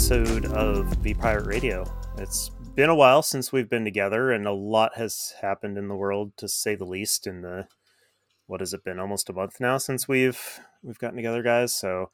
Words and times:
episode 0.00 0.46
of 0.46 0.86
V 1.02 1.12
Pirate 1.12 1.44
Radio. 1.44 1.84
It's 2.16 2.48
been 2.74 2.88
a 2.88 2.94
while 2.94 3.20
since 3.20 3.52
we've 3.52 3.68
been 3.68 3.84
together, 3.84 4.32
and 4.32 4.46
a 4.46 4.50
lot 4.50 4.96
has 4.96 5.34
happened 5.42 5.76
in 5.76 5.88
the 5.88 5.94
world, 5.94 6.32
to 6.38 6.48
say 6.48 6.74
the 6.74 6.86
least. 6.86 7.26
In 7.26 7.42
the 7.42 7.68
what 8.46 8.60
has 8.60 8.72
it 8.72 8.82
been? 8.82 8.98
Almost 8.98 9.28
a 9.28 9.34
month 9.34 9.60
now 9.60 9.76
since 9.76 10.08
we've 10.08 10.58
we've 10.82 10.98
gotten 10.98 11.16
together, 11.16 11.42
guys. 11.42 11.74
So, 11.74 12.10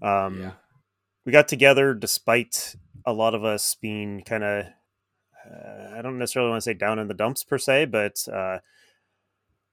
um, 0.00 0.40
Yeah. 0.40 0.52
we 1.24 1.32
got 1.32 1.48
together 1.48 1.94
despite 1.94 2.76
a 3.04 3.12
lot 3.12 3.34
of 3.34 3.42
us 3.44 3.74
being 3.74 4.22
kind 4.22 4.44
of 4.44 4.66
uh, 5.50 5.96
I 5.98 6.02
don't 6.02 6.18
necessarily 6.18 6.50
want 6.52 6.62
to 6.62 6.70
say 6.70 6.74
down 6.74 7.00
in 7.00 7.08
the 7.08 7.12
dumps 7.14 7.42
per 7.42 7.58
se, 7.58 7.86
but 7.86 8.24
uh, 8.32 8.60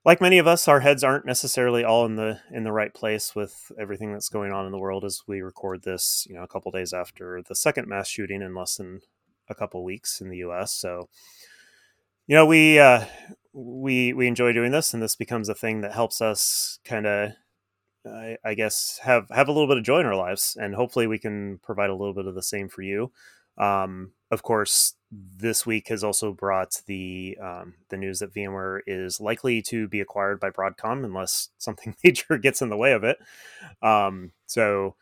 like 0.06 0.20
many 0.20 0.38
of 0.38 0.48
us, 0.48 0.68
our 0.68 0.82
heads 0.82 1.04
aren't 1.04 1.26
necessarily 1.26 1.84
all 1.84 2.06
in 2.06 2.16
the 2.16 2.40
in 2.52 2.64
the 2.64 2.72
right 2.72 2.94
place 2.94 3.36
with 3.36 3.72
everything 3.80 4.12
that's 4.12 4.30
going 4.30 4.52
on 4.52 4.66
in 4.66 4.72
the 4.72 4.80
world 4.80 5.06
as 5.06 5.22
we 5.28 5.42
record 5.42 5.84
this. 5.84 6.28
You 6.30 6.36
know, 6.36 6.44
a 6.44 6.48
couple 6.48 6.72
days 6.72 6.94
after 6.94 7.42
the 7.42 7.56
second 7.56 7.88
mass 7.88 8.08
shooting 8.08 8.42
in 8.42 8.54
less 8.54 8.76
than 8.76 9.02
a 9.50 9.56
couple 9.56 9.84
weeks 9.84 10.20
in 10.20 10.30
the 10.30 10.38
U.S. 10.38 10.74
So, 10.74 11.10
you 12.28 12.36
know, 12.36 12.46
we 12.46 12.80
uh, 12.80 13.06
we 13.54 14.12
we 14.14 14.28
enjoy 14.28 14.52
doing 14.52 14.72
this, 14.72 14.94
and 14.94 15.02
this 15.02 15.16
becomes 15.16 15.48
a 15.48 15.56
thing 15.56 15.82
that 15.82 15.94
helps 15.94 16.22
us 16.22 16.80
kind 16.84 17.06
of. 17.06 17.32
I, 18.06 18.36
I 18.44 18.54
guess 18.54 19.00
have 19.04 19.30
have 19.30 19.48
a 19.48 19.54
little 19.54 19.70
bit 19.70 19.78
of 19.78 19.86
joy 19.86 20.02
in 20.02 20.06
our 20.06 20.16
lives, 20.16 20.58
and 20.60 20.76
hopefully 20.76 21.08
we 21.08 21.20
can 21.20 21.60
provide 21.60 21.90
a 21.90 21.96
little 21.96 22.14
bit 22.14 22.26
of 22.26 22.36
the 22.36 22.44
same 22.44 22.68
for 22.68 22.82
you. 22.82 23.14
Um, 23.58 24.12
of 24.34 24.44
course, 24.44 24.96
this 25.12 25.66
week 25.66 25.90
has 25.90 26.04
also 26.04 26.34
brought 26.34 26.82
the 26.88 27.38
um, 27.42 27.76
the 27.90 27.98
news 27.98 28.20
that 28.20 28.34
VMware 28.34 28.80
is 28.88 29.22
likely 29.22 29.62
to 29.64 29.88
be 29.88 30.02
acquired 30.02 30.40
by 30.40 30.50
Broadcom 30.50 31.06
unless 31.06 31.50
something 31.58 31.96
major 32.04 32.38
gets 32.38 32.62
in 32.62 32.70
the 32.70 32.78
way 32.78 32.94
of 32.94 33.04
it. 33.04 33.18
Um, 33.82 34.32
so 34.48 34.96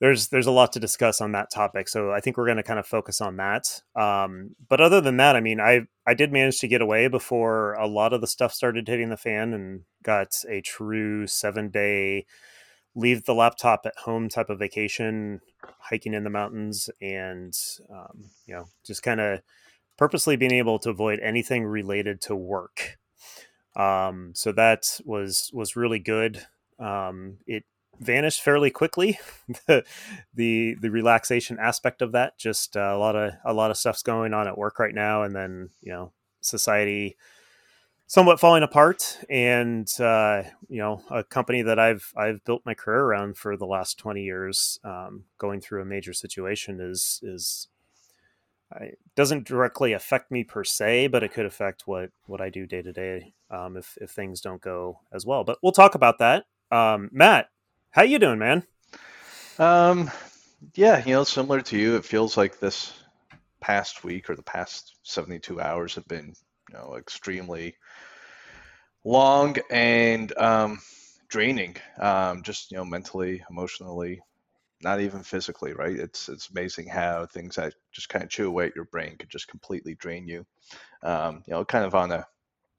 there's 0.00 0.28
there's 0.28 0.46
a 0.46 0.52
lot 0.52 0.72
to 0.72 0.80
discuss 0.80 1.20
on 1.20 1.32
that 1.32 1.50
topic. 1.50 1.88
So 1.88 2.12
I 2.12 2.20
think 2.20 2.36
we're 2.36 2.46
going 2.46 2.58
to 2.58 2.62
kind 2.62 2.78
of 2.78 2.86
focus 2.86 3.20
on 3.20 3.36
that. 3.36 3.80
Um, 3.94 4.54
but 4.68 4.80
other 4.80 5.00
than 5.00 5.16
that, 5.16 5.36
I 5.36 5.40
mean, 5.40 5.60
I 5.60 5.86
I 6.06 6.14
did 6.14 6.32
manage 6.32 6.58
to 6.60 6.68
get 6.68 6.82
away 6.82 7.08
before 7.08 7.74
a 7.74 7.86
lot 7.86 8.12
of 8.12 8.20
the 8.20 8.26
stuff 8.26 8.52
started 8.52 8.86
hitting 8.86 9.08
the 9.08 9.16
fan 9.16 9.54
and 9.54 9.82
got 10.02 10.42
a 10.48 10.60
true 10.60 11.26
seven 11.26 11.70
day 11.70 12.26
leave 12.96 13.24
the 13.24 13.34
laptop 13.34 13.82
at 13.84 13.96
home 13.98 14.28
type 14.28 14.50
of 14.50 14.58
vacation 14.58 15.40
hiking 15.78 16.14
in 16.14 16.24
the 16.24 16.30
mountains 16.30 16.90
and 17.00 17.54
um, 17.92 18.30
you 18.46 18.54
know 18.54 18.64
just 18.84 19.02
kind 19.02 19.20
of 19.20 19.40
purposely 19.96 20.34
being 20.36 20.52
able 20.52 20.78
to 20.78 20.90
avoid 20.90 21.20
anything 21.20 21.64
related 21.64 22.20
to 22.22 22.34
work. 22.34 22.98
Um, 23.76 24.32
so 24.34 24.52
that 24.52 24.98
was 25.04 25.50
was 25.52 25.76
really 25.76 25.98
good. 25.98 26.46
Um, 26.78 27.38
it 27.46 27.64
vanished 28.00 28.42
fairly 28.42 28.70
quickly. 28.70 29.18
The, 29.68 29.84
the 30.34 30.76
the 30.80 30.90
relaxation 30.90 31.56
aspect 31.60 32.02
of 32.02 32.10
that 32.12 32.36
just 32.36 32.76
uh, 32.76 32.92
a 32.92 32.98
lot 32.98 33.14
of 33.14 33.34
a 33.44 33.52
lot 33.52 33.70
of 33.70 33.76
stuff's 33.76 34.02
going 34.02 34.34
on 34.34 34.48
at 34.48 34.58
work 34.58 34.80
right 34.80 34.94
now 34.94 35.22
and 35.22 35.36
then 35.36 35.70
you 35.80 35.92
know 35.92 36.12
society 36.40 37.16
somewhat 38.06 38.40
falling 38.40 38.62
apart 38.62 39.18
and 39.28 39.88
uh, 40.00 40.42
you 40.68 40.78
know 40.78 41.02
a 41.10 41.24
company 41.24 41.62
that 41.62 41.78
i've 41.78 42.12
i've 42.16 42.44
built 42.44 42.62
my 42.64 42.74
career 42.74 43.00
around 43.00 43.36
for 43.36 43.56
the 43.56 43.66
last 43.66 43.98
20 43.98 44.22
years 44.22 44.78
um, 44.84 45.24
going 45.38 45.60
through 45.60 45.82
a 45.82 45.86
major 45.86 46.12
situation 46.12 46.80
is 46.80 47.20
is 47.22 47.68
I, 48.72 48.92
doesn't 49.14 49.46
directly 49.46 49.92
affect 49.92 50.30
me 50.30 50.44
per 50.44 50.64
se 50.64 51.08
but 51.08 51.22
it 51.22 51.32
could 51.32 51.46
affect 51.46 51.86
what 51.86 52.10
what 52.26 52.40
i 52.40 52.50
do 52.50 52.66
day 52.66 52.82
to 52.82 52.92
day 52.92 53.34
um, 53.50 53.76
if 53.76 53.96
if 54.00 54.10
things 54.10 54.40
don't 54.40 54.60
go 54.60 55.00
as 55.12 55.24
well 55.24 55.44
but 55.44 55.58
we'll 55.62 55.72
talk 55.72 55.94
about 55.94 56.18
that. 56.18 56.44
Um, 56.70 57.10
matt 57.12 57.48
how 57.90 58.02
you 58.02 58.18
doing 58.18 58.38
man? 58.38 58.64
Um, 59.58 60.10
yeah, 60.74 61.02
you 61.04 61.14
know, 61.14 61.24
similar 61.24 61.62
to 61.62 61.78
you, 61.78 61.96
it 61.96 62.04
feels 62.04 62.36
like 62.36 62.58
this 62.58 62.92
past 63.60 64.04
week 64.04 64.28
or 64.28 64.36
the 64.36 64.42
past 64.42 64.96
72 65.02 65.60
hours 65.60 65.94
have 65.94 66.06
been, 66.06 66.34
know, 66.76 66.96
extremely 66.96 67.76
long 69.04 69.56
and 69.70 70.36
um, 70.38 70.80
draining. 71.28 71.76
Um, 71.98 72.42
just, 72.42 72.70
you 72.70 72.78
know, 72.78 72.84
mentally, 72.84 73.42
emotionally, 73.50 74.20
not 74.82 75.00
even 75.00 75.22
physically, 75.22 75.72
right? 75.72 75.96
It's 75.96 76.28
it's 76.28 76.50
amazing 76.50 76.88
how 76.88 77.26
things 77.26 77.56
that 77.56 77.74
just 77.92 78.08
kind 78.08 78.22
of 78.22 78.30
chew 78.30 78.46
away 78.48 78.66
at 78.66 78.76
your 78.76 78.84
brain 78.84 79.16
could 79.16 79.30
just 79.30 79.48
completely 79.48 79.94
drain 79.94 80.28
you. 80.28 80.46
Um, 81.02 81.42
you 81.46 81.54
know, 81.54 81.64
kind 81.64 81.84
of 81.84 81.94
on 81.94 82.12
a 82.12 82.26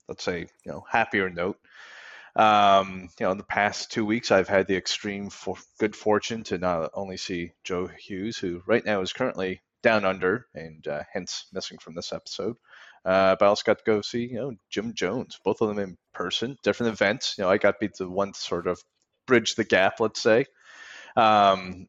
let's 0.07 0.23
say, 0.23 0.47
you 0.65 0.71
know, 0.71 0.85
happier 0.89 1.29
note. 1.29 1.59
Um, 2.35 3.09
you 3.19 3.25
know, 3.25 3.31
in 3.31 3.37
the 3.37 3.43
past 3.43 3.91
two 3.91 4.05
weeks, 4.05 4.31
I've 4.31 4.47
had 4.47 4.67
the 4.67 4.77
extreme 4.77 5.29
for 5.29 5.55
good 5.79 5.95
fortune 5.95 6.43
to 6.45 6.57
not 6.57 6.91
only 6.93 7.17
see 7.17 7.51
Joe 7.63 7.87
Hughes, 7.87 8.37
who 8.37 8.61
right 8.67 8.85
now 8.85 9.01
is 9.01 9.11
currently 9.11 9.61
down 9.81 10.05
under 10.05 10.45
and 10.53 10.87
uh, 10.87 11.03
hence 11.11 11.47
missing 11.51 11.79
from 11.79 11.95
this 11.95 12.13
episode, 12.13 12.55
uh, 13.05 13.35
but 13.39 13.45
I 13.45 13.47
also 13.49 13.63
got 13.65 13.79
to 13.79 13.83
go 13.85 14.01
see, 14.01 14.25
you 14.27 14.35
know, 14.35 14.53
Jim 14.69 14.93
Jones, 14.93 15.39
both 15.43 15.61
of 15.61 15.69
them 15.69 15.79
in 15.79 15.97
person, 16.13 16.57
different 16.63 16.93
events. 16.93 17.35
You 17.37 17.43
know, 17.43 17.49
I 17.49 17.57
got 17.57 17.79
to 17.79 17.87
be 17.87 17.93
the 17.97 18.09
one 18.09 18.33
to 18.33 18.39
sort 18.39 18.67
of 18.67 18.81
bridge 19.27 19.55
the 19.55 19.63
gap, 19.63 19.99
let's 19.99 20.21
say. 20.21 20.45
Um, 21.15 21.87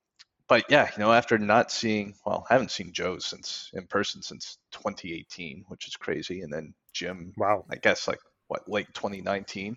but 0.49 0.65
yeah, 0.71 0.91
you 0.97 1.01
know, 1.01 1.13
after 1.13 1.39
not 1.39 1.71
seeing, 1.71 2.15
well, 2.25 2.47
I 2.51 2.55
haven't 2.55 2.71
seen 2.71 2.93
Joe 2.93 3.19
since 3.19 3.71
in 3.75 3.87
person 3.87 4.23
since 4.23 4.59
2018, 4.73 5.65
which 5.69 5.89
is 5.89 5.97
crazy, 5.97 6.43
and 6.43 6.53
then 6.53 6.75
Jim, 6.93 7.35
wow 7.37 7.65
I 7.71 7.77
guess 7.77 8.09
like 8.09 8.21
what 8.49 8.69
late 8.69 8.89
2019. 8.95 9.77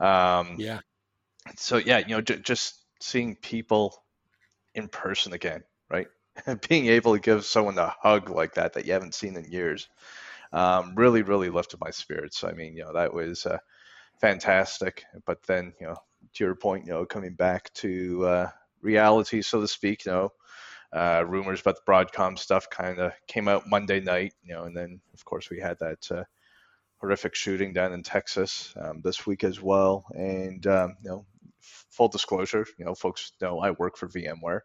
Um, 0.00 0.60
Yeah. 0.60 0.80
so 1.56 1.76
yeah, 1.78 1.98
you 1.98 2.08
know, 2.08 2.20
j- 2.20 2.38
just 2.40 2.76
seeing 3.00 3.36
people 3.36 3.94
in 4.74 4.88
person 4.88 5.32
again, 5.32 5.64
right? 5.90 6.08
Being 6.68 6.86
able 6.88 7.14
to 7.14 7.20
give 7.20 7.44
someone 7.44 7.78
a 7.78 7.94
hug 8.02 8.30
like 8.30 8.54
that 8.54 8.74
that 8.74 8.86
you 8.86 8.92
haven't 8.92 9.14
seen 9.14 9.36
in 9.36 9.50
years, 9.50 9.88
um, 10.52 10.94
really, 10.96 11.22
really 11.22 11.50
lifted 11.50 11.80
my 11.80 11.90
spirits. 11.90 12.44
I 12.44 12.52
mean, 12.52 12.74
you 12.76 12.84
know, 12.84 12.92
that 12.94 13.12
was 13.12 13.46
uh, 13.46 13.58
fantastic. 14.20 15.04
But 15.26 15.42
then, 15.46 15.74
you 15.80 15.88
know, 15.88 15.96
to 16.34 16.44
your 16.44 16.54
point, 16.54 16.86
you 16.86 16.92
know, 16.92 17.04
coming 17.06 17.34
back 17.34 17.72
to 17.74 18.26
uh, 18.26 18.50
reality, 18.80 19.42
so 19.42 19.60
to 19.60 19.68
speak, 19.68 20.06
you 20.06 20.12
know, 20.12 20.32
uh, 20.92 21.24
rumors 21.26 21.60
about 21.60 21.76
the 21.76 21.90
Broadcom 21.92 22.38
stuff 22.38 22.70
kind 22.70 22.98
of 22.98 23.12
came 23.26 23.48
out 23.48 23.68
Monday 23.68 24.00
night, 24.00 24.34
you 24.42 24.54
know, 24.54 24.64
and 24.64 24.76
then 24.76 25.00
of 25.14 25.24
course 25.24 25.50
we 25.50 25.60
had 25.60 25.78
that 25.80 26.10
uh, 26.10 26.24
horrific 26.98 27.34
shooting 27.34 27.72
down 27.72 27.92
in 27.92 28.02
Texas 28.02 28.74
um, 28.80 29.00
this 29.02 29.26
week 29.26 29.44
as 29.44 29.60
well. 29.60 30.04
And 30.14 30.66
um, 30.66 30.96
you 31.02 31.10
know, 31.10 31.26
f- 31.60 31.86
full 31.90 32.08
disclosure, 32.08 32.66
you 32.78 32.84
know, 32.84 32.94
folks 32.94 33.32
know 33.40 33.60
I 33.60 33.72
work 33.72 33.96
for 33.96 34.08
VMware. 34.08 34.60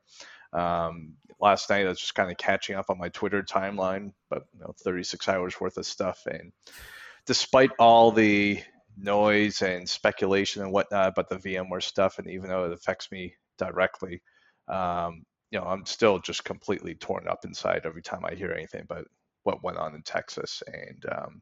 Um, 0.53 1.16
last 1.40 1.69
night 1.69 1.86
I 1.86 1.90
was 1.90 2.00
just 2.00 2.16
kind 2.16 2.31
of 2.31 2.38
catching 2.38 2.75
up 2.75 2.90
on 2.90 2.97
my 2.97 3.09
Twitter 3.09 3.44
timeline, 3.44 4.14
but 4.30 4.44
you 4.53 4.62
know, 4.62 4.74
36 4.84 5.28
hours 5.28 5.59
worth 5.59 5.78
of 5.78 5.86
stuff. 5.86 6.25
And 6.25 6.52
despite 7.25 7.72
all 7.80 8.12
the 8.12 8.62
noise 8.97 9.62
and 9.62 9.88
speculation 9.90 10.62
and 10.62 10.72
whatnot 10.72 11.09
about 11.09 11.30
the 11.30 11.36
VMware 11.36 11.84
stuff, 11.84 12.19
and 12.19 12.30
even 12.30 12.50
though 12.50 12.66
it 12.66 12.74
affects 12.74 13.12
me 13.12 13.36
directly, 13.58 14.22
um, 14.68 15.24
you 15.52 15.59
know, 15.59 15.66
I'm 15.66 15.86
still 15.86 16.19
just 16.19 16.44
completely 16.44 16.96
torn 16.96 17.28
up 17.28 17.46
inside 17.46 17.81
every 17.86 18.02
time 18.02 18.25
I 18.25 18.36
hear 18.36 18.52
anything 18.52 18.81
about 18.81 19.06
what 19.44 19.63
went 19.63 19.78
on 19.78 19.96
in 19.96 20.02
Texas. 20.02 20.63
And 20.66 21.06
um, 21.12 21.42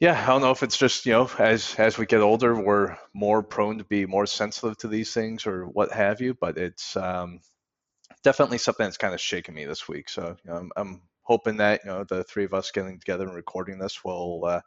yeah, 0.00 0.20
I 0.22 0.26
don't 0.26 0.42
know 0.42 0.50
if 0.50 0.62
it's 0.62 0.76
just 0.76 1.06
you 1.06 1.12
know 1.12 1.30
as 1.38 1.74
as 1.76 1.98
we 1.98 2.06
get 2.06 2.20
older, 2.20 2.54
we're 2.60 2.96
more 3.14 3.42
prone 3.42 3.78
to 3.78 3.84
be 3.84 4.06
more 4.06 4.26
sensitive 4.26 4.76
to 4.78 4.88
these 4.88 5.12
things 5.12 5.46
or 5.46 5.64
what 5.66 5.92
have 5.92 6.20
you. 6.20 6.34
But 6.34 6.58
it's 6.58 6.96
um, 6.96 7.40
definitely 8.22 8.58
something 8.58 8.84
that's 8.84 8.96
kind 8.96 9.14
of 9.14 9.20
shaken 9.20 9.54
me 9.54 9.64
this 9.64 9.88
week. 9.88 10.08
So 10.08 10.36
you 10.44 10.50
know, 10.50 10.56
I'm, 10.56 10.70
I'm 10.76 11.02
hoping 11.22 11.56
that 11.58 11.80
you 11.84 11.90
know 11.90 12.04
the 12.04 12.24
three 12.24 12.44
of 12.44 12.54
us 12.54 12.70
getting 12.70 12.98
together 12.98 13.26
and 13.26 13.34
recording 13.34 13.78
this 13.78 14.02
will 14.04 14.44
uh, 14.44 14.60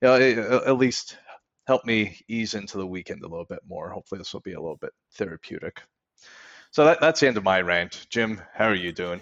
you 0.00 0.08
know 0.08 0.62
at 0.66 0.76
least 0.76 1.18
help 1.66 1.84
me 1.84 2.20
ease 2.28 2.54
into 2.54 2.78
the 2.78 2.86
weekend 2.86 3.22
a 3.22 3.28
little 3.28 3.46
bit 3.46 3.60
more. 3.66 3.90
Hopefully, 3.90 4.18
this 4.18 4.32
will 4.32 4.40
be 4.40 4.54
a 4.54 4.60
little 4.60 4.76
bit 4.76 4.92
therapeutic. 5.14 5.82
So 6.70 6.84
that, 6.86 7.00
that's 7.00 7.20
the 7.20 7.28
end 7.28 7.36
of 7.36 7.44
my 7.44 7.60
rant. 7.60 8.06
Jim, 8.08 8.40
how 8.54 8.66
are 8.66 8.74
you 8.74 8.92
doing? 8.92 9.20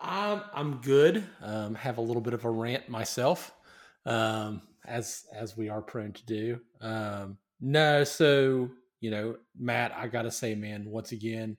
I'm 0.00 0.42
I'm 0.54 0.76
good. 0.76 1.24
Um, 1.42 1.74
have 1.74 1.98
a 1.98 2.02
little 2.02 2.22
bit 2.22 2.34
of 2.34 2.44
a 2.44 2.50
rant 2.50 2.88
myself, 2.88 3.52
um, 4.06 4.62
as 4.84 5.24
as 5.34 5.56
we 5.56 5.68
are 5.68 5.82
prone 5.82 6.12
to 6.12 6.26
do. 6.26 6.60
Um, 6.80 7.38
no, 7.60 8.04
so 8.04 8.70
you 9.00 9.10
know, 9.10 9.36
Matt, 9.58 9.92
I 9.96 10.06
gotta 10.08 10.30
say, 10.30 10.54
man, 10.54 10.84
once 10.84 11.12
again, 11.12 11.56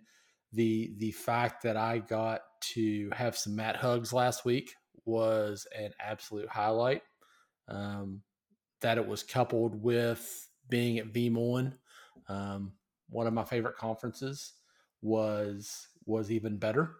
the 0.54 0.94
the 0.98 1.12
fact 1.12 1.64
that 1.64 1.78
I 1.78 2.00
got 2.00 2.42
to 2.74 3.10
have 3.14 3.38
some 3.38 3.56
Matt 3.56 3.76
hugs 3.76 4.12
last 4.12 4.46
week 4.46 4.74
was 5.06 5.68
an 5.78 5.92
absolute 6.00 6.50
highlight. 6.50 7.02
Um, 7.68 8.22
that 8.82 8.98
it 8.98 9.08
was 9.08 9.24
coupled 9.24 9.82
with 9.82 10.48
being 10.70 11.00
at 11.00 11.12
VeeamON, 11.12 11.74
um, 12.28 12.74
one 13.10 13.28
of 13.28 13.34
my 13.34 13.44
favorite 13.44 13.78
conferences, 13.78 14.54
was 15.02 15.88
was 16.06 16.32
even 16.32 16.58
better. 16.58 16.96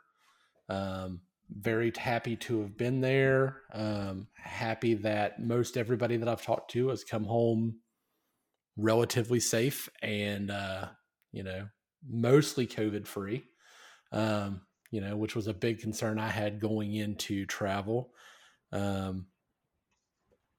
Um, 0.68 1.22
very 1.50 1.92
happy 1.98 2.36
to 2.36 2.62
have 2.62 2.78
been 2.78 3.02
there. 3.02 3.62
Um, 3.74 4.28
happy 4.36 4.94
that 4.96 5.42
most 5.42 5.78
everybody 5.78 6.18
that 6.18 6.28
I've 6.28 6.44
talked 6.44 6.72
to 6.72 6.90
has 6.90 7.04
come 7.04 7.24
home 7.24 7.80
relatively 8.78 9.40
safe 9.40 9.90
and 10.02 10.52
uh, 10.52 10.88
you 11.32 11.44
know 11.44 11.68
mostly 12.08 12.68
COVID 12.68 13.08
free. 13.08 13.44
Um, 14.12 14.62
you 14.92 15.02
know, 15.02 15.16
which 15.16 15.36
was 15.36 15.48
a 15.48 15.54
big 15.54 15.80
concern 15.80 16.20
I 16.20 16.30
had 16.30 16.60
going 16.60 16.96
into 16.96 17.46
travel. 17.46 18.12
Um, 18.72 19.28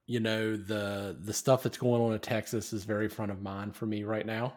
you 0.07 0.19
know, 0.19 0.55
the 0.55 1.17
the 1.19 1.33
stuff 1.33 1.63
that's 1.63 1.77
going 1.77 2.01
on 2.01 2.13
in 2.13 2.19
Texas 2.19 2.73
is 2.73 2.83
very 2.83 3.09
front 3.09 3.31
of 3.31 3.41
mind 3.41 3.75
for 3.75 3.85
me 3.85 4.03
right 4.03 4.25
now. 4.25 4.53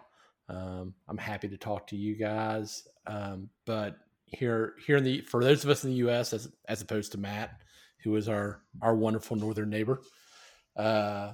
Um, 0.48 0.94
I'm 1.08 1.18
happy 1.18 1.48
to 1.48 1.56
talk 1.56 1.86
to 1.88 1.96
you 1.96 2.16
guys, 2.16 2.86
um, 3.06 3.48
but 3.64 3.96
here 4.26 4.74
here 4.86 4.96
in 4.96 5.04
the 5.04 5.20
for 5.22 5.42
those 5.42 5.64
of 5.64 5.70
us 5.70 5.84
in 5.84 5.90
the 5.90 5.96
U.S. 5.96 6.32
as 6.32 6.48
as 6.68 6.82
opposed 6.82 7.12
to 7.12 7.18
Matt, 7.18 7.62
who 8.02 8.14
is 8.16 8.28
our 8.28 8.62
our 8.82 8.94
wonderful 8.94 9.36
northern 9.36 9.70
neighbor, 9.70 10.00
uh, 10.76 11.32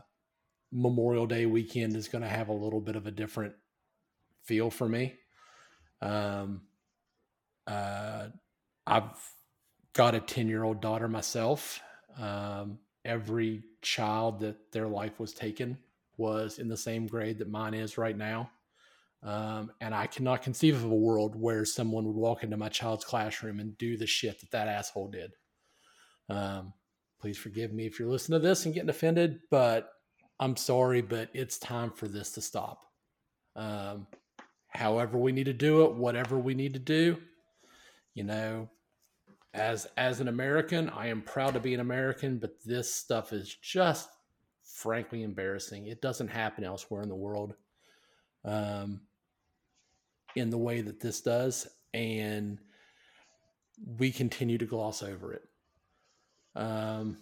Memorial 0.72 1.26
Day 1.26 1.46
weekend 1.46 1.96
is 1.96 2.08
going 2.08 2.22
to 2.22 2.28
have 2.28 2.48
a 2.48 2.54
little 2.54 2.80
bit 2.80 2.96
of 2.96 3.06
a 3.06 3.10
different 3.10 3.54
feel 4.44 4.70
for 4.70 4.88
me. 4.88 5.14
Um, 6.02 6.62
uh, 7.66 8.28
I've 8.86 9.32
got 9.92 10.14
a 10.14 10.20
10 10.20 10.48
year 10.48 10.64
old 10.64 10.80
daughter 10.80 11.08
myself. 11.08 11.80
Um, 12.18 12.78
every 13.04 13.62
child 13.82 14.40
that 14.40 14.72
their 14.72 14.88
life 14.88 15.18
was 15.18 15.32
taken 15.32 15.78
was 16.16 16.58
in 16.58 16.68
the 16.68 16.76
same 16.76 17.06
grade 17.06 17.38
that 17.38 17.48
mine 17.48 17.74
is 17.74 17.96
right 17.96 18.16
now. 18.16 18.50
Um, 19.22 19.70
and 19.80 19.94
I 19.94 20.06
cannot 20.06 20.42
conceive 20.42 20.76
of 20.76 20.90
a 20.90 20.94
world 20.94 21.36
where 21.36 21.64
someone 21.64 22.06
would 22.06 22.16
walk 22.16 22.42
into 22.42 22.56
my 22.56 22.68
child's 22.68 23.04
classroom 23.04 23.60
and 23.60 23.76
do 23.76 23.96
the 23.96 24.06
shit 24.06 24.40
that 24.40 24.50
that 24.52 24.68
asshole 24.68 25.08
did. 25.08 25.32
Um, 26.28 26.72
please 27.20 27.36
forgive 27.36 27.72
me 27.72 27.86
if 27.86 27.98
you're 27.98 28.08
listening 28.08 28.40
to 28.40 28.46
this 28.46 28.64
and 28.64 28.74
getting 28.74 28.88
offended, 28.88 29.40
but 29.50 29.90
I'm 30.38 30.56
sorry, 30.56 31.02
but 31.02 31.28
it's 31.34 31.58
time 31.58 31.90
for 31.90 32.08
this 32.08 32.32
to 32.32 32.40
stop. 32.40 32.86
Um, 33.56 34.06
however, 34.70 35.18
we 35.18 35.32
need 35.32 35.44
to 35.44 35.52
do 35.52 35.84
it, 35.84 35.94
whatever 35.94 36.38
we 36.38 36.54
need 36.54 36.74
to 36.74 36.80
do, 36.80 37.18
you 38.14 38.24
know, 38.24 38.68
as 39.52 39.86
as 39.96 40.20
an 40.20 40.28
American, 40.28 40.88
I 40.90 41.08
am 41.08 41.22
proud 41.22 41.54
to 41.54 41.60
be 41.60 41.74
an 41.74 41.80
American, 41.80 42.38
but 42.38 42.62
this 42.64 42.92
stuff 42.92 43.32
is 43.32 43.54
just 43.54 44.08
frankly 44.62 45.22
embarrassing. 45.22 45.86
It 45.86 46.00
doesn't 46.00 46.28
happen 46.28 46.64
elsewhere 46.64 47.02
in 47.02 47.08
the 47.08 47.14
world, 47.16 47.54
um, 48.44 49.00
in 50.36 50.50
the 50.50 50.58
way 50.58 50.80
that 50.82 51.00
this 51.00 51.20
does, 51.20 51.66
and 51.92 52.58
we 53.98 54.12
continue 54.12 54.58
to 54.58 54.66
gloss 54.66 55.02
over 55.02 55.32
it. 55.32 55.42
Um, 56.54 57.16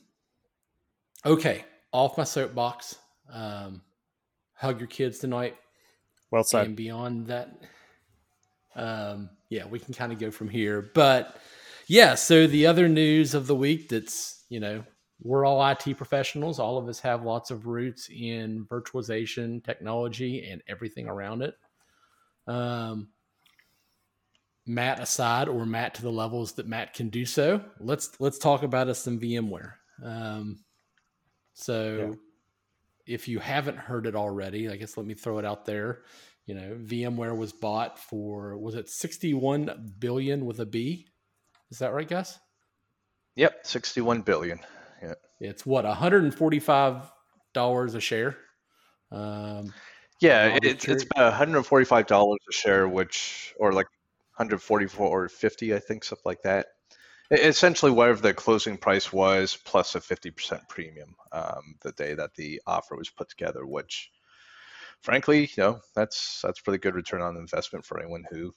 okay, 1.24 1.64
off 1.92 2.18
my 2.18 2.24
soapbox. 2.24 2.96
Um, 3.32 3.82
hug 4.54 4.80
your 4.80 4.88
kids 4.88 5.18
tonight. 5.18 5.56
Well 6.30 6.44
said. 6.44 6.66
And 6.66 6.76
beyond 6.76 7.28
that, 7.28 7.50
um, 8.76 9.30
yeah, 9.48 9.66
we 9.66 9.78
can 9.78 9.94
kind 9.94 10.12
of 10.12 10.19
go 10.19 10.30
from 10.30 10.48
here. 10.48 10.90
But 10.94 11.36
yeah, 11.86 12.14
so 12.14 12.46
the 12.46 12.66
other 12.66 12.88
news 12.88 13.34
of 13.34 13.46
the 13.46 13.54
week 13.54 13.88
that's, 13.88 14.44
you 14.48 14.60
know, 14.60 14.84
we're 15.20 15.44
all 15.44 15.66
IT 15.69 15.96
professionals. 15.96 16.58
All 16.58 16.78
of 16.78 16.88
us 16.88 17.00
have 17.00 17.25
lots 17.25 17.50
of 17.50 17.66
roots 17.66 18.08
in 18.08 18.66
virtualization 18.66 19.64
technology 19.64 20.48
and 20.48 20.62
everything 20.69 21.08
around 21.08 21.42
it. 21.42 21.56
Um, 22.46 23.08
Matt 24.64 25.00
aside, 25.00 25.48
or 25.48 25.64
Matt 25.64 25.94
to 25.94 26.02
the 26.02 26.12
levels 26.12 26.52
that 26.52 26.69
Matt 26.69 26.92
can 26.92 27.08
do 27.08 27.24
so. 27.24 27.64
Let's 27.81 28.20
let's 28.20 28.38
talk 28.38 28.62
about 28.62 28.88
us 28.88 28.98
some 28.98 29.19
VMware. 29.19 29.72
Um, 30.04 30.60
so. 31.54 32.16
If 33.08 33.28
you 33.28 33.38
haven't 33.38 33.78
heard 33.78 34.06
it 34.06 34.14
already, 34.14 34.69
I 34.69 34.76
guess 34.76 34.96
let 34.96 35.06
me 35.06 35.14
throw 35.14 35.38
it 35.38 35.44
out 35.44 35.64
there. 35.64 36.02
You 36.46 36.55
know 36.55 36.78
vmware 36.81 37.37
was 37.37 37.52
bought 37.52 37.99
for 37.99 38.56
was 38.56 38.75
it 38.75 38.88
61 38.88 39.94
billion 39.99 40.46
with 40.46 40.60
a 40.60 40.66
b? 40.66 41.08
Is 41.70 41.81
that 41.81 41.93
right 41.93 42.08
gus? 42.08 42.38
Yep 43.37 43.66
61 43.66 44.22
billion. 44.22 44.60
Yeah. 45.02 45.14
It's 45.40 45.66
what 45.66 45.84
145 45.84 47.12
dollars 47.52 47.94
a 47.94 48.00
share? 48.00 48.37
Um, 49.12 49.72
yeah 50.20 50.58
it's, 50.62 50.87
it's 50.87 51.05
about 51.05 51.31
145 51.31 52.06
dollars 52.06 52.38
a 52.49 52.52
share 52.52 52.88
which 52.88 53.55
or 53.58 53.72
like 53.72 53.87
144 54.37 55.06
or 55.06 55.28
50 55.28 55.75
i 55.75 55.78
think 55.78 56.05
something 56.05 56.22
like 56.25 56.43
that 56.43 56.66
essentially 57.30 57.92
whatever 57.92 58.22
the 58.22 58.32
closing 58.32 58.76
price 58.76 59.12
was 59.12 59.58
plus 59.64 59.94
a 59.94 60.00
50% 60.00 60.66
premium 60.69 61.14
um, 61.32 61.75
the 61.82 61.92
day 61.92 62.14
that 62.14 62.34
the 62.34 62.60
offer 62.66 62.96
was 62.96 63.10
put 63.10 63.28
together 63.28 63.66
which 63.66 64.10
frankly, 65.00 65.42
you 65.42 65.62
know, 65.62 65.80
that's 65.94 66.40
that's 66.42 66.60
pretty 66.60 66.78
good 66.78 66.94
return 66.94 67.22
on 67.22 67.36
investment 67.36 67.84
for 67.84 67.98
anyone 67.98 68.25
who, 68.30 68.36
you 68.36 68.54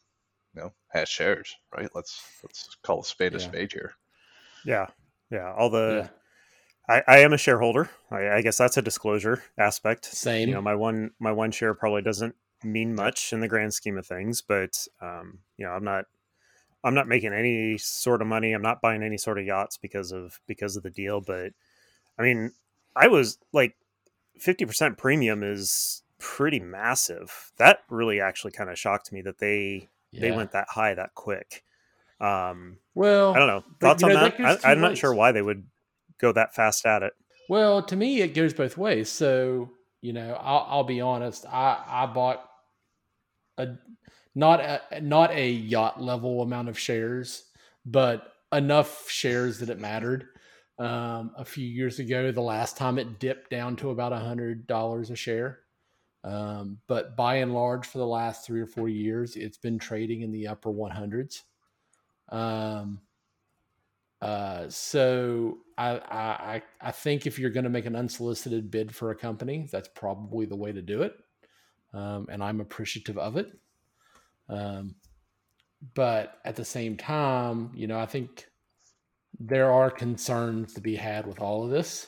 know, 0.56 0.73
has 0.89 1.09
shares, 1.09 1.56
right? 1.75 1.89
Let's 1.95 2.21
let's 2.44 2.77
call 2.83 3.01
a 3.01 3.06
spade 3.06 3.35
a 3.35 3.39
spade 3.39 3.71
here. 3.71 3.94
Yeah, 4.65 4.88
yeah. 5.31 5.53
All 5.53 5.69
the, 5.69 6.09
yeah. 6.89 6.95
I, 6.95 7.15
I 7.15 7.19
am 7.19 7.33
a 7.33 7.38
shareholder. 7.38 7.89
I, 8.12 8.29
I 8.29 8.41
guess 8.41 8.57
that's 8.57 8.77
a 8.77 8.81
disclosure 8.81 9.44
aspect. 9.57 10.06
Same. 10.06 10.50
You 10.50 10.56
know, 10.56 10.62
my 10.62 10.75
one 10.75 11.12
my 11.19 11.31
one 11.31 11.51
share 11.51 11.74
probably 11.74 12.01
doesn't 12.01 12.35
mean 12.63 12.94
much 12.94 13.33
in 13.33 13.39
the 13.39 13.47
grand 13.47 13.74
scheme 13.74 13.97
of 13.97 14.06
things, 14.06 14.41
but 14.41 14.88
um, 15.01 15.39
you 15.57 15.65
know, 15.65 15.71
I'm 15.71 15.83
not 15.83 16.06
I'm 16.83 16.95
not 16.95 17.07
making 17.07 17.33
any 17.33 17.78
sort 17.78 18.22
of 18.22 18.28
money. 18.28 18.54
I'm 18.54 18.62
not 18.62 18.81
buying 18.81 19.04
any 19.04 19.18
sort 19.18 19.38
of 19.38 19.45
yachts 19.45 19.78
because 19.78 20.12
of 20.12 20.39
because 20.48 20.75
of 20.75 20.83
the 20.83 20.89
deal. 20.89 21.22
But 21.22 21.54
I 22.18 22.24
mean, 22.24 22.51
I 22.95 23.07
was 23.07 23.38
like, 23.54 23.75
fifty 24.39 24.66
percent 24.66 24.98
premium 24.98 25.44
is 25.44 26.04
pretty 26.18 26.60
massive. 26.60 27.51
That 27.57 27.80
really 27.89 28.19
actually 28.19 28.51
kind 28.51 28.69
of 28.69 28.80
shocked 28.80 29.12
me 29.12 29.22
that 29.22 29.39
they 29.39 29.89
yeah. 30.12 30.22
they 30.22 30.31
went 30.31 30.51
that 30.54 30.69
high 30.69 30.94
that 30.94 31.13
quick. 31.16 31.63
Um, 32.19 32.78
well, 32.95 33.34
I 33.34 33.39
don't 33.39 33.48
know 33.48 33.63
thoughts 33.80 34.04
on 34.04 34.13
know, 34.13 34.16
that. 34.22 34.38
that 34.38 34.66
I, 34.66 34.72
am 34.72 34.81
not 34.81 34.98
sure 34.98 35.13
why 35.13 35.31
they 35.31 35.42
would 35.42 35.66
go 36.19 36.31
that 36.31 36.56
fast 36.56 36.86
at 36.86 37.04
it. 37.04 37.13
Well, 37.50 37.81
to 37.84 37.95
me, 37.95 38.22
it 38.22 38.34
goes 38.34 38.54
both 38.54 38.77
ways. 38.77 39.10
So 39.10 39.72
you 40.01 40.13
know, 40.13 40.38
I'll, 40.39 40.66
I'll 40.69 40.84
be 40.84 41.01
honest. 41.01 41.45
I 41.45 41.84
I 41.88 42.06
bought 42.07 42.48
a 43.57 43.69
not 44.36 44.60
a 44.62 45.01
not 45.01 45.31
a 45.31 45.50
yacht 45.50 46.01
level 46.01 46.42
amount 46.42 46.69
of 46.69 46.80
shares, 46.80 47.44
but 47.86 48.33
enough 48.51 49.10
shares 49.10 49.60
that 49.60 49.69
it 49.69 49.80
mattered. 49.80 50.28
Um, 50.80 51.31
a 51.38 51.45
few 51.45 51.66
years 51.66 52.00
ago, 52.00 52.31
the 52.31 52.42
last 52.42 52.75
time 52.75 52.98
it 52.98 53.20
dipped 53.20 53.50
down 53.50 53.75
to 53.77 53.91
about 53.91 54.13
hundred 54.13 54.67
dollars 54.67 55.10
a 55.12 55.15
share. 55.15 55.60
Um, 56.24 56.77
but 56.88 57.15
by 57.15 57.36
and 57.36 57.53
large, 57.53 57.88
for 57.88 57.98
the 57.98 58.05
last 58.05 58.46
three 58.46 58.62
or 58.62 58.67
four 58.67 58.89
years, 58.89 59.36
it's 59.36 59.58
been 59.58 59.79
trading 59.79 60.22
in 60.22 60.32
the 60.32 60.48
upper 60.48 60.70
100s. 60.70 61.41
Um, 62.29 63.01
uh, 64.22 64.70
so 64.70 65.58
I, 65.77 65.98
I, 65.98 66.62
I 66.79 66.91
think 66.91 67.25
if 67.25 67.39
you're 67.39 67.50
going 67.50 67.63
to 67.63 67.72
make 67.72 67.88
an 67.88 67.96
unsolicited 67.96 68.70
bid 68.70 68.94
for 68.94 69.10
a 69.10 69.15
company, 69.15 69.67
that's 69.72 69.89
probably 69.96 70.46
the 70.46 70.55
way 70.55 70.72
to 70.72 70.82
do 70.82 71.01
it. 71.01 71.15
Um, 71.94 72.27
and 72.29 72.44
I'm 72.44 72.62
appreciative 72.62 73.17
of 73.17 73.36
it. 73.38 73.51
Um, 74.51 74.96
but 75.96 76.39
at 76.46 76.55
the 76.55 76.65
same 76.65 76.98
time, 76.98 77.72
you 77.74 77.88
know, 77.88 78.00
I 78.00 78.05
think 78.05 78.46
there 79.39 79.72
are 79.72 79.89
concerns 79.89 80.74
to 80.74 80.81
be 80.81 80.96
had 80.96 81.25
with 81.25 81.39
all 81.39 81.63
of 81.63 81.72
this. 81.72 82.08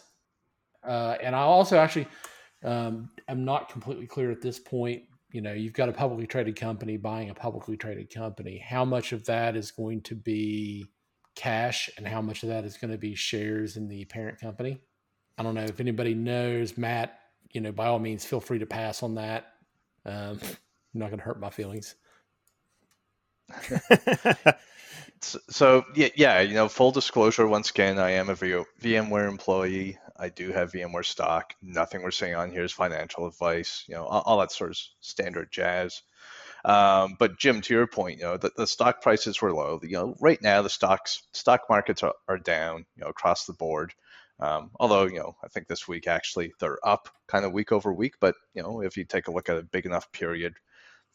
Uh, 0.87 1.15
and 1.21 1.35
I 1.35 1.39
also 1.39 1.77
actually, 1.77 2.07
um, 2.63 3.09
I'm 3.27 3.45
not 3.45 3.69
completely 3.69 4.05
clear 4.05 4.29
at 4.29 4.41
this 4.41 4.59
point. 4.59 5.03
You 5.31 5.41
know, 5.41 5.53
you've 5.53 5.73
got 5.73 5.89
a 5.89 5.93
publicly 5.93 6.27
traded 6.27 6.55
company 6.55 6.97
buying 6.97 7.31
a 7.31 7.33
publicly 7.33 7.77
traded 7.77 8.13
company. 8.13 8.59
How 8.59 8.85
much 8.85 9.13
of 9.13 9.25
that 9.25 9.55
is 9.55 9.71
going 9.71 10.01
to 10.01 10.15
be 10.15 10.85
cash 11.35 11.89
and 11.97 12.07
how 12.07 12.21
much 12.21 12.43
of 12.43 12.49
that 12.49 12.65
is 12.65 12.77
going 12.77 12.91
to 12.91 12.97
be 12.97 13.15
shares 13.15 13.77
in 13.77 13.87
the 13.87 14.05
parent 14.05 14.39
company? 14.39 14.79
I 15.37 15.43
don't 15.43 15.55
know 15.55 15.63
if 15.63 15.79
anybody 15.79 16.13
knows. 16.13 16.77
Matt, 16.77 17.19
you 17.51 17.61
know, 17.61 17.71
by 17.71 17.87
all 17.87 17.97
means, 17.97 18.25
feel 18.25 18.39
free 18.39 18.59
to 18.59 18.67
pass 18.67 19.01
on 19.01 19.15
that. 19.15 19.53
Um, 20.05 20.39
I'm 20.93 20.99
not 20.99 21.07
going 21.07 21.19
to 21.19 21.25
hurt 21.25 21.39
my 21.39 21.49
feelings. 21.49 21.95
so 25.21 25.83
yeah, 25.95 26.09
yeah, 26.15 26.41
you 26.41 26.53
know, 26.53 26.67
full 26.69 26.91
disclosure. 26.91 27.47
Once 27.47 27.69
again, 27.69 27.99
I 27.99 28.11
am 28.11 28.29
a 28.29 28.35
VMware 28.35 29.29
employee. 29.29 29.97
I 30.17 30.29
do 30.29 30.51
have 30.51 30.71
VMware 30.71 31.05
stock. 31.05 31.53
Nothing 31.61 32.03
we're 32.03 32.11
saying 32.11 32.35
on 32.35 32.51
here 32.51 32.63
is 32.63 32.71
financial 32.71 33.27
advice. 33.27 33.83
You 33.87 33.95
know, 33.95 34.05
all, 34.05 34.21
all 34.25 34.39
that 34.39 34.51
sort 34.51 34.71
of 34.71 34.77
standard 35.01 35.51
jazz. 35.51 36.01
Um, 36.65 37.15
but 37.19 37.37
Jim, 37.37 37.61
to 37.61 37.73
your 37.73 37.87
point, 37.87 38.19
you 38.19 38.25
know, 38.25 38.37
the, 38.37 38.51
the 38.55 38.67
stock 38.67 39.01
prices 39.01 39.41
were 39.41 39.53
low. 39.53 39.79
You 39.83 39.97
know, 39.97 40.15
right 40.21 40.41
now 40.41 40.61
the 40.61 40.69
stocks 40.69 41.23
stock 41.33 41.61
markets 41.69 42.03
are, 42.03 42.13
are 42.27 42.37
down, 42.37 42.85
you 42.95 43.03
know, 43.03 43.09
across 43.09 43.45
the 43.45 43.53
board. 43.53 43.93
Um, 44.39 44.71
although, 44.79 45.03
you 45.03 45.19
know, 45.19 45.35
I 45.43 45.47
think 45.47 45.67
this 45.67 45.87
week 45.87 46.07
actually 46.07 46.53
they're 46.59 46.79
up 46.87 47.09
kind 47.27 47.45
of 47.45 47.51
week 47.51 47.71
over 47.71 47.91
week. 47.93 48.15
But 48.19 48.35
you 48.53 48.63
know, 48.63 48.81
if 48.81 48.97
you 48.97 49.03
take 49.03 49.27
a 49.27 49.31
look 49.31 49.49
at 49.49 49.57
a 49.57 49.63
big 49.63 49.85
enough 49.85 50.11
period, 50.11 50.55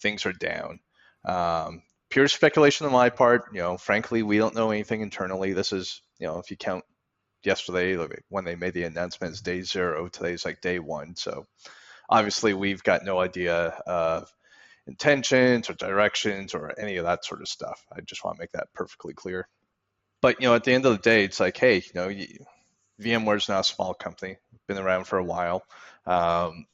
things 0.00 0.26
are 0.26 0.32
down. 0.32 0.80
Um, 1.24 1.82
pure 2.10 2.28
speculation 2.28 2.86
on 2.86 2.92
my 2.92 3.10
part. 3.10 3.44
You 3.52 3.60
know, 3.60 3.76
frankly, 3.76 4.22
we 4.22 4.38
don't 4.38 4.54
know 4.54 4.70
anything 4.70 5.00
internally. 5.00 5.52
This 5.52 5.72
is, 5.72 6.02
you 6.18 6.26
know, 6.26 6.38
if 6.38 6.50
you 6.50 6.56
count 6.56 6.84
yesterday 7.44 7.96
when 8.28 8.44
they 8.44 8.56
made 8.56 8.74
the 8.74 8.82
announcements 8.82 9.40
day 9.40 9.62
zero 9.62 10.08
today's 10.08 10.44
like 10.44 10.60
day 10.60 10.80
one 10.80 11.14
so 11.14 11.46
obviously 12.08 12.52
we've 12.52 12.82
got 12.82 13.04
no 13.04 13.20
idea 13.20 13.68
of 13.86 14.28
intentions 14.86 15.68
or 15.68 15.74
directions 15.74 16.54
or 16.54 16.78
any 16.80 16.96
of 16.96 17.04
that 17.04 17.24
sort 17.24 17.40
of 17.40 17.48
stuff. 17.48 17.84
I 17.92 18.00
just 18.00 18.24
want 18.24 18.36
to 18.36 18.42
make 18.42 18.52
that 18.52 18.72
perfectly 18.74 19.14
clear. 19.14 19.46
But 20.20 20.40
you 20.40 20.48
know, 20.48 20.54
at 20.54 20.64
the 20.64 20.72
end 20.72 20.86
of 20.86 20.92
the 20.92 21.02
day, 21.02 21.24
it's 21.24 21.38
like, 21.38 21.56
hey, 21.56 21.76
you 21.76 21.92
know, 21.94 22.08
VMware 23.00 23.36
is 23.36 23.48
not 23.48 23.60
a 23.60 23.64
small 23.64 23.94
company, 23.94 24.36
been 24.66 24.78
around 24.78 25.04
for 25.04 25.18
a 25.18 25.24
while. 25.24 25.62
Um, 26.06 26.66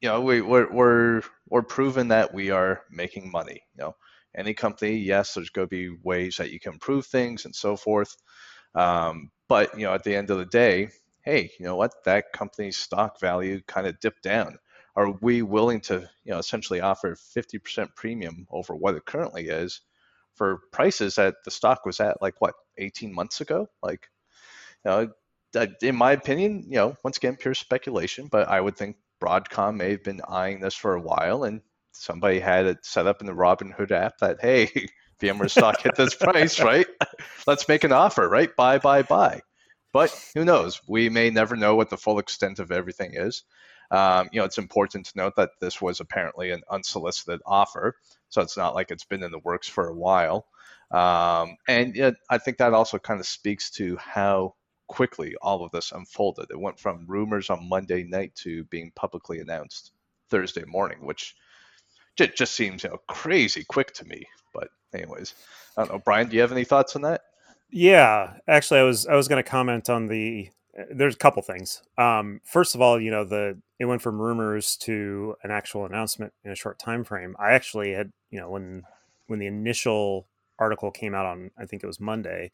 you 0.00 0.08
know, 0.08 0.20
we, 0.20 0.42
we're 0.42 0.70
we're 0.70 1.22
we're 1.48 1.62
proven 1.62 2.08
that 2.08 2.32
we 2.32 2.50
are 2.50 2.82
making 2.90 3.32
money. 3.32 3.62
You 3.76 3.84
know, 3.84 3.96
any 4.34 4.54
company, 4.54 4.96
yes, 4.96 5.34
there's 5.34 5.50
going 5.50 5.66
to 5.66 5.70
be 5.70 5.96
ways 6.02 6.36
that 6.36 6.50
you 6.50 6.60
can 6.60 6.74
improve 6.74 7.06
things 7.06 7.44
and 7.44 7.54
so 7.54 7.76
forth. 7.76 8.16
Um, 8.74 9.30
but 9.48 9.78
you 9.78 9.84
know, 9.84 9.94
at 9.94 10.04
the 10.04 10.14
end 10.14 10.30
of 10.30 10.38
the 10.38 10.46
day, 10.46 10.88
hey, 11.22 11.50
you 11.58 11.66
know 11.66 11.76
what? 11.76 11.92
That 12.04 12.32
company's 12.32 12.76
stock 12.76 13.20
value 13.20 13.60
kind 13.66 13.86
of 13.86 14.00
dipped 14.00 14.22
down. 14.22 14.58
Are 14.96 15.10
we 15.10 15.42
willing 15.42 15.80
to, 15.82 16.08
you 16.24 16.32
know, 16.32 16.38
essentially 16.38 16.80
offer 16.80 17.16
50% 17.16 17.96
premium 17.96 18.46
over 18.50 18.74
what 18.74 18.94
it 18.94 19.04
currently 19.04 19.48
is 19.48 19.80
for 20.34 20.60
prices 20.72 21.16
that 21.16 21.36
the 21.44 21.50
stock 21.50 21.84
was 21.84 22.00
at 22.00 22.22
like 22.22 22.40
what 22.40 22.54
18 22.78 23.12
months 23.12 23.40
ago? 23.40 23.68
Like, 23.82 24.08
you 24.84 24.90
know, 24.90 25.66
in 25.82 25.96
my 25.96 26.12
opinion, 26.12 26.64
you 26.68 26.76
know, 26.76 26.96
once 27.04 27.16
again, 27.16 27.36
pure 27.36 27.54
speculation, 27.54 28.28
but 28.30 28.48
I 28.48 28.60
would 28.60 28.76
think 28.76 28.96
Broadcom 29.22 29.76
may 29.76 29.92
have 29.92 30.04
been 30.04 30.20
eyeing 30.28 30.60
this 30.60 30.74
for 30.74 30.94
a 30.94 31.00
while, 31.00 31.44
and 31.44 31.62
somebody 31.96 32.40
had 32.40 32.66
it 32.66 32.84
set 32.84 33.06
up 33.06 33.20
in 33.20 33.26
the 33.26 33.32
Robinhood 33.32 33.90
app 33.90 34.18
that 34.18 34.40
hey, 34.40 34.68
VMware 35.20 35.50
stock 35.50 35.80
hit 35.80 35.94
this 35.96 36.14
price, 36.14 36.60
right? 36.60 36.86
Let's 37.46 37.68
make 37.68 37.84
an 37.84 37.92
offer, 37.92 38.28
right? 38.28 38.54
Buy, 38.56 38.78
buy, 38.78 39.02
buy. 39.02 39.40
But 39.92 40.10
who 40.34 40.44
knows? 40.44 40.80
We 40.88 41.08
may 41.08 41.30
never 41.30 41.56
know 41.56 41.76
what 41.76 41.88
the 41.88 41.96
full 41.96 42.18
extent 42.18 42.58
of 42.58 42.72
everything 42.72 43.12
is. 43.14 43.44
Um, 43.90 44.28
you 44.32 44.40
know, 44.40 44.44
it's 44.44 44.58
important 44.58 45.06
to 45.06 45.18
note 45.18 45.36
that 45.36 45.50
this 45.60 45.80
was 45.80 46.00
apparently 46.00 46.50
an 46.50 46.62
unsolicited 46.68 47.40
offer, 47.46 47.94
so 48.28 48.42
it's 48.42 48.56
not 48.56 48.74
like 48.74 48.90
it's 48.90 49.04
been 49.04 49.22
in 49.22 49.30
the 49.30 49.38
works 49.38 49.68
for 49.68 49.86
a 49.86 49.94
while. 49.94 50.46
Um, 50.90 51.56
and 51.68 51.94
know, 51.94 52.12
I 52.28 52.38
think 52.38 52.58
that 52.58 52.74
also 52.74 52.98
kind 52.98 53.20
of 53.20 53.26
speaks 53.26 53.70
to 53.72 53.96
how 53.96 54.54
quickly 54.88 55.34
all 55.40 55.64
of 55.64 55.70
this 55.70 55.92
unfolded. 55.92 56.46
It 56.50 56.60
went 56.60 56.78
from 56.78 57.06
rumors 57.06 57.50
on 57.50 57.68
Monday 57.68 58.02
night 58.04 58.34
to 58.36 58.64
being 58.64 58.92
publicly 58.94 59.40
announced 59.40 59.92
Thursday 60.28 60.64
morning, 60.66 61.04
which 61.06 61.34
just, 62.16 62.36
just 62.36 62.54
seems 62.54 62.84
you 62.84 62.90
know 62.90 62.98
crazy 63.08 63.64
quick 63.64 63.92
to 63.94 64.04
me. 64.06 64.24
But 64.52 64.68
anyways, 64.94 65.34
I 65.76 65.82
don't 65.82 65.92
know, 65.92 66.02
Brian, 66.04 66.28
do 66.28 66.36
you 66.36 66.42
have 66.42 66.52
any 66.52 66.64
thoughts 66.64 66.96
on 66.96 67.02
that? 67.02 67.22
Yeah, 67.70 68.34
actually, 68.46 68.80
I 68.80 68.84
was 68.84 69.06
I 69.06 69.14
was 69.14 69.28
going 69.28 69.42
to 69.42 69.48
comment 69.48 69.88
on 69.90 70.08
the. 70.08 70.50
There's 70.90 71.14
a 71.14 71.18
couple 71.18 71.40
things. 71.42 71.82
Um, 71.96 72.40
first 72.44 72.74
of 72.74 72.80
all, 72.80 73.00
you 73.00 73.10
know 73.10 73.24
the 73.24 73.58
it 73.78 73.86
went 73.86 74.02
from 74.02 74.20
rumors 74.20 74.76
to 74.78 75.36
an 75.42 75.50
actual 75.50 75.84
announcement 75.86 76.32
in 76.44 76.50
a 76.50 76.56
short 76.56 76.78
time 76.78 77.04
frame. 77.04 77.36
I 77.38 77.52
actually 77.52 77.92
had 77.92 78.12
you 78.30 78.40
know 78.40 78.50
when 78.50 78.82
when 79.26 79.38
the 79.38 79.46
initial 79.46 80.26
article 80.58 80.90
came 80.90 81.14
out 81.14 81.26
on 81.26 81.50
I 81.58 81.66
think 81.66 81.82
it 81.82 81.86
was 81.86 82.00
Monday, 82.00 82.50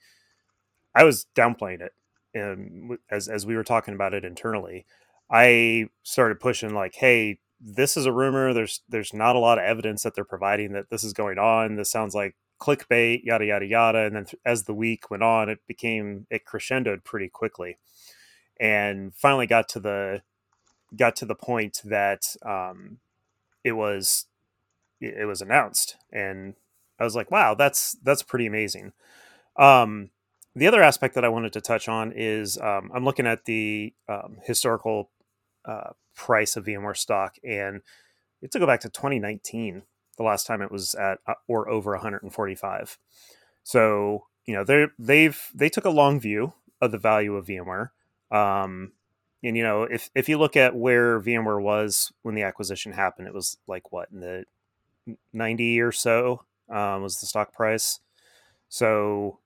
I 0.95 1.05
was 1.05 1.27
downplaying 1.35 1.81
it 1.81 1.93
and 2.35 2.99
as 3.11 3.29
as 3.29 3.47
we 3.47 3.57
were 3.57 3.65
talking 3.65 3.95
about 3.95 4.15
it 4.15 4.25
internally, 4.25 4.87
I 5.31 5.89
started 6.03 6.41
pushing 6.41 6.75
like, 6.75 6.95
"Hey, 6.95 7.41
this 7.61 7.97
is 7.97 8.07
a 8.07 8.13
rumor. 8.13 8.53
There's 8.55 8.81
there's 8.89 9.13
not 9.13 9.37
a 9.37 9.41
lot 9.41 9.59
of 9.59 9.65
evidence 9.65 10.03
that 10.03 10.15
they're 10.15 10.25
providing 10.25 10.73
that 10.73 10.91
this 10.91 11.05
is 11.05 11.13
going 11.13 11.39
on. 11.39 11.77
This 11.77 11.91
sounds 11.91 12.15
like 12.15 12.37
clickbait, 12.61 13.23
yada 13.25 13.45
yada 13.45 13.67
yada." 13.67 13.99
And 14.01 14.17
then 14.17 14.25
th- 14.25 14.41
as 14.45 14.65
the 14.65 14.75
week 14.75 15.11
went 15.11 15.23
on, 15.23 15.49
it 15.49 15.61
became 15.67 16.27
it 16.31 16.45
crescendoed 16.45 17.05
pretty 17.05 17.29
quickly, 17.29 17.79
and 18.59 19.15
finally 19.15 19.47
got 19.47 19.69
to 19.71 19.81
the 19.81 20.23
got 20.97 21.17
to 21.17 21.27
the 21.27 21.35
point 21.35 21.83
that 21.85 22.37
um, 22.45 22.99
it 23.65 23.73
was 23.73 24.27
it 25.01 25.27
was 25.27 25.43
announced, 25.43 25.97
and 26.13 26.55
I 26.99 27.05
was 27.05 27.17
like, 27.17 27.31
"Wow, 27.31 27.55
that's 27.55 27.97
that's 28.03 28.23
pretty 28.23 28.47
amazing." 28.47 28.93
Um, 29.57 30.11
the 30.55 30.67
other 30.67 30.83
aspect 30.83 31.15
that 31.15 31.25
I 31.25 31.29
wanted 31.29 31.53
to 31.55 31.61
touch 31.61 31.89
on 31.89 32.13
is 32.15 32.59
um, 32.59 32.91
I'm 32.95 33.05
looking 33.05 33.27
at 33.27 33.45
the 33.45 33.93
um, 34.09 34.39
historical 34.45 35.11
uh, 35.65 35.91
price 36.15 36.57
of 36.57 36.65
VMware 36.65 36.97
stock, 36.97 37.37
and 37.45 37.83
it 38.43 38.51
to 38.53 38.59
go 38.59 38.67
back 38.67 38.81
to 38.81 38.89
2019, 38.89 39.83
the 40.17 40.23
last 40.23 40.47
time 40.47 40.63
it 40.63 40.71
was 40.71 40.95
at 40.95 41.19
uh, 41.27 41.35
or 41.49 41.69
over 41.69 41.93
145. 41.93 42.99
So 43.63 44.27
you 44.47 44.55
know 44.55 44.65
they 44.65 44.87
they've 44.99 45.41
they 45.55 45.69
took 45.69 45.85
a 45.85 45.91
long 45.91 46.21
view 46.21 46.53
of 46.81 46.93
the 46.93 46.99
value 46.99 47.37
of 47.37 47.47
VMware. 47.47 47.91
Um, 48.31 48.93
and 49.43 49.57
you 49.57 49.63
know 49.63 49.85
if 49.85 50.11
if 50.15 50.29
you 50.29 50.39
look 50.39 50.57
at 50.57 50.77
where 50.77 51.21
VMware 51.21 51.63
was 51.63 52.13
when 52.23 52.35
the 52.35 52.43
acquisition 52.43 52.93
happened, 52.93 53.29
it 53.29 53.35
was 53.35 53.57
like 53.67 53.93
what 53.93 54.09
in 54.13 54.21
the 54.21 54.45
90 55.33 55.81
or 55.81 55.93
so 55.93 56.45
um, 56.69 57.03
was 57.03 57.21
the 57.21 57.27
stock 57.27 57.53
price. 57.53 58.01
So 58.69 59.39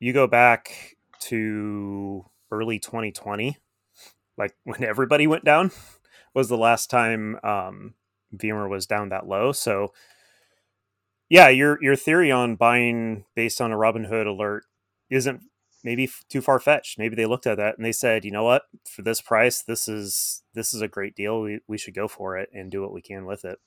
you 0.00 0.12
go 0.12 0.26
back 0.26 0.96
to 1.20 2.24
early 2.50 2.78
2020, 2.78 3.56
like 4.36 4.54
when 4.64 4.84
everybody 4.84 5.26
went 5.26 5.44
down, 5.44 5.70
was 6.34 6.48
the 6.48 6.56
last 6.56 6.90
time 6.90 7.38
um, 7.42 7.94
VMware 8.34 8.68
was 8.68 8.86
down 8.86 9.10
that 9.10 9.28
low. 9.28 9.52
So, 9.52 9.92
yeah, 11.28 11.48
your 11.48 11.78
your 11.82 11.96
theory 11.96 12.30
on 12.30 12.56
buying 12.56 13.24
based 13.34 13.60
on 13.60 13.72
a 13.72 13.76
Robinhood 13.76 14.26
alert 14.26 14.64
isn't 15.10 15.42
maybe 15.84 16.10
too 16.28 16.40
far 16.40 16.58
fetched. 16.58 16.98
Maybe 16.98 17.16
they 17.16 17.26
looked 17.26 17.46
at 17.46 17.56
that 17.56 17.76
and 17.76 17.84
they 17.84 17.92
said, 17.92 18.24
you 18.24 18.30
know 18.30 18.44
what, 18.44 18.62
for 18.88 19.02
this 19.02 19.20
price, 19.20 19.62
this 19.62 19.88
is 19.88 20.42
this 20.54 20.72
is 20.74 20.80
a 20.80 20.88
great 20.88 21.14
deal. 21.14 21.40
We 21.40 21.60
we 21.66 21.78
should 21.78 21.94
go 21.94 22.08
for 22.08 22.36
it 22.36 22.50
and 22.52 22.70
do 22.70 22.82
what 22.82 22.92
we 22.92 23.02
can 23.02 23.26
with 23.26 23.44
it. 23.44 23.58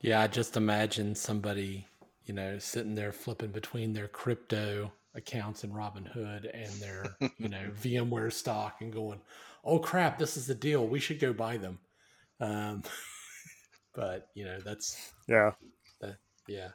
Yeah, 0.00 0.20
I 0.22 0.28
just 0.28 0.56
imagine 0.56 1.14
somebody, 1.14 1.86
you 2.24 2.32
know, 2.32 2.58
sitting 2.58 2.94
there 2.94 3.12
flipping 3.12 3.50
between 3.50 3.92
their 3.92 4.08
crypto 4.08 4.92
accounts 5.14 5.64
in 5.64 5.70
Robinhood 5.72 6.48
and 6.54 6.72
their 6.80 7.04
you 7.38 7.48
know 7.48 7.70
VMware 7.80 8.32
stock 8.32 8.76
and 8.80 8.92
going, 8.92 9.20
oh 9.64 9.78
crap, 9.78 10.18
this 10.18 10.36
is 10.36 10.46
the 10.46 10.54
deal. 10.54 10.86
We 10.86 11.00
should 11.00 11.20
go 11.20 11.32
buy 11.32 11.56
them. 11.56 11.78
Um, 12.40 12.82
but 13.94 14.28
you 14.34 14.44
know 14.44 14.58
that's 14.64 15.12
yeah, 15.28 15.52
yeah. 16.48 16.68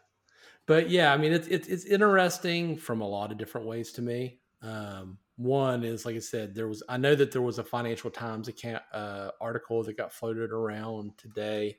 But 0.67 0.89
yeah, 0.89 1.13
I 1.13 1.17
mean 1.17 1.33
it's 1.33 1.47
it's 1.47 1.67
it's 1.67 1.85
interesting 1.85 2.77
from 2.77 3.01
a 3.01 3.07
lot 3.07 3.31
of 3.31 3.37
different 3.37 3.67
ways 3.67 3.91
to 3.93 4.01
me. 4.01 4.39
Um, 4.61 5.17
one 5.37 5.83
is 5.83 6.05
like 6.05 6.15
I 6.15 6.19
said, 6.19 6.55
there 6.55 6.67
was 6.67 6.81
I 6.89 6.97
know 6.97 7.15
that 7.15 7.31
there 7.31 7.41
was 7.41 7.59
a 7.59 7.63
Financial 7.63 8.09
Times 8.09 8.47
account 8.47 8.83
uh, 8.93 9.31
article 9.41 9.83
that 9.83 9.97
got 9.97 10.13
floated 10.13 10.51
around 10.51 11.17
today 11.17 11.77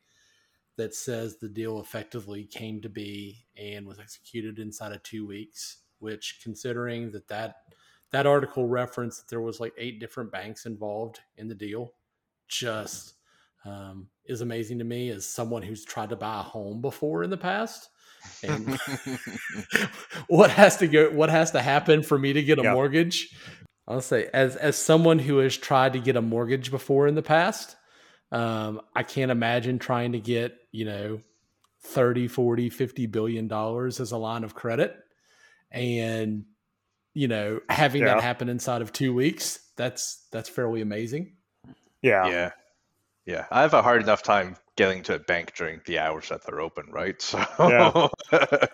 that 0.77 0.95
says 0.95 1.39
the 1.39 1.49
deal 1.49 1.81
effectively 1.81 2.45
came 2.45 2.83
to 2.83 2.89
be 2.91 3.47
and 3.57 3.87
was 3.87 3.99
executed 3.99 4.59
inside 4.59 4.93
of 4.93 5.03
two 5.03 5.27
weeks 5.27 5.79
which 5.99 6.41
considering 6.43 7.11
that 7.11 7.29
that 7.29 7.57
that 8.13 8.27
article 8.27 8.67
referenced 8.67 9.21
that 9.21 9.29
there 9.29 9.41
was 9.41 9.61
like 9.61 9.73
eight 9.77 10.01
different 10.01 10.33
banks 10.33 10.67
involved 10.67 11.21
in 11.37 11.49
the 11.49 11.55
deal 11.55 11.93
just 12.49 13.15
um, 13.65 14.09
is 14.27 14.41
amazing 14.41 14.79
to 14.79 14.85
me 14.85 15.11
as 15.11 15.27
someone 15.27 15.63
who's 15.63 15.85
tried 15.85 16.11
to 16.11 16.17
buy 16.17 16.41
a 16.41 16.43
home 16.43 16.81
before 16.81 17.25
in 17.25 17.31
the 17.31 17.37
past. 17.37 17.89
And 18.43 18.79
what 20.29 20.51
has 20.51 20.77
to 20.79 20.87
go 20.87 21.11
what 21.11 21.31
has 21.31 21.53
to 21.53 21.63
happen 21.63 22.03
for 22.03 22.19
me 22.19 22.33
to 22.33 22.43
get 22.43 22.59
a 22.59 22.63
yep. 22.63 22.75
mortgage? 22.75 23.35
I'll 23.87 24.01
say 24.01 24.29
as 24.33 24.57
as 24.57 24.77
someone 24.77 25.19
who 25.19 25.39
has 25.39 25.57
tried 25.57 25.93
to 25.93 26.01
get 26.01 26.17
a 26.17 26.23
mortgage 26.23 26.71
before 26.71 27.07
in 27.07 27.15
the 27.15 27.23
past 27.23 27.77
um, 28.33 28.81
i 28.97 29.05
can't 29.05 29.31
imagine 29.31 29.79
trying 29.79 30.11
to 30.11 30.19
get 30.19 30.59
you 30.73 30.85
know 30.85 31.21
30 31.87 32.27
40 32.29 32.69
50 32.69 33.07
billion 33.07 33.49
dollars 33.49 34.01
as 34.01 34.13
a 34.13 34.17
line 34.17 34.45
of 34.45 34.55
credit. 34.55 34.97
And 35.71 36.45
you 37.17 37.27
know 37.27 37.61
having 37.71 38.03
yeah. 38.03 38.15
that 38.15 38.23
happen 38.23 38.51
inside 38.51 38.83
of 38.83 38.93
two 38.93 39.15
weeks 39.15 39.61
that's 39.77 40.27
that's 40.33 40.49
fairly 40.49 40.83
amazing. 40.83 41.33
Yeah. 42.03 42.29
Yeah. 42.29 42.51
Yeah. 43.25 43.47
I 43.51 43.63
have 43.63 43.75
a 43.75 43.83
hard 43.83 44.03
enough 44.03 44.23
time 44.23 44.57
getting 44.77 45.03
to 45.05 45.15
a 45.15 45.19
bank 45.19 45.55
during 45.57 45.81
the 45.87 45.99
hours 45.99 46.29
that 46.29 46.45
they're 46.45 46.61
open 46.61 46.87
right? 46.91 47.17
So 47.23 47.39
yeah, 47.59 48.09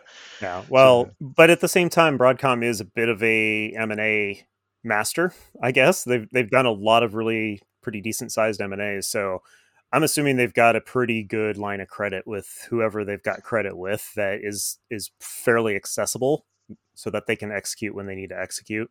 yeah. 0.42 0.64
well 0.68 1.10
but 1.20 1.50
at 1.50 1.60
the 1.60 1.68
same 1.68 1.88
time 1.88 2.18
broadcom 2.18 2.64
is 2.64 2.80
a 2.80 2.84
bit 2.84 3.08
of 3.08 3.22
a 3.22 3.72
m&a 3.76 4.44
master 4.82 5.32
i 5.62 5.70
guess. 5.70 6.02
They've, 6.02 6.28
they've 6.32 6.50
done 6.50 6.66
a 6.66 6.72
lot 6.72 7.04
of 7.04 7.14
really 7.14 7.62
pretty 7.80 8.00
decent 8.00 8.32
sized 8.32 8.60
m&as 8.60 9.06
so 9.06 9.42
i'm 9.92 10.02
assuming 10.02 10.36
they've 10.36 10.52
got 10.52 10.74
a 10.74 10.80
pretty 10.80 11.22
good 11.22 11.56
line 11.56 11.80
of 11.80 11.86
credit 11.86 12.26
with 12.26 12.66
whoever 12.68 13.04
they've 13.04 13.22
got 13.22 13.44
credit 13.44 13.76
with 13.76 14.12
that 14.14 14.40
is 14.42 14.78
is 14.90 15.12
fairly 15.20 15.76
accessible 15.76 16.44
so 16.94 17.10
that 17.10 17.26
they 17.26 17.36
can 17.36 17.52
execute 17.52 17.94
when 17.94 18.06
they 18.06 18.14
need 18.14 18.30
to 18.30 18.38
execute. 18.38 18.90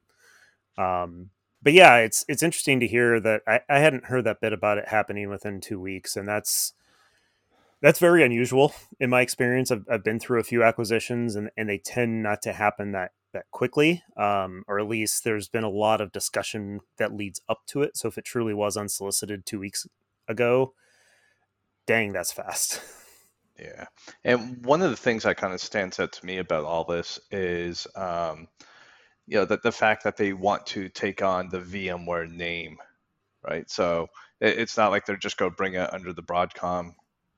Um, 0.78 1.30
but 1.64 1.74
yeah, 1.74 1.98
it's 1.98 2.26
it's 2.28 2.44
interesting 2.44 2.80
to 2.80 2.88
hear 2.88 3.20
that 3.20 3.42
I, 3.48 3.62
I 3.70 3.80
hadn't 3.80 4.06
heard 4.06 4.24
that 4.26 4.42
bit 4.42 4.54
about 4.54 4.78
it 4.78 4.90
happening 4.90 5.30
within 5.30 5.62
two 5.62 5.80
weeks, 5.80 6.16
and 6.16 6.28
that's 6.28 6.74
that's 7.82 8.00
very 8.00 8.24
unusual 8.24 8.74
in 9.00 9.10
my 9.10 9.22
experience. 9.22 9.72
I've, 9.72 9.86
I've 9.90 10.04
been 10.04 10.20
through 10.20 10.40
a 10.40 10.44
few 10.44 10.64
acquisitions, 10.64 11.36
and, 11.36 11.50
and 11.58 11.70
they 11.70 11.78
tend 11.78 12.24
not 12.24 12.42
to 12.44 12.54
happen 12.54 12.92
that 12.94 13.12
that 13.34 13.50
quickly, 13.52 14.04
um, 14.18 14.64
or 14.68 14.80
at 14.80 14.88
least 14.88 15.24
there's 15.24 15.48
been 15.48 15.64
a 15.64 15.70
lot 15.70 16.02
of 16.02 16.12
discussion 16.12 16.82
that 16.98 17.14
leads 17.14 17.42
up 17.48 17.62
to 17.68 17.82
it. 17.82 17.96
So 17.96 18.08
if 18.08 18.18
it 18.18 18.26
truly 18.26 18.54
was 18.54 18.76
unsolicited 18.76 19.46
two 19.46 19.60
weeks 19.60 19.88
ago, 20.28 20.74
dang, 21.86 22.12
that's 22.12 22.34
fast. 22.34 22.82
Yeah. 23.62 23.86
And 24.24 24.66
one 24.66 24.82
of 24.82 24.90
the 24.90 24.98
things 24.98 25.24
that 25.24 25.38
kind 25.38 25.54
of 25.54 25.62
stands 25.62 26.00
out 26.00 26.14
to 26.14 26.26
me 26.26 26.40
about 26.40 26.64
all 26.66 26.84
this 26.84 27.20
is, 27.30 27.86
um, 27.96 28.48
you 29.28 29.38
know, 29.38 29.46
that 29.46 29.62
the 29.62 29.72
fact 29.72 30.04
that 30.04 30.18
they 30.18 30.34
want 30.34 30.66
to 30.68 30.90
take 30.90 31.22
on 31.22 31.50
the 31.50 31.60
VMware 31.60 32.30
name, 32.30 32.78
right? 33.48 33.70
So 33.70 34.08
it, 34.40 34.60
it's 34.60 34.78
not 34.78 34.92
like 34.92 35.06
they're 35.06 35.16
just 35.16 35.38
going 35.38 35.52
to 35.52 35.56
bring 35.56 35.76
it 35.76 35.94
under 35.94 36.12
the 36.12 36.24
Broadcom 36.24 36.94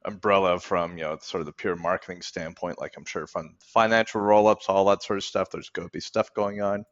umbrella 0.05 0.59
from, 0.59 0.97
you 0.97 1.03
know, 1.03 1.17
sort 1.21 1.41
of 1.41 1.45
the 1.45 1.53
pure 1.53 1.75
marketing 1.75 2.21
standpoint. 2.21 2.79
Like 2.79 2.93
I'm 2.97 3.05
sure 3.05 3.27
from 3.27 3.57
financial 3.61 4.21
roll-ups, 4.21 4.69
all 4.69 4.85
that 4.85 5.03
sort 5.03 5.17
of 5.17 5.25
stuff, 5.25 5.49
there's 5.51 5.69
going 5.69 5.87
to 5.87 5.91
be 5.91 5.99
stuff 5.99 6.33
going 6.33 6.61
on. 6.61 6.85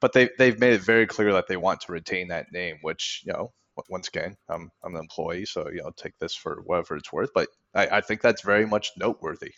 But 0.00 0.12
they, 0.12 0.30
they've 0.38 0.58
made 0.58 0.74
it 0.74 0.82
very 0.82 1.06
clear 1.06 1.32
that 1.34 1.46
they 1.48 1.56
want 1.56 1.82
to 1.82 1.92
retain 1.92 2.28
that 2.28 2.52
name, 2.52 2.78
which, 2.82 3.22
you 3.24 3.32
know, 3.32 3.52
once 3.88 4.08
again, 4.08 4.36
I'm, 4.48 4.70
I'm 4.84 4.94
an 4.94 5.00
employee, 5.00 5.46
so 5.46 5.68
you 5.70 5.82
know, 5.82 5.90
take 5.96 6.18
this 6.18 6.34
for 6.34 6.62
whatever 6.66 6.96
it's 6.96 7.12
worth. 7.12 7.30
But 7.34 7.48
I, 7.74 7.86
I 7.86 8.00
think 8.00 8.20
that's 8.20 8.42
very 8.42 8.66
much 8.66 8.92
noteworthy. 8.96 9.52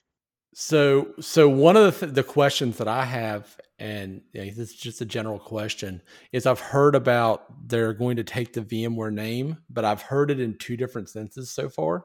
So, 0.54 1.14
so 1.18 1.48
one 1.48 1.76
of 1.76 1.98
the, 1.98 2.06
th- 2.06 2.14
the 2.14 2.22
questions 2.22 2.76
that 2.76 2.88
I 2.88 3.06
have, 3.06 3.58
and 3.78 4.20
you 4.34 4.44
know, 4.44 4.46
this 4.50 4.70
is 4.70 4.74
just 4.74 5.00
a 5.00 5.06
general 5.06 5.38
question, 5.38 6.02
is 6.30 6.44
I've 6.44 6.60
heard 6.60 6.94
about 6.94 7.68
they're 7.68 7.94
going 7.94 8.16
to 8.16 8.24
take 8.24 8.52
the 8.52 8.60
VMware 8.60 9.12
name, 9.12 9.56
but 9.70 9.86
I've 9.86 10.02
heard 10.02 10.30
it 10.30 10.40
in 10.40 10.58
two 10.58 10.76
different 10.76 11.08
senses 11.08 11.50
so 11.50 11.70
far. 11.70 12.04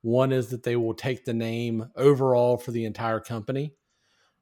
One 0.00 0.32
is 0.32 0.48
that 0.48 0.62
they 0.62 0.76
will 0.76 0.94
take 0.94 1.24
the 1.24 1.34
name 1.34 1.86
overall 1.94 2.56
for 2.56 2.70
the 2.70 2.86
entire 2.86 3.20
company, 3.20 3.74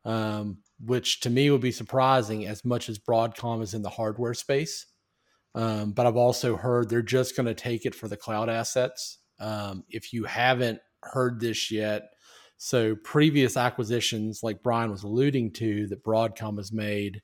um, 0.04 0.58
which 0.78 1.20
to 1.20 1.30
me 1.30 1.50
would 1.50 1.60
be 1.60 1.72
surprising 1.72 2.46
as 2.46 2.64
much 2.64 2.88
as 2.88 3.00
Broadcom 3.00 3.62
is 3.62 3.74
in 3.74 3.82
the 3.82 3.90
hardware 3.90 4.34
space. 4.34 4.86
Um, 5.54 5.92
but 5.92 6.06
I've 6.06 6.16
also 6.16 6.56
heard 6.56 6.88
they're 6.88 7.02
just 7.02 7.36
going 7.36 7.46
to 7.46 7.54
take 7.54 7.84
it 7.84 7.94
for 7.94 8.08
the 8.08 8.16
cloud 8.16 8.48
assets. 8.48 9.18
Um, 9.38 9.84
if 9.88 10.12
you 10.12 10.24
haven't 10.24 10.80
heard 11.02 11.40
this 11.40 11.70
yet, 11.70 12.10
so 12.56 12.94
previous 12.94 13.56
acquisitions, 13.56 14.42
like 14.42 14.62
Brian 14.62 14.90
was 14.90 15.02
alluding 15.02 15.52
to, 15.54 15.86
that 15.88 16.04
Broadcom 16.04 16.58
has 16.58 16.72
made, 16.72 17.22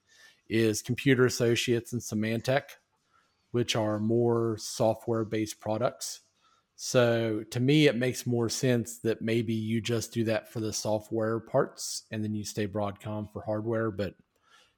is 0.49 0.80
Computer 0.80 1.26
Associates 1.26 1.92
and 1.92 2.00
Symantec, 2.00 2.62
which 3.50 3.76
are 3.76 3.99
more 3.99 4.56
software-based 4.59 5.61
products. 5.61 6.23
So 6.75 7.45
to 7.50 7.61
me, 7.61 7.87
it 7.87 7.97
makes 7.97 8.26
more 8.26 8.49
sense 8.49 8.99
that 9.00 9.23
maybe 9.23 9.54
you 9.54 9.80
just 9.80 10.12
do 10.12 10.25
that 10.25 10.52
for 10.52 10.61
the 10.61 10.73
software 10.73 11.40
parts, 11.40 12.04
and 12.11 12.25
then 12.25 12.35
you 12.35 12.45
stay 12.45 12.66
Broadcom 12.66 13.33
for 13.33 13.42
hardware. 13.42 13.90
But 13.90 14.14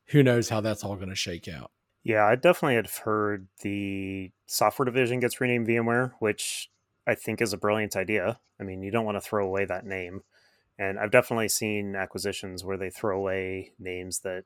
who 0.07 0.23
knows 0.23 0.49
how 0.49 0.61
that's 0.61 0.85
all 0.85 0.97
going 0.97 1.09
to 1.09 1.15
shake 1.15 1.49
out? 1.49 1.71
Yeah, 2.03 2.25
I 2.27 2.37
definitely 2.37 2.77
had 2.77 2.87
heard 2.89 3.49
the 3.63 4.31
software 4.47 4.87
division 4.87 5.21
gets 5.21 5.41
renamed 5.41 5.67
VMware, 5.67 6.13
which 6.21 6.71
I 7.07 7.15
think 7.15 7.41
is 7.41 7.53
a 7.53 7.59
brilliant 7.59 7.97
idea. 7.97 8.41
I 8.61 8.65
mean, 8.65 8.83
you 8.83 8.91
don't 8.91 9.05
want 9.05 9.17
to 9.17 9.21
throw 9.21 9.45
away 9.47 9.65
that 9.67 9.87
name. 9.87 10.23
And 10.79 10.99
I've 10.99 11.11
definitely 11.11 11.49
seen 11.49 11.97
acquisitions 11.97 12.65
where 12.65 12.77
they 12.77 12.91
throw 12.91 13.19
away 13.19 13.73
names 13.79 14.21
that 14.21 14.45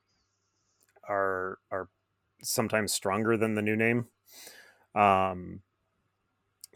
are 1.09 1.59
are 1.71 1.89
sometimes 2.43 2.93
stronger 2.93 3.37
than 3.37 3.55
the 3.55 3.63
new 3.63 3.77
name. 3.77 4.07
Um, 4.95 5.63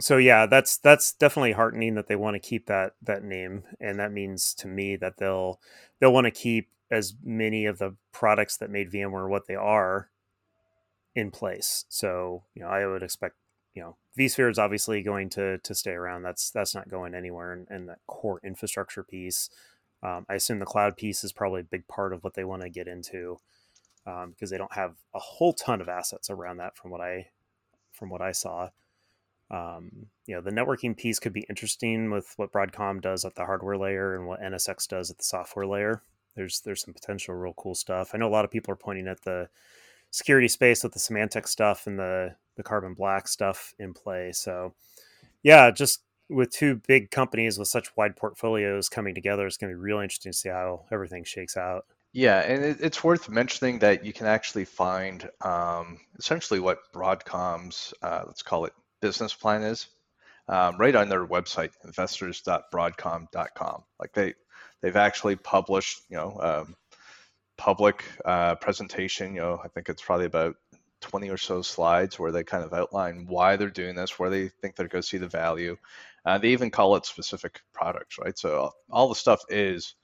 so 0.01 0.19
yeah, 0.19 0.47
that's 0.47 0.77
that's 0.79 1.13
definitely 1.13 1.53
heartening 1.53 1.95
that 1.95 2.07
they 2.07 2.17
want 2.17 2.35
to 2.35 2.39
keep 2.49 2.67
that 2.67 2.95
that 3.03 3.25
name, 3.25 3.63
and 3.81 3.99
that 3.99 4.13
means 4.13 4.53
to 4.55 4.69
me 4.69 4.97
that 4.97 5.17
they'll 5.19 5.61
they'll 6.01 6.13
want 6.13 6.27
to 6.27 6.31
keep 6.31 6.69
as 6.91 7.15
many 7.25 7.65
of 7.67 7.79
the 7.79 7.97
products 8.13 8.57
that 8.59 8.71
made 8.71 8.91
VMware 8.93 9.29
what 9.29 9.47
they 9.49 9.55
are 9.55 10.11
in 11.17 11.33
place. 11.33 11.87
So 11.89 12.45
you 12.55 12.63
know, 12.63 12.69
I 12.69 12.87
would 12.87 13.03
expect 13.03 13.35
you 13.75 13.83
know 13.83 13.97
vSphere 14.17 14.51
is 14.51 14.59
obviously 14.59 15.03
going 15.03 15.31
to 15.31 15.59
to 15.59 15.75
stay 15.75 15.93
around. 15.93 16.23
That's 16.23 16.51
that's 16.51 16.75
not 16.75 16.89
going 16.89 17.15
anywhere, 17.15 17.53
and, 17.53 17.67
and 17.69 17.89
that 17.89 17.99
core 18.07 18.41
infrastructure 18.45 19.03
piece. 19.03 19.51
Um, 20.03 20.27
I 20.29 20.35
assume 20.35 20.61
the 20.61 20.67
cloud 20.67 20.97
piece 20.97 21.25
is 21.25 21.33
probably 21.33 21.63
a 21.63 21.65
big 21.65 21.89
part 21.89 22.13
of 22.13 22.23
what 22.23 22.35
they 22.35 22.45
want 22.45 22.63
to 22.63 22.69
get 22.69 22.87
into 22.87 23.39
um, 24.07 24.31
because 24.31 24.51
they 24.51 24.59
don't 24.59 24.75
have 24.75 24.95
a 25.15 25.19
whole 25.19 25.55
ton 25.55 25.81
of 25.81 25.89
assets 25.89 26.31
around 26.31 26.59
that 26.59 26.77
from 26.77 26.91
what 26.91 27.01
I 27.01 27.31
from 27.93 28.11
what 28.11 28.21
I 28.21 28.33
saw. 28.33 28.69
Um, 29.51 30.09
you 30.27 30.35
know, 30.35 30.41
the 30.41 30.51
networking 30.51 30.97
piece 30.97 31.19
could 31.19 31.33
be 31.33 31.47
interesting 31.49 32.11
with 32.11 32.35
what 32.37 32.53
Broadcom 32.53 33.01
does 33.01 33.25
at 33.25 33.37
the 33.37 33.45
hardware 33.47 33.79
layer 33.79 34.17
and 34.17 34.27
what 34.27 34.41
NSX 34.41 34.89
does 34.89 35.11
at 35.11 35.19
the 35.19 35.25
software 35.25 35.67
layer. 35.67 36.03
There's 36.35 36.61
there's 36.61 36.83
some 36.85 36.95
potential 36.95 37.35
real 37.35 37.55
cool 37.57 37.75
stuff. 37.75 38.11
I 38.13 38.19
know 38.19 38.29
a 38.29 38.31
lot 38.31 38.45
of 38.45 38.51
people 38.51 38.73
are 38.73 38.77
pointing 38.77 39.09
at 39.09 39.23
the 39.23 39.49
security 40.11 40.49
space 40.49 40.83
with 40.83 40.93
the 40.93 40.99
Symantec 40.99 41.47
stuff 41.47 41.87
and 41.87 41.99
the 41.99 42.37
the 42.57 42.63
carbon 42.63 42.95
black 42.95 43.29
stuff 43.29 43.75
in 43.79 43.93
play. 43.93 44.33
So 44.33 44.75
yeah, 45.43 45.71
just 45.71 46.01
with 46.29 46.51
two 46.51 46.81
big 46.87 47.11
companies 47.11 47.59
with 47.59 47.69
such 47.69 47.97
wide 47.97 48.17
portfolios 48.17 48.89
coming 48.89 49.15
together, 49.15 49.47
it's 49.47 49.57
going 49.57 49.71
to 49.71 49.77
be 49.77 49.81
really 49.81 50.05
interesting 50.05 50.33
to 50.33 50.39
see 50.39 50.49
how 50.49 50.85
everything 50.91 51.25
shakes 51.25 51.57
out. 51.57 51.87
Yeah, 52.13 52.41
and 52.41 52.65
it, 52.65 52.79
it's 52.81 53.05
worth 53.05 53.29
mentioning 53.29 53.79
that 53.81 54.05
you 54.05 54.13
can 54.13 54.27
actually 54.27 54.65
find 54.65 55.29
um, 55.43 56.01
essentially 56.19 56.61
what 56.61 56.79
Broadcom's, 56.95 57.93
uh, 58.03 58.25
let's 58.27 58.43
call 58.43 58.65
it 58.65 58.73
business 59.01 59.35
plan 59.35 59.63
is, 59.63 59.89
um, 60.49 60.79
right 60.79 60.97
on 60.97 61.09
their 61.09 61.27
website, 61.27 61.73
investors.broadcom.com. 61.85 63.83
Like 64.01 64.13
they, 64.15 64.35
they've 64.81 64.97
actually 64.97 65.37
published, 65.37 66.01
you 66.09 66.17
know, 66.17 66.39
um, 66.41 66.75
public 67.57 68.05
uh, 68.25 68.55
presentation. 68.57 69.35
You 69.35 69.41
know, 69.41 69.61
I 69.63 69.69
think 69.69 69.89
it's 69.89 70.03
probably 70.03 70.27
about 70.27 70.57
20 71.01 71.31
or 71.31 71.37
so 71.37 71.63
slides 71.63 72.19
where 72.19 72.33
they 72.33 72.45
kind 72.45 72.65
of 72.65 72.73
outline 72.73 73.27
why 73.29 73.57
they're 73.57 73.71
doing 73.71 73.95
this, 73.95 74.19
where 74.19 74.31
they 74.31 74.49
think 74.49 74.77
they're 74.77 74.89
going 74.89 75.03
to 75.03 75.09
see 75.09 75.19
the 75.19 75.29
value. 75.29 75.77
Uh, 76.25 76.39
they 76.39 76.49
even 76.49 76.71
call 76.71 76.97
it 76.97 77.07
specific 77.07 77.61
products, 77.73 78.19
right? 78.19 78.37
So 78.37 78.73
all 78.91 79.09
the 79.09 79.15
stuff 79.15 79.43
is 79.49 79.95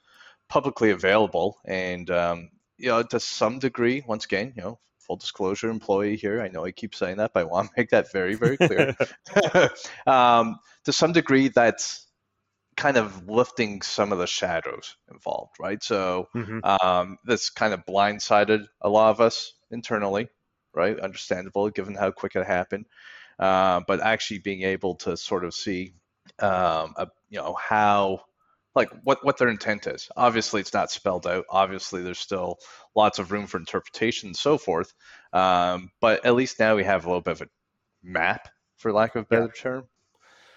publicly 0.49 0.91
available, 0.91 1.59
and 1.65 2.09
um, 2.11 2.51
you 2.79 2.89
know, 2.89 3.03
to 3.03 3.19
some 3.21 3.59
degree, 3.59 4.05
once 4.07 4.25
again, 4.25 4.53
you 4.57 4.63
know, 4.63 4.79
full 4.99 5.17
disclosure, 5.17 5.69
employee 5.69 6.17
here. 6.17 6.41
I 6.41 6.49
know 6.49 6.65
I 6.65 6.71
keep 6.71 6.95
saying 6.95 7.17
that, 7.17 7.33
but 7.35 7.41
I 7.41 7.45
want 7.45 7.69
to 7.69 7.75
make 7.81 7.91
that 7.91 8.13
very, 8.13 8.35
very 8.35 8.57
clear. 8.57 8.95
um, 10.07 10.59
to 10.85 10.93
some 10.93 11.13
degree, 11.13 11.49
that's 11.49 12.07
kind 12.77 12.97
of 12.97 13.29
lifting 13.29 13.83
some 13.83 14.13
of 14.13 14.19
the 14.19 14.27
shadows 14.27 14.97
involved, 15.11 15.57
right? 15.61 15.83
So 15.83 16.29
mm-hmm. 16.35 16.61
um, 16.65 17.19
this 17.25 17.51
kind 17.51 17.75
of 17.75 17.85
blindsided 17.87 18.67
a 18.81 18.89
lot 18.89 19.11
of 19.11 19.21
us 19.21 19.53
internally, 19.71 20.29
right? 20.75 20.99
Understandable 20.99 21.71
given 21.71 21.95
how 21.95 22.11
quick 22.11 22.35
it 22.37 22.47
happened, 22.47 22.87
uh, 23.39 23.81
but 23.87 24.01
actually 24.01 24.39
being 24.39 24.63
able 24.63 24.97
to 24.97 25.17
sort 25.17 25.45
of 25.45 25.55
see, 25.55 25.95
um, 26.39 26.95
a, 26.97 27.09
you 27.29 27.39
know, 27.39 27.55
how 27.55 28.21
like 28.75 28.89
what 29.05 29.25
what 29.25 29.37
their 29.37 29.49
intent 29.49 29.87
is. 29.87 30.09
Obviously, 30.17 30.61
it's 30.61 30.73
not 30.73 30.91
spelled 30.91 31.27
out. 31.27 31.45
Obviously, 31.51 32.03
there's 32.03 32.19
still 32.19 32.59
lots 32.95 33.19
of 33.19 33.33
room 33.33 33.47
for 33.47 33.59
interpretation 33.59 34.29
and 34.29 34.37
so 34.37 34.57
forth. 34.57 34.95
Um, 35.33 35.91
but 36.01 36.25
at 36.25 36.35
least 36.35 36.59
now 36.59 36.77
we 36.77 36.85
have 36.85 37.05
a 37.05 37.09
little 37.09 37.21
bit 37.21 37.33
of 37.33 37.43
a 37.43 37.49
map, 38.03 38.49
for 38.77 38.93
lack 38.93 39.15
of 39.15 39.23
a 39.23 39.27
better 39.27 39.53
yeah. 39.55 39.63
term. 39.63 39.85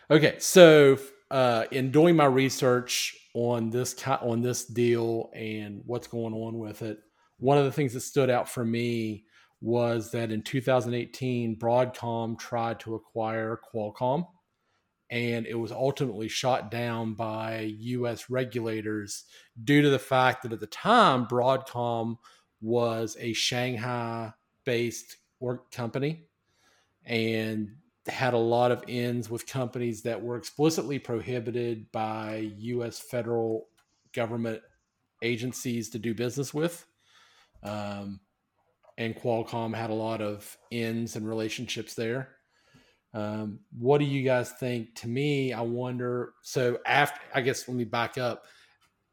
Okay, 0.09 0.35
so 0.39 0.97
uh, 1.31 1.65
in 1.71 1.91
doing 1.91 2.15
my 2.15 2.25
research 2.25 3.15
on 3.33 3.69
this 3.69 3.95
on 4.07 4.41
this 4.41 4.65
deal 4.65 5.29
and 5.33 5.81
what's 5.85 6.07
going 6.07 6.33
on 6.33 6.57
with 6.57 6.81
it, 6.81 6.99
one 7.37 7.57
of 7.57 7.65
the 7.65 7.71
things 7.71 7.93
that 7.93 8.01
stood 8.01 8.29
out 8.29 8.47
for 8.47 8.63
me 8.63 9.25
was 9.61 10.11
that 10.11 10.31
in 10.31 10.41
2018, 10.41 11.57
Broadcom 11.57 12.37
tried 12.37 12.79
to 12.81 12.95
acquire 12.95 13.59
Qualcomm, 13.73 14.27
and 15.09 15.45
it 15.47 15.55
was 15.55 15.71
ultimately 15.71 16.27
shot 16.27 16.69
down 16.69 17.13
by 17.13 17.73
U.S. 17.79 18.29
regulators 18.29 19.25
due 19.63 19.81
to 19.81 19.89
the 19.89 19.99
fact 19.99 20.43
that 20.43 20.53
at 20.53 20.59
the 20.59 20.67
time 20.67 21.25
Broadcom 21.25 22.17
was 22.61 23.17
a 23.19 23.33
Shanghai-based 23.33 25.17
company, 25.71 26.27
and 27.05 27.75
had 28.07 28.33
a 28.33 28.37
lot 28.37 28.71
of 28.71 28.83
ends 28.87 29.29
with 29.29 29.47
companies 29.47 30.03
that 30.03 30.21
were 30.21 30.37
explicitly 30.37 30.99
prohibited 30.99 31.91
by 31.91 32.51
U.S. 32.57 32.99
federal 32.99 33.67
government 34.13 34.61
agencies 35.21 35.89
to 35.89 35.99
do 35.99 36.13
business 36.13 36.53
with. 36.53 36.85
Um, 37.63 38.19
and 38.97 39.15
Qualcomm 39.15 39.75
had 39.75 39.89
a 39.89 39.95
lot 39.95 40.21
of 40.21 40.57
ends 40.71 41.15
and 41.15 41.27
relationships 41.27 41.95
there. 41.95 42.29
Um, 43.13 43.59
what 43.77 43.99
do 43.99 44.05
you 44.05 44.23
guys 44.23 44.51
think? 44.51 44.95
To 44.95 45.07
me, 45.07 45.53
I 45.53 45.61
wonder. 45.61 46.33
So 46.41 46.79
after, 46.85 47.19
I 47.33 47.41
guess, 47.41 47.67
let 47.67 47.75
me 47.75 47.85
back 47.85 48.17
up. 48.17 48.45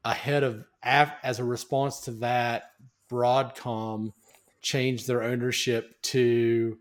Ahead 0.05 0.43
of, 0.43 0.65
af, 0.83 1.13
as 1.23 1.39
a 1.39 1.45
response 1.45 2.01
to 2.01 2.11
that, 2.13 2.73
Broadcom 3.11 4.13
changed 4.61 5.07
their 5.07 5.23
ownership 5.23 6.01
to 6.03 6.79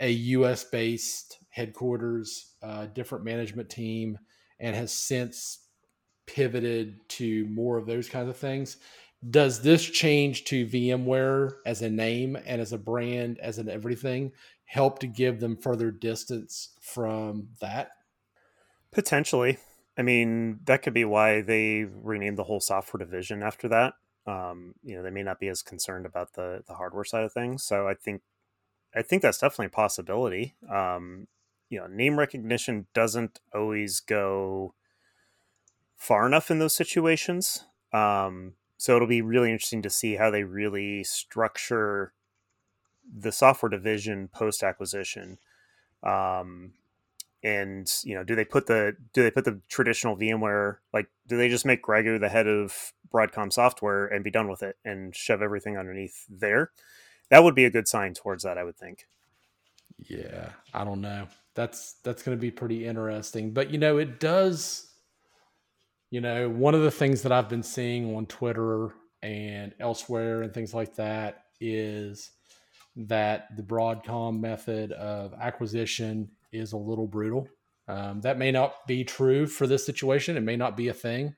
a 0.00 0.10
U.S. 0.10 0.64
based 0.64 1.38
headquarters, 1.58 2.54
uh, 2.62 2.86
different 2.86 3.24
management 3.24 3.68
team, 3.68 4.16
and 4.60 4.76
has 4.76 4.92
since 4.92 5.66
pivoted 6.26 7.08
to 7.08 7.46
more 7.46 7.76
of 7.76 7.86
those 7.86 8.08
kinds 8.08 8.28
of 8.28 8.36
things. 8.36 8.76
Does 9.28 9.62
this 9.62 9.84
change 9.84 10.44
to 10.44 10.66
VMware 10.66 11.54
as 11.66 11.82
a 11.82 11.90
name 11.90 12.38
and 12.46 12.60
as 12.60 12.72
a 12.72 12.78
brand, 12.78 13.38
as 13.40 13.58
an 13.58 13.68
everything, 13.68 14.30
help 14.64 15.00
to 15.00 15.08
give 15.08 15.40
them 15.40 15.56
further 15.56 15.90
distance 15.90 16.76
from 16.80 17.48
that? 17.60 17.90
Potentially. 18.92 19.58
I 19.96 20.02
mean, 20.02 20.60
that 20.66 20.82
could 20.82 20.94
be 20.94 21.04
why 21.04 21.40
they 21.40 21.84
renamed 21.84 22.38
the 22.38 22.44
whole 22.44 22.60
software 22.60 23.04
division 23.04 23.42
after 23.42 23.66
that. 23.68 23.94
Um, 24.26 24.74
you 24.84 24.94
know, 24.94 25.02
they 25.02 25.10
may 25.10 25.24
not 25.24 25.40
be 25.40 25.48
as 25.48 25.62
concerned 25.62 26.06
about 26.06 26.34
the 26.34 26.62
the 26.68 26.74
hardware 26.74 27.04
side 27.04 27.24
of 27.24 27.32
things. 27.32 27.64
So 27.64 27.88
I 27.88 27.94
think 27.94 28.22
I 28.94 29.02
think 29.02 29.22
that's 29.22 29.38
definitely 29.38 29.66
a 29.66 29.70
possibility. 29.70 30.54
Um, 30.70 31.26
you 31.68 31.78
know, 31.78 31.86
name 31.86 32.18
recognition 32.18 32.86
doesn't 32.94 33.40
always 33.54 34.00
go 34.00 34.74
far 35.96 36.26
enough 36.26 36.50
in 36.50 36.58
those 36.58 36.74
situations. 36.74 37.64
Um, 37.92 38.54
so 38.76 38.94
it'll 38.94 39.08
be 39.08 39.22
really 39.22 39.50
interesting 39.50 39.82
to 39.82 39.90
see 39.90 40.14
how 40.14 40.30
they 40.30 40.44
really 40.44 41.04
structure 41.04 42.12
the 43.12 43.32
software 43.32 43.70
division 43.70 44.28
post 44.28 44.62
acquisition. 44.62 45.38
Um, 46.02 46.72
and 47.42 47.90
you 48.04 48.14
know, 48.14 48.24
do 48.24 48.34
they 48.34 48.44
put 48.44 48.66
the 48.66 48.96
do 49.12 49.22
they 49.22 49.30
put 49.30 49.44
the 49.44 49.60
traditional 49.68 50.16
VMware 50.16 50.76
like 50.92 51.08
do 51.26 51.36
they 51.36 51.48
just 51.48 51.66
make 51.66 51.82
Gregor 51.82 52.18
the 52.18 52.28
head 52.28 52.46
of 52.46 52.92
Broadcom 53.12 53.52
software 53.52 54.06
and 54.06 54.24
be 54.24 54.30
done 54.30 54.48
with 54.48 54.62
it 54.62 54.76
and 54.84 55.14
shove 55.14 55.42
everything 55.42 55.76
underneath 55.76 56.24
there? 56.28 56.70
That 57.30 57.44
would 57.44 57.54
be 57.54 57.64
a 57.64 57.70
good 57.70 57.88
sign 57.88 58.14
towards 58.14 58.44
that, 58.44 58.58
I 58.58 58.64
would 58.64 58.76
think. 58.76 59.06
Yeah, 59.98 60.50
I 60.72 60.84
don't 60.84 61.00
know. 61.00 61.28
That's 61.58 61.96
that's 62.04 62.22
going 62.22 62.36
to 62.36 62.40
be 62.40 62.52
pretty 62.52 62.86
interesting. 62.86 63.52
But 63.52 63.70
you 63.70 63.78
know, 63.78 63.98
it 63.98 64.20
does 64.20 64.88
you 66.10 66.20
know, 66.20 66.48
one 66.48 66.74
of 66.74 66.82
the 66.82 66.90
things 66.90 67.22
that 67.22 67.32
I've 67.32 67.48
been 67.48 67.62
seeing 67.62 68.16
on 68.16 68.26
Twitter 68.26 68.94
and 69.22 69.74
elsewhere 69.78 70.42
and 70.42 70.54
things 70.54 70.72
like 70.72 70.96
that 70.96 71.44
is 71.60 72.30
that 72.96 73.54
the 73.56 73.62
Broadcom 73.62 74.40
method 74.40 74.92
of 74.92 75.34
acquisition 75.34 76.30
is 76.52 76.72
a 76.72 76.78
little 76.78 77.06
brutal. 77.06 77.46
Um, 77.88 78.20
that 78.22 78.38
may 78.38 78.50
not 78.50 78.86
be 78.86 79.04
true 79.04 79.46
for 79.46 79.66
this 79.66 79.84
situation. 79.84 80.36
It 80.36 80.42
may 80.42 80.56
not 80.56 80.76
be 80.76 80.88
a 80.88 80.94
thing, 80.94 81.34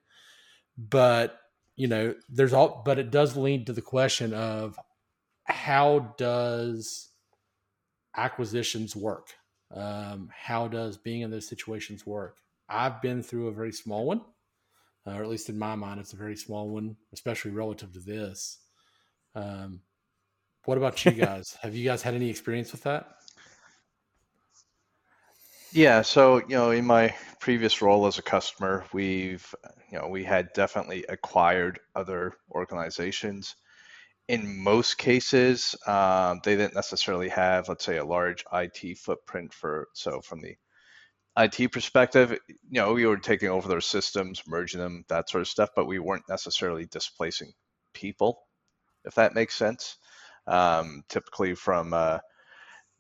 but 0.77 1.37
you 1.77 1.89
know, 1.89 2.15
there's 2.29 2.53
all, 2.53 2.83
but 2.85 2.99
it 2.99 3.11
does 3.11 3.37
lead 3.37 3.67
to 3.67 3.73
the 3.73 3.83
question 3.83 4.35
of 4.35 4.79
how 5.45 6.15
does 6.19 7.09
acquisitions 8.17 8.95
work? 8.95 9.29
Um, 9.73 10.31
how 10.35 10.69
does 10.69 10.97
being 10.97 11.21
in 11.21 11.31
those 11.31 11.49
situations 11.49 12.07
work? 12.07 12.39
I've 12.69 13.01
been 13.03 13.23
through 13.23 13.49
a 13.49 13.53
very 13.53 13.73
small 13.73 14.05
one 14.05 14.23
uh, 15.07 15.13
or 15.13 15.23
at 15.23 15.29
least 15.29 15.49
in 15.49 15.59
my 15.59 15.75
mind, 15.75 16.01
it's 16.01 16.13
a 16.13 16.17
very 16.17 16.37
small 16.37 16.69
one, 16.69 16.97
especially 17.13 17.51
relative 17.51 17.93
to 17.93 18.01
this. 18.01 18.59
Um, 19.35 19.81
what 20.65 20.79
about 20.79 21.05
you 21.05 21.11
guys? 21.13 21.57
Have 21.63 21.75
you 21.75 21.85
guys 21.85 22.03
had 22.03 22.15
any 22.15 22.29
experience 22.29 22.73
with 22.73 22.83
that? 22.83 23.17
Yeah, 25.73 26.03
so 26.03 26.39
you 26.39 26.57
know, 26.57 26.71
in 26.73 26.85
my 26.85 27.15
previous 27.39 27.81
role 27.81 28.07
as 28.07 28.19
a 28.19 28.23
customer, 28.23 28.85
we've 28.93 29.55
you 29.91 29.99
know 29.99 30.09
we 30.09 30.25
had 30.25 30.53
definitely 30.53 31.05
acquired 31.09 31.79
other 31.95 32.35
organizations. 32.51 33.55
In 34.31 34.63
most 34.63 34.97
cases, 34.97 35.75
um, 35.89 36.41
they 36.45 36.55
didn't 36.55 36.77
necessarily 36.77 37.29
have, 37.31 37.69
let's 37.69 37.85
say, 37.85 37.97
a 37.97 38.05
large 38.05 38.45
IT 38.53 38.97
footprint 38.99 39.53
for. 39.53 39.89
So 39.93 40.21
from 40.21 40.41
the 40.41 40.55
IT 41.37 41.73
perspective, 41.73 42.39
you 42.49 42.81
know, 42.81 42.93
we 42.93 43.07
were 43.07 43.17
taking 43.17 43.49
over 43.49 43.67
their 43.67 43.81
systems, 43.81 44.45
merging 44.47 44.79
them, 44.79 45.05
that 45.09 45.29
sort 45.29 45.41
of 45.41 45.49
stuff, 45.49 45.71
but 45.75 45.89
we 45.89 45.99
weren't 45.99 46.29
necessarily 46.29 46.87
displacing 46.87 47.51
people, 47.93 48.39
if 49.05 49.17
that 49.17 49.35
makes 49.35 49.57
sense. 49.57 49.97
Um, 50.47 51.03
typically, 51.09 51.57
from 51.57 51.93
a, 51.93 52.23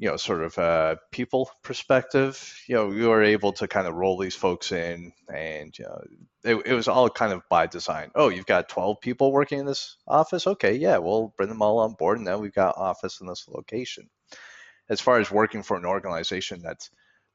you 0.00 0.08
know, 0.08 0.16
sort 0.16 0.42
of 0.42 0.56
a 0.56 0.98
people 1.12 1.50
perspective, 1.62 2.58
you 2.66 2.74
know, 2.74 2.86
we 2.86 3.06
were 3.06 3.22
able 3.22 3.52
to 3.52 3.68
kind 3.68 3.86
of 3.86 3.94
roll 3.94 4.16
these 4.16 4.34
folks 4.34 4.72
in, 4.72 5.12
and 5.32 5.78
you 5.78 5.84
know, 5.84 6.02
it, 6.42 6.66
it 6.68 6.74
was 6.74 6.88
all 6.88 7.10
kind 7.10 7.34
of 7.34 7.42
by 7.50 7.66
design. 7.66 8.10
Oh, 8.14 8.30
you've 8.30 8.46
got 8.46 8.70
12 8.70 8.98
people 9.02 9.30
working 9.30 9.58
in 9.60 9.66
this 9.66 9.98
office. 10.08 10.46
Okay, 10.46 10.74
yeah, 10.74 10.96
we'll 10.96 11.34
bring 11.36 11.50
them 11.50 11.60
all 11.60 11.80
on 11.80 11.92
board, 11.92 12.16
and 12.16 12.24
now 12.24 12.38
we've 12.38 12.54
got 12.54 12.78
office 12.78 13.20
in 13.20 13.26
this 13.26 13.46
location. 13.46 14.08
As 14.88 15.02
far 15.02 15.20
as 15.20 15.30
working 15.30 15.62
for 15.62 15.76
an 15.76 15.84
organization 15.84 16.62
that's 16.62 16.90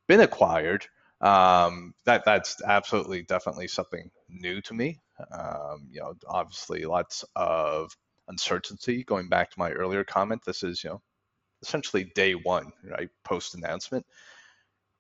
been 0.08 0.22
acquired, 0.22 0.88
um, 1.22 1.94
that 2.06 2.26
that's 2.26 2.64
absolutely 2.64 3.22
definitely 3.22 3.68
something 3.68 4.10
new 4.28 4.60
to 4.62 4.74
me. 4.74 5.00
Um, 5.32 5.88
you 5.92 6.00
know, 6.00 6.16
obviously 6.28 6.86
lots 6.86 7.24
of 7.36 7.96
uncertainty. 8.28 9.04
Going 9.04 9.30
back 9.30 9.52
to 9.52 9.60
my 9.60 9.70
earlier 9.70 10.04
comment, 10.04 10.42
this 10.44 10.64
is 10.64 10.84
you 10.84 10.90
know 10.90 11.02
essentially 11.66 12.12
day 12.16 12.34
one, 12.34 12.72
right? 12.84 13.10
Post 13.24 13.56
announcement. 13.56 14.06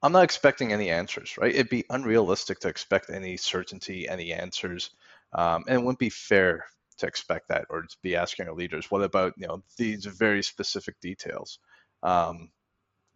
I'm 0.01 0.11
not 0.11 0.23
expecting 0.23 0.71
any 0.71 0.89
answers, 0.89 1.37
right? 1.37 1.53
It'd 1.53 1.69
be 1.69 1.85
unrealistic 1.89 2.59
to 2.59 2.67
expect 2.67 3.09
any 3.09 3.37
certainty, 3.37 4.07
any 4.07 4.33
answers, 4.33 4.91
um, 5.33 5.63
and 5.67 5.75
it 5.75 5.79
wouldn't 5.79 5.99
be 5.99 6.09
fair 6.09 6.65
to 6.97 7.07
expect 7.07 7.49
that 7.49 7.65
or 7.69 7.81
to 7.81 7.97
be 8.01 8.15
asking 8.15 8.47
our 8.47 8.53
leaders, 8.53 8.89
what 8.89 9.03
about 9.03 9.33
you 9.37 9.47
know 9.47 9.63
these 9.77 10.05
very 10.05 10.43
specific 10.43 10.99
details? 11.01 11.59
Um, 12.03 12.51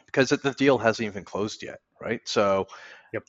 because 0.06 0.30
the 0.30 0.56
deal 0.58 0.78
hasn't 0.80 1.06
even 1.06 1.24
closed 1.24 1.62
yet, 1.62 1.80
right? 2.02 2.22
So, 2.26 2.66
yep. 3.14 3.24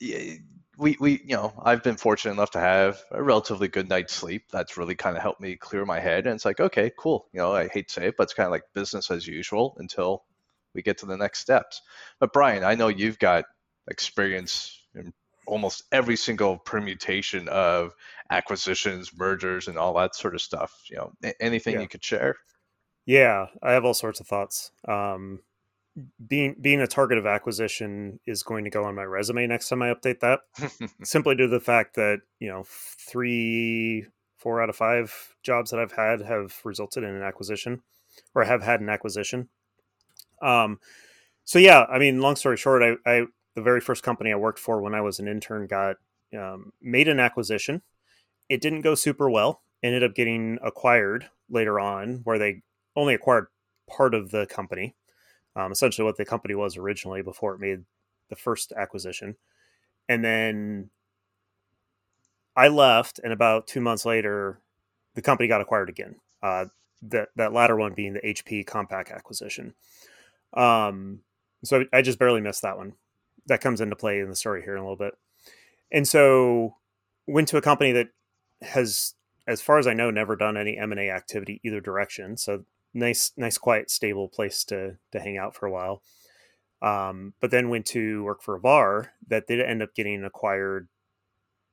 We 0.80 0.96
we 0.98 1.20
you 1.24 1.36
know 1.36 1.52
I've 1.62 1.82
been 1.82 1.96
fortunate 1.96 2.32
enough 2.32 2.52
to 2.52 2.60
have 2.60 3.04
a 3.10 3.22
relatively 3.22 3.68
good 3.68 3.88
night's 3.88 4.14
sleep. 4.14 4.44
That's 4.50 4.76
really 4.78 4.94
kind 4.94 5.16
of 5.16 5.22
helped 5.22 5.40
me 5.40 5.54
clear 5.56 5.84
my 5.84 6.00
head. 6.00 6.26
And 6.26 6.34
it's 6.34 6.44
like, 6.44 6.58
okay, 6.58 6.90
cool. 6.96 7.26
You 7.32 7.40
know, 7.40 7.52
I 7.52 7.68
hate 7.68 7.88
to 7.88 7.94
say 7.94 8.06
it, 8.08 8.16
but 8.16 8.24
it's 8.24 8.34
kind 8.34 8.46
of 8.46 8.50
like 8.50 8.64
business 8.74 9.10
as 9.10 9.26
usual 9.26 9.76
until 9.78 10.24
we 10.74 10.82
get 10.82 10.98
to 10.98 11.06
the 11.06 11.16
next 11.16 11.40
steps. 11.40 11.82
But 12.18 12.32
Brian, 12.32 12.64
I 12.64 12.74
know 12.74 12.88
you've 12.88 13.18
got 13.18 13.44
experience 13.88 14.80
in 14.94 15.12
almost 15.46 15.84
every 15.92 16.16
single 16.16 16.56
permutation 16.56 17.48
of 17.48 17.94
acquisitions, 18.30 19.10
mergers, 19.16 19.68
and 19.68 19.76
all 19.76 19.94
that 19.94 20.14
sort 20.14 20.34
of 20.34 20.40
stuff. 20.40 20.82
You 20.88 20.96
know, 20.96 21.12
anything 21.40 21.74
yeah. 21.74 21.80
you 21.80 21.88
could 21.88 22.04
share? 22.04 22.36
Yeah, 23.04 23.46
I 23.62 23.72
have 23.72 23.84
all 23.84 23.94
sorts 23.94 24.20
of 24.20 24.26
thoughts. 24.26 24.70
Um, 24.88 25.40
being 26.28 26.54
being 26.60 26.80
a 26.80 26.86
target 26.86 27.18
of 27.18 27.26
acquisition 27.26 28.20
is 28.26 28.42
going 28.42 28.64
to 28.64 28.70
go 28.70 28.84
on 28.84 28.94
my 28.94 29.02
resume 29.02 29.46
next 29.46 29.68
time 29.68 29.82
I 29.82 29.92
update 29.92 30.20
that. 30.20 30.40
simply 31.02 31.34
due 31.34 31.44
to 31.44 31.48
the 31.48 31.60
fact 31.60 31.96
that 31.96 32.20
you 32.38 32.48
know 32.48 32.64
three, 32.66 34.06
four 34.36 34.62
out 34.62 34.70
of 34.70 34.76
five 34.76 35.34
jobs 35.42 35.70
that 35.70 35.80
I've 35.80 35.92
had 35.92 36.22
have 36.22 36.58
resulted 36.64 37.02
in 37.02 37.14
an 37.14 37.22
acquisition, 37.22 37.82
or 38.34 38.44
have 38.44 38.62
had 38.62 38.80
an 38.80 38.88
acquisition. 38.88 39.48
Um, 40.40 40.78
so 41.44 41.58
yeah, 41.58 41.84
I 41.90 41.98
mean, 41.98 42.20
long 42.20 42.36
story 42.36 42.56
short, 42.56 42.82
I, 42.82 43.10
I 43.10 43.26
the 43.56 43.62
very 43.62 43.80
first 43.80 44.02
company 44.02 44.32
I 44.32 44.36
worked 44.36 44.60
for 44.60 44.80
when 44.80 44.94
I 44.94 45.00
was 45.00 45.18
an 45.18 45.28
intern 45.28 45.66
got 45.66 45.96
um, 46.38 46.72
made 46.80 47.08
an 47.08 47.18
acquisition. 47.18 47.82
It 48.48 48.60
didn't 48.60 48.82
go 48.82 48.94
super 48.94 49.28
well. 49.28 49.62
Ended 49.82 50.04
up 50.04 50.14
getting 50.14 50.58
acquired 50.62 51.28
later 51.48 51.80
on, 51.80 52.20
where 52.24 52.38
they 52.38 52.62
only 52.94 53.14
acquired 53.14 53.46
part 53.88 54.14
of 54.14 54.30
the 54.30 54.46
company 54.46 54.94
um, 55.56 55.72
essentially 55.72 56.04
what 56.04 56.16
the 56.16 56.24
company 56.24 56.54
was 56.54 56.76
originally 56.76 57.22
before 57.22 57.54
it 57.54 57.60
made 57.60 57.84
the 58.28 58.36
first 58.36 58.72
acquisition. 58.72 59.36
And 60.08 60.24
then 60.24 60.90
I 62.56 62.68
left, 62.68 63.20
and 63.22 63.32
about 63.32 63.66
two 63.66 63.80
months 63.80 64.04
later, 64.04 64.60
the 65.14 65.22
company 65.22 65.48
got 65.48 65.60
acquired 65.60 65.88
again. 65.88 66.16
Uh, 66.42 66.66
that 67.02 67.28
that 67.36 67.52
latter 67.52 67.76
one 67.76 67.94
being 67.94 68.14
the 68.14 68.20
HP 68.20 68.64
Compaq 68.64 69.10
acquisition. 69.10 69.74
Um, 70.52 71.20
so 71.64 71.84
I 71.92 72.02
just 72.02 72.18
barely 72.18 72.40
missed 72.40 72.62
that 72.62 72.76
one. 72.76 72.94
That 73.46 73.60
comes 73.60 73.80
into 73.80 73.96
play 73.96 74.20
in 74.20 74.28
the 74.28 74.36
story 74.36 74.62
here 74.62 74.74
in 74.74 74.80
a 74.80 74.82
little 74.82 74.96
bit. 74.96 75.14
And 75.92 76.06
so 76.06 76.76
went 77.26 77.48
to 77.48 77.56
a 77.56 77.62
company 77.62 77.92
that 77.92 78.08
has, 78.62 79.14
as 79.46 79.60
far 79.60 79.78
as 79.78 79.86
I 79.86 79.94
know, 79.94 80.10
never 80.10 80.36
done 80.36 80.56
any 80.56 80.76
M 80.76 80.92
and 80.92 81.00
A 81.00 81.10
activity 81.10 81.60
either 81.64 81.80
direction. 81.80 82.36
So 82.36 82.64
nice, 82.94 83.32
nice, 83.36 83.58
quiet, 83.58 83.90
stable 83.90 84.28
place 84.28 84.64
to 84.64 84.96
to 85.12 85.20
hang 85.20 85.38
out 85.38 85.54
for 85.54 85.66
a 85.66 85.70
while. 85.70 86.02
Um, 86.82 87.34
but 87.40 87.50
then 87.50 87.68
went 87.68 87.86
to 87.86 88.24
work 88.24 88.42
for 88.42 88.56
a 88.56 88.60
VAR 88.60 89.12
that 89.28 89.46
did 89.46 89.60
end 89.60 89.82
up 89.82 89.94
getting 89.94 90.24
acquired. 90.24 90.88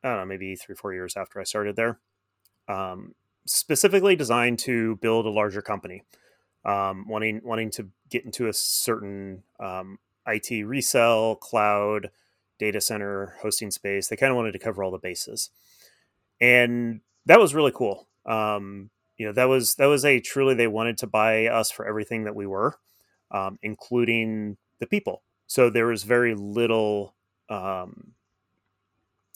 I 0.03 0.09
don't 0.09 0.17
know, 0.19 0.25
maybe 0.25 0.55
three, 0.55 0.75
four 0.75 0.93
years 0.93 1.15
after 1.15 1.39
I 1.39 1.43
started 1.43 1.75
there. 1.75 1.99
Um, 2.67 3.15
specifically 3.45 4.15
designed 4.15 4.59
to 4.59 4.97
build 4.97 5.25
a 5.25 5.29
larger 5.29 5.61
company, 5.61 6.03
um, 6.65 7.07
wanting 7.07 7.41
wanting 7.43 7.71
to 7.71 7.89
get 8.09 8.25
into 8.25 8.47
a 8.47 8.53
certain 8.53 9.43
um, 9.59 9.99
IT 10.27 10.65
resell, 10.65 11.35
cloud, 11.35 12.09
data 12.59 12.81
center, 12.81 13.35
hosting 13.41 13.71
space. 13.71 14.07
They 14.07 14.17
kind 14.17 14.31
of 14.31 14.35
wanted 14.35 14.51
to 14.53 14.59
cover 14.59 14.83
all 14.83 14.91
the 14.91 14.97
bases, 14.97 15.49
and 16.41 17.01
that 17.25 17.39
was 17.39 17.55
really 17.55 17.71
cool. 17.73 18.07
Um, 18.25 18.89
you 19.17 19.25
know 19.25 19.33
that 19.33 19.45
was 19.45 19.75
that 19.75 19.85
was 19.87 20.05
a 20.05 20.19
truly 20.19 20.53
they 20.55 20.67
wanted 20.67 20.97
to 20.99 21.07
buy 21.07 21.47
us 21.47 21.71
for 21.71 21.87
everything 21.87 22.23
that 22.23 22.35
we 22.35 22.45
were 22.45 22.77
um, 23.31 23.59
including 23.61 24.57
the 24.79 24.87
people. 24.87 25.23
So 25.47 25.69
there 25.69 25.87
was 25.87 26.03
very 26.03 26.35
little 26.35 27.15
um, 27.49 28.13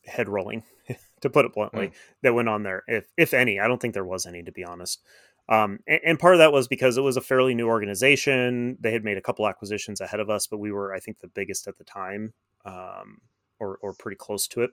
head 0.05 0.27
rolling 0.27 0.63
to 1.21 1.29
put 1.29 1.45
it 1.45 1.53
bluntly 1.53 1.87
mm. 1.87 1.93
that 2.21 2.33
went 2.33 2.49
on 2.49 2.63
there 2.63 2.83
if 2.87 3.11
if 3.17 3.33
any. 3.33 3.59
I 3.59 3.67
don't 3.67 3.81
think 3.81 3.93
there 3.93 4.05
was 4.05 4.25
any 4.25 4.43
to 4.43 4.51
be 4.51 4.63
honest. 4.63 5.01
Um, 5.49 5.79
and, 5.87 5.99
and, 6.05 6.19
part 6.19 6.35
of 6.35 6.37
that 6.37 6.53
was 6.53 6.67
because 6.67 6.97
it 6.97 7.01
was 7.01 7.17
a 7.17 7.21
fairly 7.21 7.53
new 7.55 7.67
organization. 7.67 8.77
They 8.79 8.93
had 8.93 9.03
made 9.03 9.17
a 9.17 9.21
couple 9.21 9.47
acquisitions 9.47 9.99
ahead 9.99 10.19
of 10.19 10.29
us 10.29 10.47
but 10.47 10.59
we 10.59 10.71
were 10.71 10.93
i 10.93 10.99
think 10.99 11.19
the 11.19 11.27
biggest 11.27 11.67
at 11.67 11.77
the 11.77 11.83
time 11.83 12.33
um, 12.63 13.19
or, 13.59 13.77
or 13.81 13.93
pretty 13.93 14.17
close 14.17 14.47
to 14.49 14.61
it. 14.61 14.71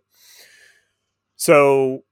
So 1.37 2.05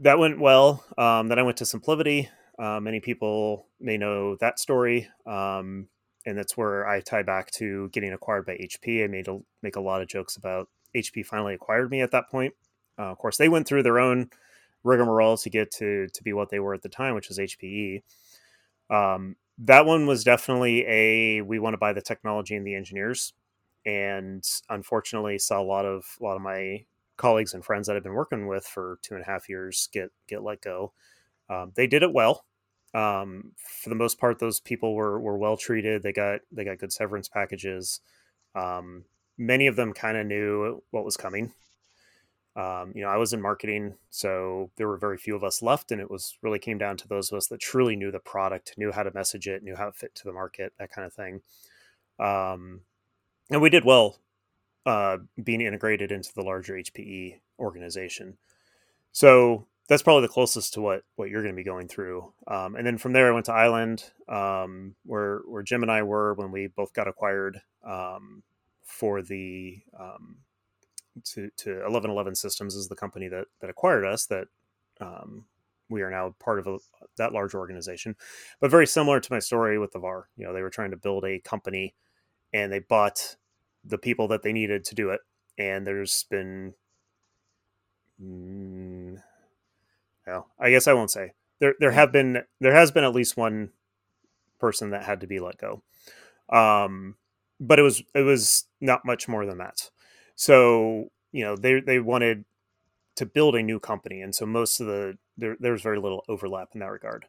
that 0.00 0.18
went 0.18 0.40
well. 0.40 0.84
Um, 0.98 1.28
then 1.28 1.38
I 1.38 1.42
went 1.42 1.58
to 1.58 1.64
SimpliVity. 1.64 2.28
Uh, 2.58 2.80
many 2.80 3.00
people 3.00 3.66
may 3.80 3.96
know 3.96 4.36
that 4.36 4.58
story, 4.58 5.08
um, 5.26 5.88
and 6.26 6.36
that's 6.36 6.56
where 6.56 6.86
I 6.86 7.00
tie 7.00 7.22
back 7.22 7.50
to 7.52 7.88
getting 7.90 8.12
acquired 8.12 8.46
by 8.46 8.54
HP. 8.54 9.04
I 9.04 9.06
made 9.06 9.28
a, 9.28 9.38
make 9.62 9.76
a 9.76 9.80
lot 9.80 10.02
of 10.02 10.08
jokes 10.08 10.36
about 10.36 10.68
HP 10.94 11.24
finally 11.24 11.54
acquired 11.54 11.90
me 11.90 12.02
at 12.02 12.10
that 12.10 12.28
point. 12.30 12.54
Uh, 12.98 13.04
of 13.04 13.18
course, 13.18 13.36
they 13.38 13.48
went 13.48 13.66
through 13.66 13.82
their 13.82 13.98
own 13.98 14.30
rigmarole 14.82 15.36
to 15.36 15.50
get 15.50 15.70
to 15.70 16.08
to 16.08 16.22
be 16.22 16.32
what 16.32 16.50
they 16.50 16.60
were 16.60 16.74
at 16.74 16.82
the 16.82 16.88
time, 16.88 17.14
which 17.14 17.28
was 17.28 17.38
HPE. 17.38 18.02
Um, 18.90 19.36
that 19.58 19.86
one 19.86 20.06
was 20.06 20.24
definitely 20.24 20.84
a 20.86 21.42
we 21.42 21.58
want 21.58 21.74
to 21.74 21.78
buy 21.78 21.92
the 21.92 22.02
technology 22.02 22.56
and 22.56 22.66
the 22.66 22.74
engineers, 22.74 23.32
and 23.86 24.44
unfortunately 24.68 25.38
saw 25.38 25.60
a 25.60 25.64
lot 25.64 25.84
of 25.86 26.04
a 26.20 26.24
lot 26.24 26.36
of 26.36 26.42
my 26.42 26.84
colleagues 27.20 27.52
and 27.52 27.64
friends 27.64 27.86
that 27.86 27.96
I've 27.96 28.02
been 28.02 28.14
working 28.14 28.46
with 28.46 28.64
for 28.64 28.98
two 29.02 29.14
and 29.14 29.22
a 29.22 29.26
half 29.26 29.48
years 29.48 29.88
get 29.92 30.10
get 30.26 30.42
let 30.42 30.62
go. 30.62 30.92
Um, 31.48 31.72
they 31.74 31.86
did 31.86 32.02
it 32.02 32.12
well. 32.12 32.44
Um, 32.94 33.52
for 33.56 33.90
the 33.90 33.94
most 33.94 34.18
part, 34.18 34.38
those 34.38 34.58
people 34.58 34.94
were 34.94 35.20
were 35.20 35.36
well 35.36 35.56
treated. 35.56 36.02
They 36.02 36.12
got 36.12 36.40
they 36.50 36.64
got 36.64 36.78
good 36.78 36.92
severance 36.92 37.28
packages. 37.28 38.00
Um, 38.54 39.04
many 39.38 39.66
of 39.66 39.76
them 39.76 39.92
kind 39.92 40.16
of 40.16 40.26
knew 40.26 40.82
what 40.90 41.04
was 41.04 41.16
coming. 41.16 41.52
Um, 42.56 42.92
you 42.96 43.02
know, 43.02 43.08
I 43.08 43.16
was 43.16 43.32
in 43.32 43.40
marketing, 43.40 43.94
so 44.10 44.70
there 44.76 44.88
were 44.88 44.96
very 44.96 45.16
few 45.16 45.36
of 45.36 45.44
us 45.44 45.62
left, 45.62 45.92
and 45.92 46.00
it 46.00 46.10
was 46.10 46.36
really 46.42 46.58
came 46.58 46.78
down 46.78 46.96
to 46.96 47.08
those 47.08 47.30
of 47.30 47.36
us 47.36 47.46
that 47.46 47.60
truly 47.60 47.94
knew 47.94 48.10
the 48.10 48.18
product, 48.18 48.74
knew 48.76 48.90
how 48.90 49.04
to 49.04 49.14
message 49.14 49.46
it, 49.46 49.62
knew 49.62 49.76
how 49.76 49.88
it 49.88 49.94
fit 49.94 50.14
to 50.16 50.24
the 50.24 50.32
market, 50.32 50.72
that 50.78 50.90
kind 50.90 51.06
of 51.06 51.12
thing. 51.12 51.42
Um, 52.18 52.80
and 53.50 53.62
we 53.62 53.70
did 53.70 53.84
well 53.84 54.18
uh, 54.86 55.18
being 55.42 55.60
integrated 55.60 56.12
into 56.12 56.32
the 56.34 56.42
larger 56.42 56.74
HPE 56.74 57.40
organization. 57.58 58.38
So 59.12 59.66
that's 59.88 60.02
probably 60.02 60.22
the 60.22 60.32
closest 60.32 60.74
to 60.74 60.80
what 60.80 61.02
what 61.16 61.30
you're 61.30 61.42
going 61.42 61.54
to 61.54 61.60
be 61.60 61.64
going 61.64 61.88
through. 61.88 62.32
Um, 62.46 62.76
and 62.76 62.86
then 62.86 62.96
from 62.96 63.12
there, 63.12 63.28
I 63.28 63.34
went 63.34 63.46
to 63.46 63.52
iland, 63.52 64.04
um, 64.28 64.94
where 65.04 65.40
where 65.46 65.62
Jim 65.62 65.82
and 65.82 65.90
I 65.90 66.02
were 66.04 66.34
when 66.34 66.52
we 66.52 66.68
both 66.68 66.92
got 66.92 67.08
acquired 67.08 67.60
um, 67.84 68.42
for 68.84 69.20
the 69.20 69.80
um, 69.98 70.36
to 71.24 71.50
to 71.56 71.70
1111 71.70 72.36
Systems 72.36 72.76
is 72.76 72.88
the 72.88 72.94
company 72.94 73.26
that 73.28 73.46
that 73.60 73.68
acquired 73.68 74.04
us. 74.04 74.26
That 74.26 74.46
um, 75.00 75.46
we 75.88 76.02
are 76.02 76.10
now 76.10 76.36
part 76.38 76.60
of 76.60 76.68
a, 76.68 76.78
that 77.16 77.32
large 77.32 77.54
organization, 77.54 78.14
but 78.60 78.70
very 78.70 78.86
similar 78.86 79.18
to 79.18 79.32
my 79.32 79.40
story 79.40 79.76
with 79.76 79.90
the 79.90 79.98
VAR. 79.98 80.28
You 80.36 80.46
know, 80.46 80.52
they 80.52 80.62
were 80.62 80.70
trying 80.70 80.92
to 80.92 80.96
build 80.96 81.24
a 81.24 81.40
company, 81.40 81.94
and 82.52 82.72
they 82.72 82.78
bought 82.78 83.36
the 83.84 83.98
people 83.98 84.28
that 84.28 84.42
they 84.42 84.52
needed 84.52 84.84
to 84.84 84.94
do 84.94 85.10
it. 85.10 85.20
And 85.58 85.86
there's 85.86 86.24
been, 86.30 86.74
mm, 88.22 89.22
well, 90.26 90.48
I 90.58 90.70
guess 90.70 90.86
I 90.86 90.92
won't 90.92 91.10
say 91.10 91.32
there. 91.60 91.74
There 91.78 91.92
have 91.92 92.12
been 92.12 92.42
there 92.60 92.74
has 92.74 92.90
been 92.90 93.04
at 93.04 93.14
least 93.14 93.36
one 93.36 93.70
person 94.58 94.90
that 94.90 95.04
had 95.04 95.20
to 95.20 95.26
be 95.26 95.38
let 95.38 95.58
go, 95.58 95.82
um, 96.50 97.16
but 97.60 97.78
it 97.78 97.82
was 97.82 98.02
it 98.14 98.22
was 98.22 98.64
not 98.80 99.04
much 99.04 99.28
more 99.28 99.44
than 99.46 99.58
that. 99.58 99.90
So 100.34 101.10
you 101.32 101.44
know 101.44 101.56
they 101.56 101.80
they 101.80 101.98
wanted 101.98 102.44
to 103.16 103.26
build 103.26 103.54
a 103.54 103.62
new 103.62 103.78
company, 103.78 104.22
and 104.22 104.34
so 104.34 104.46
most 104.46 104.80
of 104.80 104.86
the 104.86 105.18
there 105.36 105.56
there's 105.60 105.82
very 105.82 106.00
little 106.00 106.24
overlap 106.28 106.70
in 106.74 106.80
that 106.80 106.90
regard. 106.90 107.26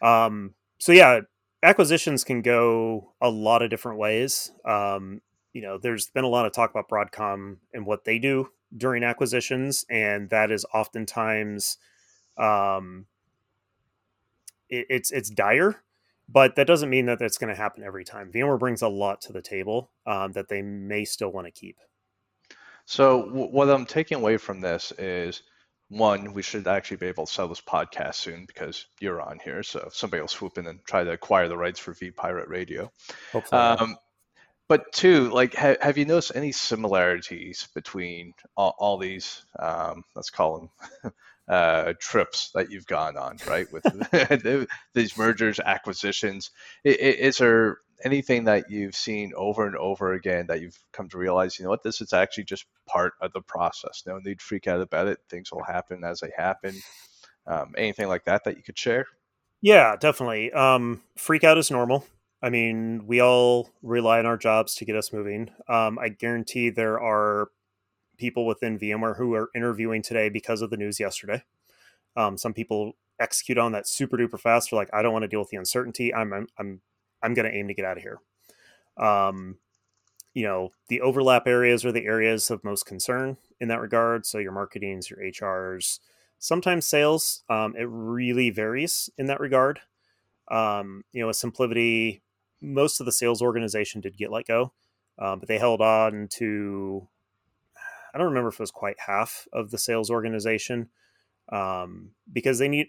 Um, 0.00 0.54
so 0.78 0.92
yeah, 0.92 1.20
acquisitions 1.62 2.24
can 2.24 2.42
go 2.42 3.12
a 3.20 3.30
lot 3.30 3.62
of 3.62 3.70
different 3.70 3.98
ways. 3.98 4.52
Um, 4.64 5.22
you 5.58 5.64
know, 5.64 5.76
there's 5.76 6.08
been 6.10 6.22
a 6.22 6.28
lot 6.28 6.46
of 6.46 6.52
talk 6.52 6.70
about 6.70 6.88
Broadcom 6.88 7.56
and 7.74 7.84
what 7.84 8.04
they 8.04 8.20
do 8.20 8.48
during 8.76 9.02
acquisitions, 9.02 9.84
and 9.90 10.30
that 10.30 10.52
is 10.52 10.64
oftentimes 10.72 11.78
um, 12.36 13.06
it, 14.68 14.86
it's 14.88 15.10
it's 15.10 15.28
dire, 15.28 15.82
but 16.28 16.54
that 16.54 16.68
doesn't 16.68 16.88
mean 16.88 17.06
that 17.06 17.18
that's 17.18 17.38
going 17.38 17.52
to 17.52 17.60
happen 17.60 17.82
every 17.82 18.04
time. 18.04 18.30
VMware 18.30 18.60
brings 18.60 18.82
a 18.82 18.88
lot 18.88 19.20
to 19.22 19.32
the 19.32 19.42
table 19.42 19.90
um, 20.06 20.30
that 20.30 20.48
they 20.48 20.62
may 20.62 21.04
still 21.04 21.32
want 21.32 21.48
to 21.48 21.50
keep. 21.50 21.76
So 22.84 23.26
w- 23.26 23.50
what 23.50 23.68
I'm 23.68 23.84
taking 23.84 24.18
away 24.18 24.36
from 24.36 24.60
this 24.60 24.92
is 24.92 25.42
one, 25.88 26.34
we 26.34 26.42
should 26.42 26.68
actually 26.68 26.98
be 26.98 27.06
able 27.06 27.26
to 27.26 27.32
sell 27.32 27.48
this 27.48 27.60
podcast 27.60 28.14
soon 28.14 28.44
because 28.46 28.86
you're 29.00 29.20
on 29.20 29.40
here. 29.42 29.64
So 29.64 29.88
somebody 29.92 30.20
will 30.20 30.28
swoop 30.28 30.56
in 30.56 30.68
and 30.68 30.78
try 30.84 31.02
to 31.02 31.10
acquire 31.10 31.48
the 31.48 31.58
rights 31.58 31.80
for 31.80 31.94
V 31.94 32.12
Pirate 32.12 32.48
Radio. 32.48 32.92
Hopefully. 33.32 33.60
Um, 33.60 33.96
but 34.68 34.92
two, 34.92 35.30
like, 35.30 35.54
ha- 35.54 35.76
have 35.80 35.96
you 35.96 36.04
noticed 36.04 36.32
any 36.34 36.52
similarities 36.52 37.68
between 37.74 38.34
all, 38.56 38.74
all 38.78 38.98
these, 38.98 39.44
um, 39.58 40.04
let's 40.14 40.30
call 40.30 40.70
them, 41.02 41.12
uh, 41.48 41.94
trips 41.98 42.50
that 42.54 42.70
you've 42.70 42.86
gone 42.86 43.16
on, 43.16 43.38
right? 43.46 43.66
With 43.72 43.84
these 44.94 45.16
mergers, 45.16 45.58
acquisitions, 45.58 46.50
is, 46.84 47.38
there 47.38 47.78
anything 48.04 48.44
that 48.44 48.70
you've 48.70 48.94
seen 48.94 49.32
over 49.36 49.66
and 49.66 49.76
over 49.76 50.12
again 50.12 50.46
that 50.48 50.60
you've 50.60 50.78
come 50.92 51.08
to 51.08 51.18
realize, 51.18 51.58
you 51.58 51.64
know 51.64 51.70
what, 51.70 51.82
this 51.82 52.00
is 52.00 52.12
actually 52.12 52.44
just 52.44 52.66
part 52.86 53.14
of 53.22 53.32
the 53.32 53.40
process. 53.40 54.02
No 54.06 54.18
need 54.18 54.38
to 54.38 54.44
freak 54.44 54.66
out 54.66 54.80
about 54.80 55.08
it. 55.08 55.18
Things 55.28 55.50
will 55.50 55.64
happen 55.64 56.04
as 56.04 56.20
they 56.20 56.30
happen. 56.36 56.74
Um, 57.46 57.74
anything 57.78 58.08
like 58.08 58.24
that 58.26 58.44
that 58.44 58.56
you 58.56 58.62
could 58.62 58.78
share? 58.78 59.06
Yeah, 59.60 59.96
definitely. 59.96 60.52
Um, 60.52 61.02
freak 61.16 61.42
out 61.42 61.58
is 61.58 61.70
normal. 61.70 62.04
I 62.42 62.50
mean, 62.50 63.06
we 63.06 63.20
all 63.20 63.70
rely 63.82 64.18
on 64.18 64.26
our 64.26 64.36
jobs 64.36 64.74
to 64.76 64.84
get 64.84 64.96
us 64.96 65.12
moving. 65.12 65.50
Um, 65.68 65.98
I 65.98 66.08
guarantee 66.08 66.70
there 66.70 67.00
are 67.00 67.48
people 68.16 68.46
within 68.46 68.78
VMware 68.78 69.16
who 69.16 69.34
are 69.34 69.50
interviewing 69.54 70.02
today 70.02 70.28
because 70.28 70.62
of 70.62 70.70
the 70.70 70.76
news 70.76 71.00
yesterday. 71.00 71.42
Um, 72.16 72.38
some 72.38 72.52
people 72.52 72.92
execute 73.20 73.58
on 73.58 73.72
that 73.72 73.88
super 73.88 74.16
duper 74.16 74.38
fast. 74.38 74.70
They're 74.70 74.78
like, 74.78 74.90
I 74.92 75.02
don't 75.02 75.12
want 75.12 75.24
to 75.24 75.28
deal 75.28 75.40
with 75.40 75.50
the 75.50 75.56
uncertainty. 75.56 76.14
I'm 76.14 76.32
I'm 76.32 76.46
I'm, 76.58 76.80
I'm 77.22 77.34
going 77.34 77.50
to 77.50 77.56
aim 77.56 77.68
to 77.68 77.74
get 77.74 77.84
out 77.84 77.96
of 77.96 78.02
here. 78.02 78.18
Um, 78.96 79.58
you 80.34 80.44
know, 80.44 80.70
the 80.88 81.00
overlap 81.00 81.46
areas 81.46 81.84
are 81.84 81.92
the 81.92 82.06
areas 82.06 82.50
of 82.50 82.62
most 82.62 82.86
concern 82.86 83.38
in 83.60 83.68
that 83.68 83.80
regard. 83.80 84.26
So 84.26 84.38
your 84.38 84.52
marketings, 84.52 85.10
your 85.10 85.18
HRs, 85.18 85.98
sometimes 86.38 86.86
sales. 86.86 87.42
Um, 87.48 87.74
it 87.76 87.88
really 87.88 88.50
varies 88.50 89.10
in 89.18 89.26
that 89.26 89.40
regard. 89.40 89.80
Um, 90.48 91.04
you 91.12 91.20
know, 91.20 91.26
with 91.26 91.36
SimpliVity, 91.36 92.20
most 92.60 93.00
of 93.00 93.06
the 93.06 93.12
sales 93.12 93.42
organization 93.42 94.00
did 94.00 94.16
get 94.16 94.32
let 94.32 94.46
go, 94.46 94.72
um, 95.18 95.38
but 95.38 95.48
they 95.48 95.58
held 95.58 95.80
on 95.80 96.28
to 96.32 97.08
I 98.12 98.18
don't 98.18 98.28
remember 98.28 98.48
if 98.48 98.54
it 98.54 98.60
was 98.60 98.70
quite 98.70 98.96
half 99.06 99.46
of 99.52 99.70
the 99.70 99.78
sales 99.78 100.10
organization 100.10 100.88
um, 101.50 102.12
because 102.32 102.58
they 102.58 102.68
need 102.68 102.88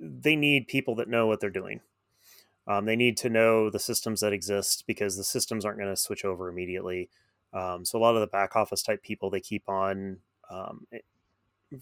they 0.00 0.36
need 0.36 0.66
people 0.66 0.94
that 0.96 1.08
know 1.08 1.26
what 1.26 1.40
they're 1.40 1.50
doing. 1.50 1.80
Um, 2.66 2.84
they 2.84 2.96
need 2.96 3.16
to 3.18 3.30
know 3.30 3.70
the 3.70 3.78
systems 3.78 4.20
that 4.20 4.32
exist 4.32 4.84
because 4.86 5.16
the 5.16 5.24
systems 5.24 5.64
aren't 5.64 5.78
going 5.78 5.90
to 5.90 5.96
switch 5.96 6.24
over 6.24 6.48
immediately. 6.48 7.08
Um, 7.52 7.84
so 7.84 7.98
a 7.98 8.00
lot 8.00 8.14
of 8.14 8.20
the 8.20 8.26
back 8.26 8.56
office 8.56 8.82
type 8.82 9.02
people 9.02 9.30
they 9.30 9.40
keep 9.40 9.68
on 9.68 10.18
um, 10.50 10.86
eh, 10.92 11.78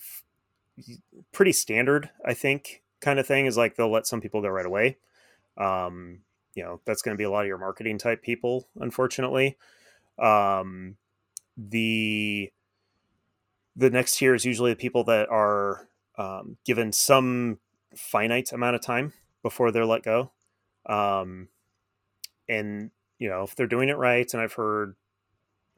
pretty 1.32 1.52
standard, 1.52 2.10
I 2.24 2.34
think, 2.34 2.82
kind 3.00 3.18
of 3.18 3.26
thing 3.26 3.46
is 3.46 3.56
like 3.56 3.76
they'll 3.76 3.90
let 3.90 4.06
some 4.06 4.20
people 4.20 4.42
go 4.42 4.48
right 4.48 4.66
away. 4.66 4.98
Um, 5.56 6.20
you 6.54 6.62
know 6.62 6.80
that's 6.84 7.02
going 7.02 7.14
to 7.14 7.18
be 7.18 7.24
a 7.24 7.30
lot 7.30 7.42
of 7.42 7.48
your 7.48 7.58
marketing 7.58 7.98
type 7.98 8.22
people 8.22 8.68
unfortunately. 8.78 9.56
Um, 10.18 10.96
the 11.56 12.50
the 13.76 13.90
next 13.90 14.16
tier 14.16 14.34
is 14.34 14.44
usually 14.44 14.72
the 14.72 14.76
people 14.76 15.04
that 15.04 15.28
are 15.30 15.88
um, 16.18 16.56
given 16.64 16.92
some 16.92 17.58
finite 17.96 18.52
amount 18.52 18.76
of 18.76 18.82
time 18.82 19.12
before 19.42 19.70
they're 19.70 19.86
let 19.86 20.02
go. 20.02 20.32
Um, 20.86 21.48
and 22.50 22.90
you 23.18 23.28
know 23.28 23.44
if 23.44 23.54
they're 23.54 23.66
doing 23.66 23.88
it 23.88 23.96
right 23.96 24.34
and 24.34 24.42
i've 24.42 24.54
heard 24.54 24.96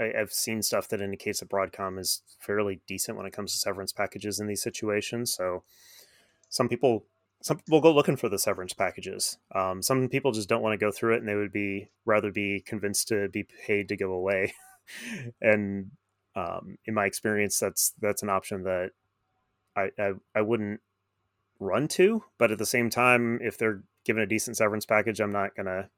I, 0.01 0.13
have 0.17 0.33
seen 0.33 0.63
stuff 0.63 0.89
that 0.89 1.03
indicates 1.03 1.41
that 1.41 1.51
broadcom 1.51 1.99
is 2.01 2.23
fairly 2.41 2.81
decent 2.89 3.17
when 3.17 3.27
it 3.27 3.33
comes 3.33 3.53
to 3.53 3.59
severance 3.59 3.93
packages 3.93 4.41
in 4.41 4.47
these 4.47 4.63
situations 4.63 5.35
so 5.35 5.63
some 6.49 6.69
people 6.69 7.05
some 7.43 7.59
people 7.59 7.81
go 7.81 7.93
looking 7.93 8.17
for 8.17 8.29
the 8.29 8.39
severance 8.39 8.73
packages. 8.73 9.37
Um, 9.55 9.83
some 9.83 10.09
people 10.09 10.33
just 10.33 10.49
don't 10.49 10.63
want 10.63 10.75
to 10.75 10.85
go 10.85 10.93
through 10.93 11.15
it, 11.15 11.19
and 11.19 11.29
they 11.29 11.35
would 11.35 11.53
be 11.53 11.89
rather 12.05 12.31
be 12.31 12.63
convinced 12.65 13.09
to 13.09 13.29
be 13.29 13.45
paid 13.67 13.89
to 13.89 13.97
go 13.97 14.13
away. 14.13 14.55
and 15.41 15.91
um, 16.37 16.79
in 16.87 16.95
my 16.95 17.07
experience, 17.07 17.59
that's 17.59 17.93
that's 18.01 18.23
an 18.23 18.31
option 18.31 18.63
that 18.65 18.91
I, 19.77 19.91
I, 19.99 20.13
I 20.35 20.41
wouldn't 20.43 20.81
run 21.59 21.89
to. 21.89 22.25
But 22.39 22.53
at 22.53 22.59
the 22.59 22.67
same 22.67 22.91
time, 22.91 23.41
if 23.43 23.59
they're 23.59 23.83
given 24.05 24.23
a 24.23 24.27
decent 24.27 24.57
severance 24.57 24.87
package, 24.87 25.21
I'm 25.21 25.33
not 25.33 25.57
gonna 25.57 25.91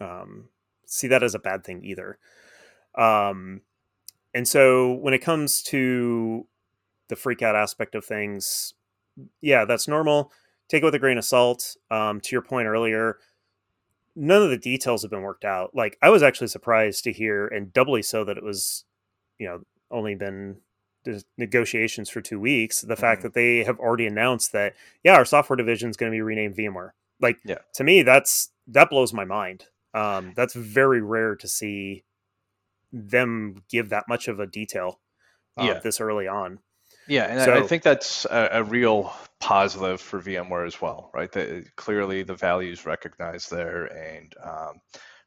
um, 0.00 0.48
see 0.86 1.08
that 1.08 1.22
as 1.22 1.34
a 1.34 1.40
bad 1.40 1.64
thing 1.64 1.84
either. 1.84 2.18
Um, 2.94 3.62
and 4.32 4.46
so 4.46 4.92
when 4.92 5.12
it 5.12 5.22
comes 5.22 5.62
to 5.64 6.46
the 7.08 7.16
freak 7.16 7.42
out 7.42 7.56
aspect 7.56 7.94
of 7.94 8.04
things, 8.04 8.74
yeah, 9.40 9.64
that's 9.64 9.88
normal. 9.88 10.32
Take 10.68 10.82
it 10.82 10.84
with 10.84 10.94
a 10.94 10.98
grain 10.98 11.18
of 11.18 11.24
salt. 11.24 11.76
Um, 11.90 12.20
to 12.20 12.34
your 12.34 12.42
point 12.42 12.66
earlier, 12.66 13.18
none 14.14 14.42
of 14.42 14.50
the 14.50 14.58
details 14.58 15.02
have 15.02 15.10
been 15.10 15.22
worked 15.22 15.44
out. 15.44 15.74
Like 15.74 15.98
I 16.02 16.10
was 16.10 16.22
actually 16.22 16.48
surprised 16.48 17.04
to 17.04 17.12
hear, 17.12 17.46
and 17.46 17.72
doubly 17.72 18.02
so 18.02 18.24
that 18.24 18.36
it 18.36 18.44
was, 18.44 18.84
you 19.38 19.46
know, 19.46 19.60
only 19.90 20.14
been 20.14 20.56
negotiations 21.38 22.10
for 22.10 22.20
two 22.20 22.40
weeks. 22.40 22.80
The 22.80 22.94
mm-hmm. 22.94 23.00
fact 23.00 23.22
that 23.22 23.34
they 23.34 23.64
have 23.64 23.78
already 23.78 24.06
announced 24.06 24.52
that, 24.52 24.74
yeah, 25.04 25.14
our 25.14 25.24
software 25.24 25.56
division 25.56 25.90
is 25.90 25.96
going 25.96 26.10
to 26.10 26.16
be 26.16 26.22
renamed 26.22 26.56
VMware. 26.56 26.90
Like, 27.20 27.38
yeah. 27.44 27.58
to 27.74 27.84
me, 27.84 28.02
that's 28.02 28.50
that 28.66 28.90
blows 28.90 29.12
my 29.12 29.24
mind. 29.24 29.66
Um, 29.94 30.32
that's 30.36 30.54
very 30.54 31.00
rare 31.00 31.36
to 31.36 31.48
see 31.48 32.04
them 32.92 33.62
give 33.70 33.88
that 33.88 34.04
much 34.08 34.28
of 34.28 34.40
a 34.40 34.46
detail 34.46 35.00
uh, 35.56 35.64
yeah. 35.64 35.78
this 35.78 36.00
early 36.00 36.28
on. 36.28 36.58
Yeah, 37.08 37.24
and 37.24 37.40
so, 37.42 37.54
I 37.54 37.62
think 37.62 37.82
that's 37.82 38.24
a, 38.26 38.48
a, 38.52 38.64
real 38.64 39.12
positive 39.38 40.00
for 40.00 40.20
VMware 40.20 40.66
as 40.66 40.80
well, 40.80 41.10
right? 41.14 41.30
That 41.32 41.64
clearly 41.76 42.22
the 42.22 42.34
values 42.34 42.84
recognized 42.84 43.50
there, 43.50 43.84
and 43.86 44.34
um, 44.42 44.80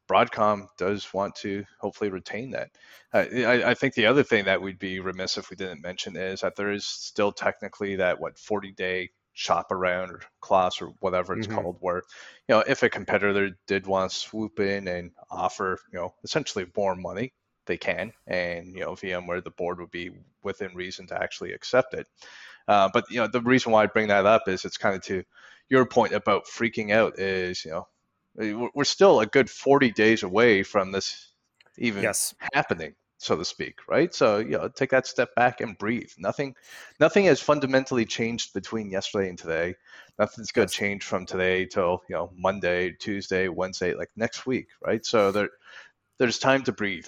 Broadcom 0.09 0.67
does 0.77 1.13
want 1.13 1.35
to 1.35 1.63
hopefully 1.79 2.09
retain 2.09 2.51
that. 2.51 2.71
Uh, 3.13 3.25
I, 3.45 3.71
I, 3.71 3.73
think 3.75 3.93
the 3.93 4.07
other 4.07 4.23
thing 4.23 4.45
that 4.45 4.61
we'd 4.61 4.79
be 4.79 4.99
remiss 4.99 5.37
if 5.37 5.49
we 5.49 5.55
didn't 5.55 5.81
mention 5.81 6.15
is 6.17 6.41
that 6.41 6.55
there 6.55 6.71
is 6.71 6.85
still 6.85 7.31
technically 7.31 7.95
that 7.97 8.19
what 8.19 8.37
40 8.37 8.71
day 8.73 9.09
shop 9.33 9.71
around 9.71 10.11
or 10.11 10.21
clause 10.41 10.81
or 10.81 10.87
whatever 10.99 11.37
it's 11.37 11.47
mm-hmm. 11.47 11.55
called, 11.55 11.77
where 11.79 12.03
you 12.47 12.55
know 12.55 12.63
if 12.67 12.83
a 12.83 12.89
competitor 12.89 13.51
did 13.67 13.87
want 13.87 14.11
to 14.11 14.17
swoop 14.17 14.59
in 14.59 14.87
and 14.87 15.11
offer 15.31 15.79
you 15.93 15.99
know 15.99 16.13
essentially 16.23 16.65
more 16.75 16.95
money, 16.95 17.31
they 17.69 17.77
can, 17.77 18.11
and 18.27 18.73
you 18.73 18.81
know 18.81 18.93
VMware 18.93 19.43
the 19.43 19.51
board 19.51 19.79
would 19.79 19.91
be 19.91 20.11
within 20.43 20.75
reason 20.75 21.07
to 21.07 21.21
actually 21.21 21.53
accept 21.53 21.93
it. 21.93 22.07
Uh, 22.67 22.89
but 22.91 23.05
you 23.09 23.21
know 23.21 23.27
the 23.27 23.41
reason 23.41 23.71
why 23.71 23.83
I 23.83 23.85
bring 23.85 24.09
that 24.09 24.25
up 24.25 24.49
is 24.49 24.65
it's 24.65 24.77
kind 24.77 24.95
of 24.95 25.03
to 25.03 25.23
your 25.69 25.85
point 25.85 26.13
about 26.13 26.45
freaking 26.45 26.91
out 26.91 27.19
is 27.19 27.63
you 27.63 27.71
know 27.71 28.69
we're 28.73 28.83
still 28.83 29.19
a 29.19 29.25
good 29.25 29.49
40 29.49 29.91
days 29.91 30.23
away 30.23 30.63
from 30.63 30.91
this 30.91 31.31
even 31.77 32.03
yes. 32.03 32.33
happening 32.53 32.95
so 33.19 33.35
to 33.35 33.45
speak 33.45 33.75
right? 33.87 34.13
So 34.13 34.39
you 34.39 34.57
know 34.57 34.67
take 34.67 34.89
that 34.89 35.05
step 35.05 35.35
back 35.35 35.61
and 35.61 35.77
breathe. 35.77 36.11
Nothing 36.17 36.55
nothing 36.99 37.25
has 37.25 37.39
fundamentally 37.39 38.05
changed 38.05 38.53
between 38.53 38.89
yesterday 38.89 39.29
and 39.29 39.37
today. 39.37 39.75
Nothing's 40.17 40.51
going 40.51 40.67
to 40.67 40.73
change 40.73 41.03
from 41.03 41.27
today 41.27 41.65
till 41.65 42.01
you 42.09 42.15
know 42.15 42.31
monday 42.35 42.95
tuesday 42.99 43.47
wednesday 43.47 43.93
like 43.93 44.09
next 44.15 44.47
week 44.47 44.69
right? 44.83 45.05
So 45.05 45.31
there 45.31 45.49
there's 46.19 46.39
time 46.39 46.63
to 46.63 46.71
breathe 46.71 47.07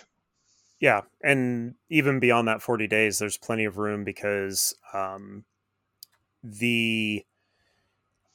yeah, 0.82 1.02
and 1.24 1.76
even 1.90 2.20
beyond 2.20 2.48
that 2.48 2.64
40 2.64 2.88
days, 2.88 3.20
there's 3.20 3.38
plenty 3.38 3.66
of 3.66 3.78
room 3.78 4.04
because 4.04 4.74
um, 4.94 5.46
the 6.44 7.24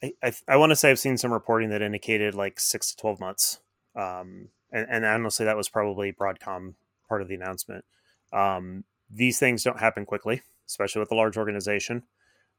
I, 0.02 0.12
I, 0.22 0.32
I 0.46 0.56
want 0.56 0.70
to 0.70 0.76
say 0.76 0.90
I've 0.90 0.98
seen 1.00 1.18
some 1.18 1.32
reporting 1.32 1.70
that 1.70 1.82
indicated 1.82 2.36
like 2.36 2.60
six 2.60 2.90
to 2.90 2.96
12 2.98 3.18
months. 3.18 3.58
Um, 3.96 4.48
and, 4.70 4.86
and 4.88 5.04
honestly, 5.04 5.44
that 5.44 5.56
was 5.56 5.68
probably 5.68 6.12
Broadcom 6.12 6.74
part 7.08 7.20
of 7.20 7.26
the 7.26 7.34
announcement. 7.34 7.84
Um, 8.32 8.84
these 9.10 9.40
things 9.40 9.64
don't 9.64 9.80
happen 9.80 10.06
quickly, 10.06 10.42
especially 10.68 11.00
with 11.00 11.10
a 11.10 11.16
large 11.16 11.36
organization. 11.36 12.04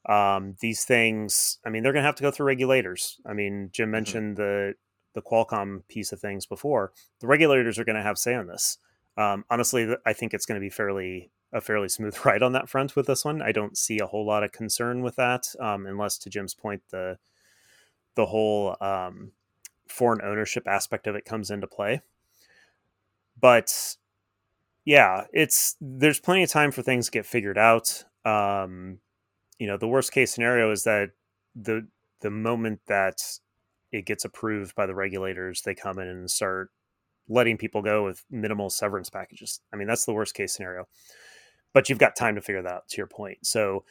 Um, 0.10 0.56
these 0.60 0.84
things, 0.84 1.60
I 1.66 1.70
mean, 1.70 1.84
they're 1.84 1.94
going 1.94 2.04
to 2.04 2.08
have 2.08 2.16
to 2.16 2.24
go 2.24 2.32
through 2.32 2.48
regulators. 2.48 3.22
I 3.26 3.32
mean, 3.32 3.70
Jim 3.72 3.86
mm-hmm. 3.86 3.92
mentioned 3.92 4.38
mm-hmm. 4.38 4.44
the 4.44 4.74
the 5.14 5.22
Qualcomm 5.22 5.82
piece 5.88 6.12
of 6.12 6.20
things 6.20 6.46
before. 6.46 6.92
The 7.22 7.28
regulators 7.28 7.80
are 7.80 7.84
going 7.84 7.96
to 7.96 8.04
have 8.04 8.20
say 8.20 8.36
on 8.36 8.46
this. 8.46 8.78
Um, 9.18 9.46
honestly, 9.50 9.96
I 10.06 10.14
think 10.14 10.34
it's 10.34 10.46
going 10.46 10.60
to 10.60 10.66
be 10.66 10.70
fairly 10.70 11.32
a 11.54 11.62
fairly 11.62 11.90
smooth 11.90 12.18
ride 12.26 12.44
on 12.44 12.54
that 12.54 12.70
front 12.70 12.96
with 12.96 13.08
this 13.08 13.26
one. 13.26 13.42
I 13.42 13.52
don't 13.52 13.78
see 13.78 14.00
a 14.00 14.08
whole 14.08 14.26
lot 14.26 14.44
of 14.44 14.52
concern 14.52 15.02
with 15.02 15.16
that, 15.16 15.48
um, 15.60 15.86
unless 15.86 16.18
to 16.20 16.30
Jim's 16.30 16.54
point, 16.54 16.84
the 16.92 17.18
the 18.16 18.28
whole 18.28 18.76
um, 18.82 19.32
foreign 19.88 20.22
ownership 20.24 20.68
aspect 20.68 21.08
of 21.08 21.16
it 21.16 21.26
comes 21.26 21.52
into 21.52 21.68
play. 21.68 22.02
But 23.40 23.98
yeah, 24.86 25.26
it's 25.34 25.76
there's 25.82 26.20
plenty 26.20 26.44
of 26.44 26.50
time 26.50 26.72
for 26.72 26.82
things 26.82 27.06
to 27.06 27.12
get 27.12 27.26
figured 27.26 27.58
out. 27.58 28.04
Um, 28.26 29.00
you 29.60 29.68
know, 29.68 29.78
the 29.78 29.88
worst 29.88 30.12
case 30.12 30.32
scenario 30.34 30.72
is 30.72 30.84
that 30.84 31.12
the 31.56 31.88
the 32.22 32.32
moment 32.32 32.82
that 32.88 33.22
it 33.92 34.06
gets 34.06 34.26
approved 34.26 34.76
by 34.76 34.86
the 34.86 34.96
regulators, 34.96 35.62
they 35.62 35.76
come 35.76 36.00
in 36.00 36.08
and 36.08 36.30
start 36.30 36.72
letting 37.30 37.58
people 37.58 37.82
go 37.82 38.06
with 38.06 38.24
minimal 38.30 38.70
severance 38.70 39.10
packages. 39.10 39.60
I 39.74 39.78
mean, 39.78 39.88
that's 39.88 40.06
the 40.06 40.14
worst 40.14 40.34
case 40.34 40.54
scenario. 40.54 40.88
But 41.74 41.90
you've 41.90 42.00
got 42.00 42.16
time 42.16 42.36
to 42.36 42.42
figure 42.42 42.62
that 42.62 42.72
out 42.72 42.88
to 42.90 42.98
your 42.98 43.08
point. 43.08 43.40
So 43.46 43.84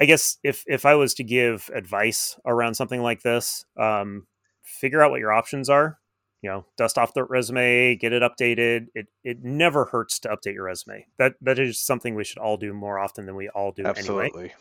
I 0.00 0.04
guess 0.04 0.38
if 0.42 0.64
if 0.66 0.86
I 0.86 0.94
was 0.94 1.14
to 1.14 1.24
give 1.24 1.70
advice 1.74 2.38
around 2.44 2.74
something 2.74 3.02
like 3.02 3.22
this, 3.22 3.64
um, 3.78 4.26
figure 4.62 5.02
out 5.02 5.10
what 5.10 5.20
your 5.20 5.32
options 5.32 5.68
are. 5.68 5.98
You 6.42 6.50
know, 6.50 6.66
dust 6.76 6.98
off 6.98 7.14
the 7.14 7.24
resume, 7.24 7.96
get 7.96 8.12
it 8.12 8.22
updated. 8.22 8.86
It 8.94 9.08
it 9.24 9.42
never 9.42 9.86
hurts 9.86 10.18
to 10.20 10.28
update 10.28 10.54
your 10.54 10.64
resume. 10.64 11.06
That 11.18 11.34
that 11.40 11.58
is 11.58 11.80
something 11.80 12.14
we 12.14 12.24
should 12.24 12.38
all 12.38 12.56
do 12.56 12.72
more 12.72 12.98
often 12.98 13.26
than 13.26 13.34
we 13.36 13.48
all 13.48 13.72
do 13.72 13.84
Absolutely. 13.84 14.26
anyway. 14.26 14.54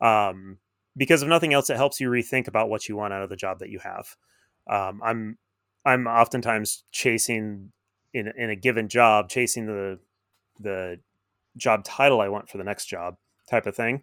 Um, 0.00 0.58
because 0.96 1.22
if 1.22 1.28
nothing 1.28 1.54
else, 1.54 1.70
it 1.70 1.76
helps 1.76 2.00
you 2.00 2.10
rethink 2.10 2.48
about 2.48 2.68
what 2.68 2.88
you 2.88 2.96
want 2.96 3.14
out 3.14 3.22
of 3.22 3.30
the 3.30 3.36
job 3.36 3.60
that 3.60 3.70
you 3.70 3.78
have. 3.78 4.16
Um, 4.68 5.00
I'm 5.02 5.38
I'm 5.86 6.06
oftentimes 6.08 6.82
chasing 6.90 7.70
in 8.12 8.32
in 8.36 8.50
a 8.50 8.56
given 8.56 8.88
job, 8.88 9.28
chasing 9.28 9.66
the 9.66 10.00
the 10.58 10.98
job 11.56 11.84
title 11.84 12.20
I 12.20 12.28
want 12.28 12.48
for 12.48 12.58
the 12.58 12.64
next 12.64 12.86
job 12.86 13.16
type 13.48 13.66
of 13.66 13.76
thing. 13.76 14.02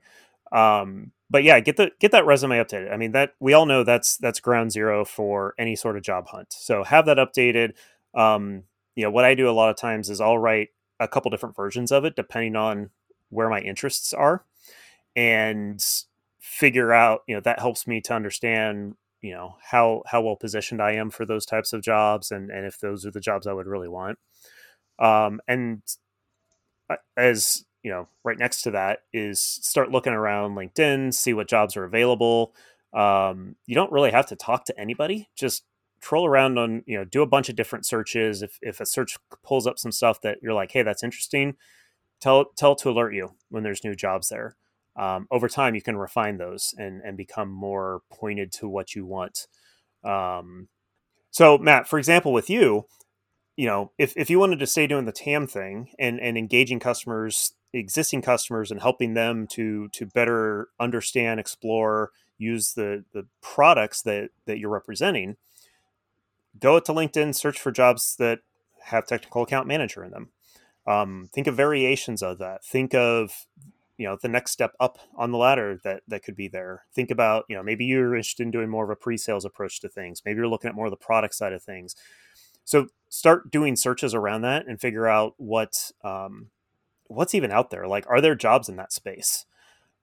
Um, 0.51 1.11
but 1.29 1.43
yeah, 1.43 1.59
get 1.59 1.75
the 1.77 1.91
get 1.99 2.11
that 2.11 2.25
resume 2.25 2.57
updated. 2.57 2.91
I 2.91 2.97
mean 2.97 3.11
that 3.11 3.33
we 3.39 3.53
all 3.53 3.65
know 3.65 3.83
that's 3.83 4.17
that's 4.17 4.39
ground 4.39 4.71
zero 4.71 5.03
for 5.03 5.53
any 5.59 5.75
sort 5.75 5.97
of 5.97 6.03
job 6.03 6.27
hunt. 6.27 6.53
So 6.53 6.83
have 6.83 7.05
that 7.05 7.17
updated. 7.17 7.73
Um, 8.15 8.63
you 8.95 9.03
know 9.03 9.11
what 9.11 9.25
I 9.25 9.35
do 9.35 9.49
a 9.49 9.51
lot 9.51 9.69
of 9.69 9.75
times 9.75 10.09
is 10.09 10.21
I'll 10.21 10.37
write 10.37 10.69
a 10.99 11.07
couple 11.07 11.31
different 11.31 11.55
versions 11.55 11.91
of 11.91 12.05
it 12.05 12.15
depending 12.15 12.55
on 12.55 12.91
where 13.29 13.49
my 13.49 13.59
interests 13.59 14.13
are, 14.13 14.45
and 15.15 15.83
figure 16.39 16.93
out 16.93 17.23
you 17.27 17.35
know 17.35 17.41
that 17.41 17.59
helps 17.59 17.87
me 17.87 17.99
to 18.01 18.13
understand 18.13 18.95
you 19.23 19.33
know 19.33 19.55
how 19.63 20.03
how 20.05 20.21
well 20.21 20.35
positioned 20.35 20.81
I 20.81 20.93
am 20.93 21.09
for 21.09 21.25
those 21.25 21.45
types 21.45 21.73
of 21.73 21.81
jobs, 21.81 22.31
and 22.31 22.51
and 22.51 22.65
if 22.65 22.79
those 22.79 23.05
are 23.05 23.11
the 23.11 23.21
jobs 23.21 23.47
I 23.47 23.53
would 23.53 23.67
really 23.67 23.87
want. 23.87 24.19
Um, 24.99 25.41
and 25.47 25.81
as 27.17 27.65
you 27.83 27.91
know, 27.91 28.07
right 28.23 28.37
next 28.37 28.61
to 28.63 28.71
that 28.71 28.99
is 29.11 29.39
start 29.39 29.91
looking 29.91 30.13
around 30.13 30.55
LinkedIn, 30.55 31.13
see 31.13 31.33
what 31.33 31.49
jobs 31.49 31.75
are 31.75 31.83
available. 31.83 32.53
Um, 32.93 33.55
you 33.65 33.75
don't 33.75 33.91
really 33.91 34.11
have 34.11 34.27
to 34.27 34.35
talk 34.35 34.65
to 34.65 34.79
anybody; 34.79 35.29
just 35.35 35.63
troll 36.01 36.25
around 36.25 36.59
on 36.59 36.83
you 36.85 36.97
know 36.97 37.05
do 37.05 37.21
a 37.21 37.27
bunch 37.27 37.49
of 37.49 37.55
different 37.55 37.85
searches. 37.85 38.41
If 38.41 38.59
if 38.61 38.81
a 38.81 38.85
search 38.85 39.17
pulls 39.43 39.65
up 39.67 39.79
some 39.79 39.91
stuff 39.93 40.21
that 40.21 40.39
you're 40.41 40.53
like, 40.53 40.71
hey, 40.73 40.83
that's 40.83 41.03
interesting, 41.03 41.55
tell 42.21 42.45
tell 42.57 42.75
to 42.75 42.89
alert 42.89 43.13
you 43.13 43.35
when 43.49 43.63
there's 43.63 43.83
new 43.85 43.95
jobs 43.95 44.29
there 44.29 44.57
um, 44.95 45.27
over 45.31 45.47
time 45.47 45.75
you 45.75 45.81
can 45.81 45.97
refine 45.97 46.37
those 46.37 46.73
and 46.77 47.01
and 47.01 47.17
become 47.17 47.49
more 47.49 48.01
pointed 48.11 48.51
to 48.53 48.67
what 48.67 48.95
you 48.95 49.05
want. 49.05 49.47
Um, 50.03 50.67
so 51.31 51.57
matt 51.57 51.87
for 51.87 51.97
example 51.97 52.33
with 52.33 52.49
you 52.49 52.85
you 53.55 53.65
know 53.65 53.91
if, 53.97 54.13
if 54.17 54.29
you 54.29 54.39
wanted 54.39 54.59
to 54.59 54.67
stay 54.67 54.85
doing 54.87 55.05
the 55.05 55.11
tam 55.11 55.47
thing 55.47 55.89
and 55.97 56.19
and 56.19 56.37
engaging 56.37 56.79
customers 56.79 57.53
existing 57.73 58.21
customers 58.21 58.69
and 58.69 58.81
helping 58.81 59.13
them 59.13 59.47
to 59.47 59.87
to 59.89 60.05
better 60.05 60.67
understand 60.79 61.39
explore 61.39 62.11
use 62.37 62.73
the 62.73 63.05
the 63.13 63.25
products 63.41 64.01
that 64.01 64.29
that 64.45 64.59
you're 64.59 64.69
representing 64.69 65.37
go 66.59 66.79
to 66.79 66.91
linkedin 66.91 67.33
search 67.33 67.59
for 67.59 67.71
jobs 67.71 68.15
that 68.17 68.39
have 68.83 69.07
technical 69.07 69.43
account 69.43 69.67
manager 69.67 70.03
in 70.03 70.11
them. 70.11 70.29
Um, 70.85 71.29
think 71.31 71.47
of 71.47 71.55
variations 71.55 72.21
of 72.21 72.39
that. 72.39 72.63
Think 72.65 72.93
of 72.93 73.45
you 73.97 74.07
know 74.07 74.17
the 74.21 74.27
next 74.27 74.51
step 74.51 74.73
up 74.79 74.97
on 75.15 75.31
the 75.31 75.37
ladder 75.37 75.79
that 75.83 76.01
that 76.07 76.23
could 76.23 76.35
be 76.35 76.47
there. 76.47 76.85
Think 76.93 77.11
about 77.11 77.45
you 77.47 77.55
know 77.55 77.63
maybe 77.63 77.85
you're 77.85 78.15
interested 78.15 78.43
in 78.43 78.51
doing 78.51 78.69
more 78.69 78.83
of 78.83 78.89
a 78.89 78.95
pre-sales 78.95 79.45
approach 79.45 79.79
to 79.81 79.89
things. 79.89 80.21
Maybe 80.25 80.37
you're 80.37 80.47
looking 80.47 80.69
at 80.69 80.75
more 80.75 80.87
of 80.87 80.91
the 80.91 80.97
product 80.97 81.35
side 81.35 81.53
of 81.53 81.63
things. 81.63 81.95
So 82.65 82.87
start 83.09 83.51
doing 83.51 83.75
searches 83.75 84.15
around 84.15 84.41
that 84.41 84.67
and 84.67 84.79
figure 84.79 85.07
out 85.07 85.33
what 85.37 85.91
um, 86.03 86.47
what's 87.07 87.35
even 87.35 87.51
out 87.51 87.69
there. 87.69 87.87
Like 87.87 88.05
are 88.09 88.21
there 88.21 88.35
jobs 88.35 88.69
in 88.69 88.77
that 88.77 88.93
space? 88.93 89.45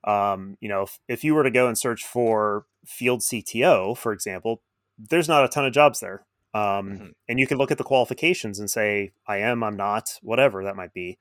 Um, 0.05 0.57
you 0.61 0.69
know 0.69 0.83
if, 0.83 0.99
if 1.09 1.25
you 1.25 1.35
were 1.35 1.43
to 1.45 1.51
go 1.51 1.67
and 1.67 1.77
search 1.77 2.05
for 2.05 2.65
field 2.87 3.21
cto 3.21 3.95
for 3.95 4.15
example 4.15 4.63
there's 4.99 5.29
not 5.29 5.45
a 5.45 5.49
ton 5.49 5.67
of 5.67 5.75
jobs 5.75 6.01
there. 6.01 6.25
Um, 6.53 6.63
mm-hmm. 6.63 7.07
and 7.29 7.39
you 7.39 7.47
can 7.47 7.59
look 7.59 7.71
at 7.71 7.79
the 7.79 7.85
qualifications 7.85 8.59
and 8.59 8.69
say 8.69 9.13
i 9.27 9.37
am 9.37 9.63
i'm 9.63 9.77
not 9.77 10.19
whatever 10.23 10.65
that 10.65 10.75
might 10.75 10.95
be. 10.95 11.19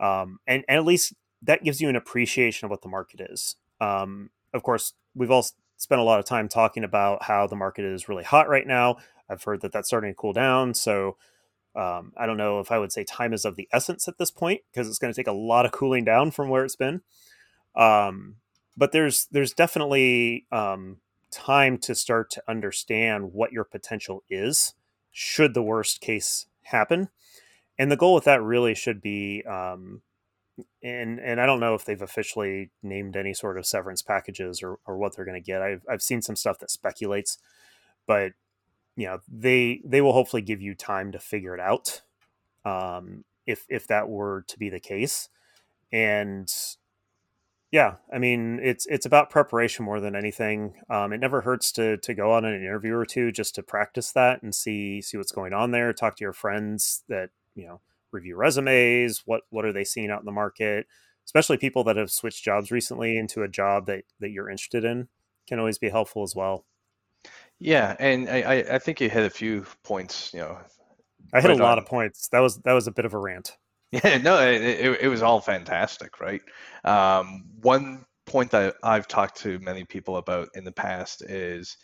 Um, 0.00 0.38
and, 0.46 0.64
and 0.68 0.78
at 0.78 0.84
least 0.84 1.14
that 1.46 1.64
gives 1.64 1.80
you 1.80 1.88
an 1.88 1.96
appreciation 1.96 2.66
of 2.66 2.70
what 2.70 2.82
the 2.82 2.88
market 2.88 3.20
is. 3.20 3.56
Um, 3.80 4.30
of 4.52 4.62
course, 4.62 4.94
we've 5.14 5.30
all 5.30 5.46
spent 5.76 6.00
a 6.00 6.04
lot 6.04 6.18
of 6.18 6.24
time 6.24 6.48
talking 6.48 6.84
about 6.84 7.22
how 7.24 7.46
the 7.46 7.56
market 7.56 7.84
is 7.84 8.08
really 8.08 8.24
hot 8.24 8.48
right 8.48 8.66
now. 8.66 8.96
I've 9.28 9.42
heard 9.42 9.60
that 9.62 9.72
that's 9.72 9.88
starting 9.88 10.10
to 10.10 10.14
cool 10.14 10.32
down. 10.32 10.74
So 10.74 11.16
um, 11.74 12.12
I 12.16 12.26
don't 12.26 12.36
know 12.36 12.60
if 12.60 12.72
I 12.72 12.78
would 12.78 12.92
say 12.92 13.04
time 13.04 13.32
is 13.32 13.44
of 13.44 13.56
the 13.56 13.68
essence 13.72 14.08
at 14.08 14.18
this 14.18 14.30
point 14.30 14.62
because 14.70 14.88
it's 14.88 14.98
going 14.98 15.12
to 15.12 15.16
take 15.16 15.26
a 15.26 15.32
lot 15.32 15.66
of 15.66 15.72
cooling 15.72 16.04
down 16.04 16.30
from 16.30 16.48
where 16.48 16.64
it's 16.64 16.76
been. 16.76 17.02
Um, 17.74 18.36
but 18.76 18.92
there's 18.92 19.26
there's 19.30 19.52
definitely 19.52 20.46
um, 20.50 20.98
time 21.30 21.76
to 21.78 21.94
start 21.94 22.30
to 22.30 22.42
understand 22.48 23.32
what 23.32 23.52
your 23.52 23.64
potential 23.64 24.22
is 24.30 24.74
should 25.12 25.54
the 25.54 25.62
worst 25.62 26.00
case 26.00 26.46
happen. 26.62 27.08
And 27.78 27.90
the 27.90 27.96
goal 27.96 28.14
with 28.14 28.24
that 28.24 28.42
really 28.42 28.74
should 28.74 29.02
be 29.02 29.42
um, 29.44 30.00
and 30.82 31.18
and 31.18 31.40
I 31.40 31.46
don't 31.46 31.60
know 31.60 31.74
if 31.74 31.84
they've 31.84 32.00
officially 32.00 32.70
named 32.82 33.16
any 33.16 33.34
sort 33.34 33.58
of 33.58 33.66
severance 33.66 34.02
packages 34.02 34.62
or, 34.62 34.78
or 34.86 34.96
what 34.96 35.14
they're 35.14 35.24
going 35.24 35.40
to 35.40 35.46
get. 35.46 35.62
I've 35.62 35.84
I've 35.88 36.02
seen 36.02 36.22
some 36.22 36.36
stuff 36.36 36.58
that 36.60 36.70
speculates, 36.70 37.38
but 38.06 38.32
you 38.96 39.06
know 39.06 39.20
they 39.28 39.80
they 39.84 40.00
will 40.00 40.12
hopefully 40.12 40.42
give 40.42 40.62
you 40.62 40.74
time 40.74 41.12
to 41.12 41.18
figure 41.18 41.54
it 41.54 41.60
out. 41.60 42.02
Um, 42.64 43.24
if 43.46 43.64
if 43.68 43.86
that 43.88 44.08
were 44.08 44.44
to 44.48 44.58
be 44.58 44.68
the 44.68 44.80
case, 44.80 45.28
and 45.92 46.50
yeah, 47.70 47.96
I 48.12 48.18
mean 48.18 48.60
it's 48.62 48.86
it's 48.86 49.06
about 49.06 49.30
preparation 49.30 49.84
more 49.84 50.00
than 50.00 50.16
anything. 50.16 50.74
Um, 50.88 51.12
it 51.12 51.18
never 51.18 51.42
hurts 51.42 51.72
to 51.72 51.98
to 51.98 52.14
go 52.14 52.32
on 52.32 52.44
an 52.44 52.54
interview 52.54 52.94
or 52.94 53.04
two 53.04 53.32
just 53.32 53.54
to 53.56 53.62
practice 53.62 54.12
that 54.12 54.42
and 54.42 54.54
see 54.54 55.02
see 55.02 55.18
what's 55.18 55.32
going 55.32 55.52
on 55.52 55.72
there. 55.72 55.92
Talk 55.92 56.16
to 56.16 56.24
your 56.24 56.32
friends 56.32 57.02
that 57.08 57.30
you 57.54 57.66
know 57.66 57.80
review 58.16 58.36
resumes. 58.36 59.22
What 59.24 59.42
what 59.50 59.64
are 59.64 59.72
they 59.72 59.84
seeing 59.84 60.10
out 60.10 60.20
in 60.20 60.26
the 60.26 60.32
market? 60.32 60.86
Especially 61.24 61.56
people 61.56 61.84
that 61.84 61.96
have 61.96 62.10
switched 62.10 62.44
jobs 62.44 62.70
recently 62.70 63.16
into 63.16 63.42
a 63.42 63.48
job 63.48 63.86
that 63.86 64.04
that 64.20 64.30
you're 64.30 64.50
interested 64.50 64.84
in 64.84 65.08
can 65.48 65.58
always 65.58 65.78
be 65.78 65.88
helpful 65.88 66.22
as 66.22 66.34
well. 66.34 66.64
Yeah, 67.58 67.96
and 67.98 68.28
I 68.28 68.64
I 68.72 68.78
think 68.78 69.00
you 69.00 69.08
hit 69.08 69.24
a 69.24 69.30
few 69.30 69.64
points. 69.82 70.32
You 70.34 70.40
know, 70.40 70.58
I 71.32 71.40
hit 71.40 71.48
right 71.48 71.60
a 71.60 71.62
lot 71.62 71.78
on. 71.78 71.84
of 71.84 71.86
points. 71.86 72.28
That 72.28 72.40
was 72.40 72.58
that 72.58 72.72
was 72.72 72.86
a 72.86 72.92
bit 72.92 73.04
of 73.04 73.14
a 73.14 73.18
rant. 73.18 73.56
Yeah, 73.92 74.18
no, 74.18 74.40
it, 74.40 74.60
it, 74.62 75.00
it 75.02 75.08
was 75.08 75.22
all 75.22 75.40
fantastic, 75.40 76.20
right? 76.20 76.42
Um, 76.84 77.44
one 77.62 78.04
point 78.26 78.50
that 78.50 78.74
I've 78.82 79.06
talked 79.06 79.38
to 79.42 79.60
many 79.60 79.84
people 79.84 80.16
about 80.16 80.48
in 80.54 80.64
the 80.64 80.72
past 80.72 81.22
is 81.22 81.76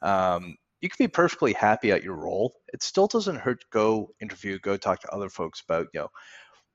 um, 0.00 0.56
you 0.80 0.88
can 0.88 1.04
be 1.04 1.08
perfectly 1.08 1.52
happy 1.52 1.92
at 1.92 2.02
your 2.02 2.16
role. 2.16 2.54
It 2.72 2.82
still 2.82 3.06
doesn't 3.06 3.36
hurt 3.36 3.64
go 3.70 4.12
interview, 4.20 4.58
go 4.58 4.76
talk 4.76 5.00
to 5.00 5.10
other 5.10 5.28
folks 5.28 5.60
about, 5.60 5.88
you 5.92 6.00
know, 6.00 6.10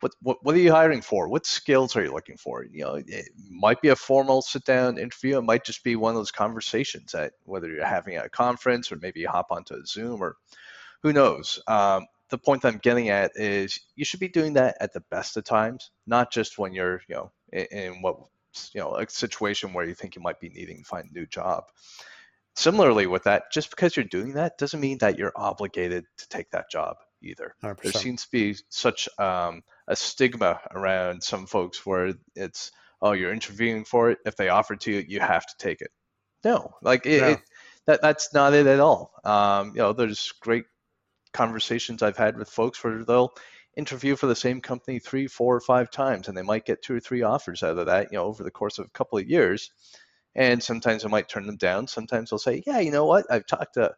what, 0.02 0.12
what, 0.22 0.38
what 0.44 0.56
are 0.56 0.60
you 0.60 0.72
hiring 0.72 1.02
for? 1.02 1.28
What 1.28 1.46
skills 1.46 1.96
are 1.96 2.04
you 2.04 2.14
looking 2.14 2.38
for? 2.38 2.64
You 2.64 2.84
know, 2.84 2.96
it 2.96 3.30
might 3.50 3.82
be 3.82 3.90
a 3.90 3.96
formal 3.96 4.42
sit 4.42 4.66
down 4.66 4.98
interview. 4.98 5.38
It 5.38 5.44
might 5.44 5.66
just 5.66 5.84
be 5.84 5.96
one 5.96 6.12
of 6.12 6.18
those 6.18 6.32
conversations 6.32 7.14
that 7.14 7.34
whether 7.44 7.68
you're 7.68 7.86
having 7.86 8.16
at 8.16 8.26
a 8.26 8.30
conference 8.30 8.92
or 8.92 8.98
maybe 8.98 9.22
you 9.22 9.30
hop 9.30 9.48
onto 9.52 9.74
a 9.74 9.86
Zoom 9.86 10.22
or 10.22 10.36
who 11.02 11.14
knows. 11.14 11.60
Um, 11.68 12.06
the 12.30 12.38
point 12.38 12.66
I'm 12.66 12.78
getting 12.78 13.10
at 13.10 13.32
is 13.36 13.80
you 13.96 14.04
should 14.04 14.20
be 14.20 14.28
doing 14.28 14.54
that 14.54 14.78
at 14.82 14.94
the 14.94 15.04
best 15.12 15.38
of 15.38 15.44
times, 15.44 15.92
not 16.06 16.32
just 16.32 16.58
when 16.60 16.74
you're, 16.74 17.02
you 17.08 17.16
know, 17.16 17.32
in, 17.54 17.66
in 17.66 18.02
what, 18.02 18.18
you 18.74 18.82
know, 18.82 18.96
a 18.96 19.10
situation 19.10 19.74
where 19.74 19.86
you 19.86 19.96
think 19.96 20.16
you 20.16 20.22
might 20.22 20.40
be 20.40 20.50
needing 20.50 20.80
to 20.80 20.84
find 20.84 21.10
a 21.10 21.14
new 21.14 21.26
job 21.26 21.66
similarly 22.56 23.08
with 23.08 23.24
that 23.24 23.52
just 23.52 23.70
because 23.70 23.96
you're 23.96 24.06
doing 24.06 24.34
that 24.34 24.58
doesn't 24.58 24.80
mean 24.80 24.98
that 25.00 25.18
you're 25.18 25.34
obligated 25.36 26.06
to 26.18 26.28
take 26.30 26.50
that 26.52 26.70
job 26.70 26.98
either. 27.22 27.56
100%. 27.64 27.82
there 27.82 27.92
seems 27.92 28.24
to 28.24 28.32
be 28.32 28.56
such 28.70 29.10
um, 29.20 29.62
a 29.88 29.96
stigma 29.96 30.60
around 30.72 31.22
some 31.22 31.46
folks 31.46 31.86
where 31.86 32.14
it's 32.36 32.72
oh 33.02 33.12
you're 33.12 33.34
interviewing 33.34 33.86
for 33.86 34.12
it. 34.12 34.20
If 34.26 34.36
they 34.36 34.50
offer 34.50 34.76
to 34.76 34.92
you 34.92 35.06
you 35.08 35.20
have 35.20 35.46
to 35.46 35.54
take 35.58 35.82
it. 35.82 35.92
No 36.44 36.74
like 36.82 37.06
it, 37.06 37.24
it, 37.24 37.40
that 37.88 38.02
that's 38.02 38.34
not 38.34 38.54
it 38.54 38.68
at 38.68 38.80
all. 38.80 39.12
Um, 39.24 39.70
you 39.76 39.80
know 39.82 39.94
there's 39.94 40.32
great 40.42 40.66
conversations 41.36 42.02
i've 42.02 42.16
had 42.16 42.38
with 42.38 42.50
folks 42.50 42.82
where 42.82 43.04
they'll 43.04 43.34
interview 43.76 44.16
for 44.16 44.26
the 44.26 44.36
same 44.36 44.62
company 44.62 45.00
three 45.00 45.28
four 45.28 45.54
or 45.54 45.60
five 45.60 45.92
times 45.92 46.30
and 46.30 46.38
they 46.38 46.42
might 46.42 46.66
get 46.66 46.82
two 46.82 46.96
or 46.96 47.00
three 47.02 47.24
offers 47.24 47.62
out 47.62 47.78
of 47.78 47.88
that 47.88 48.08
you 48.10 48.18
know 48.18 48.24
over 48.24 48.42
the 48.42 48.50
course 48.50 48.80
of 48.80 48.86
a 48.86 48.90
couple 48.92 49.18
of 49.18 49.30
years 49.30 49.70
and 50.36 50.62
sometimes 50.62 51.06
I 51.06 51.10
might 51.10 51.30
turn 51.30 51.46
them 51.46 51.58
down. 51.58 51.88
Sometimes 51.88 52.32
I'll 52.32 52.40
say, 52.40 52.64
yeah, 52.66 52.80
you 52.80 52.92
know 52.92 53.06
what? 53.06 53.26
I've 53.30 53.46
talked 53.46 53.76
to 53.76 53.96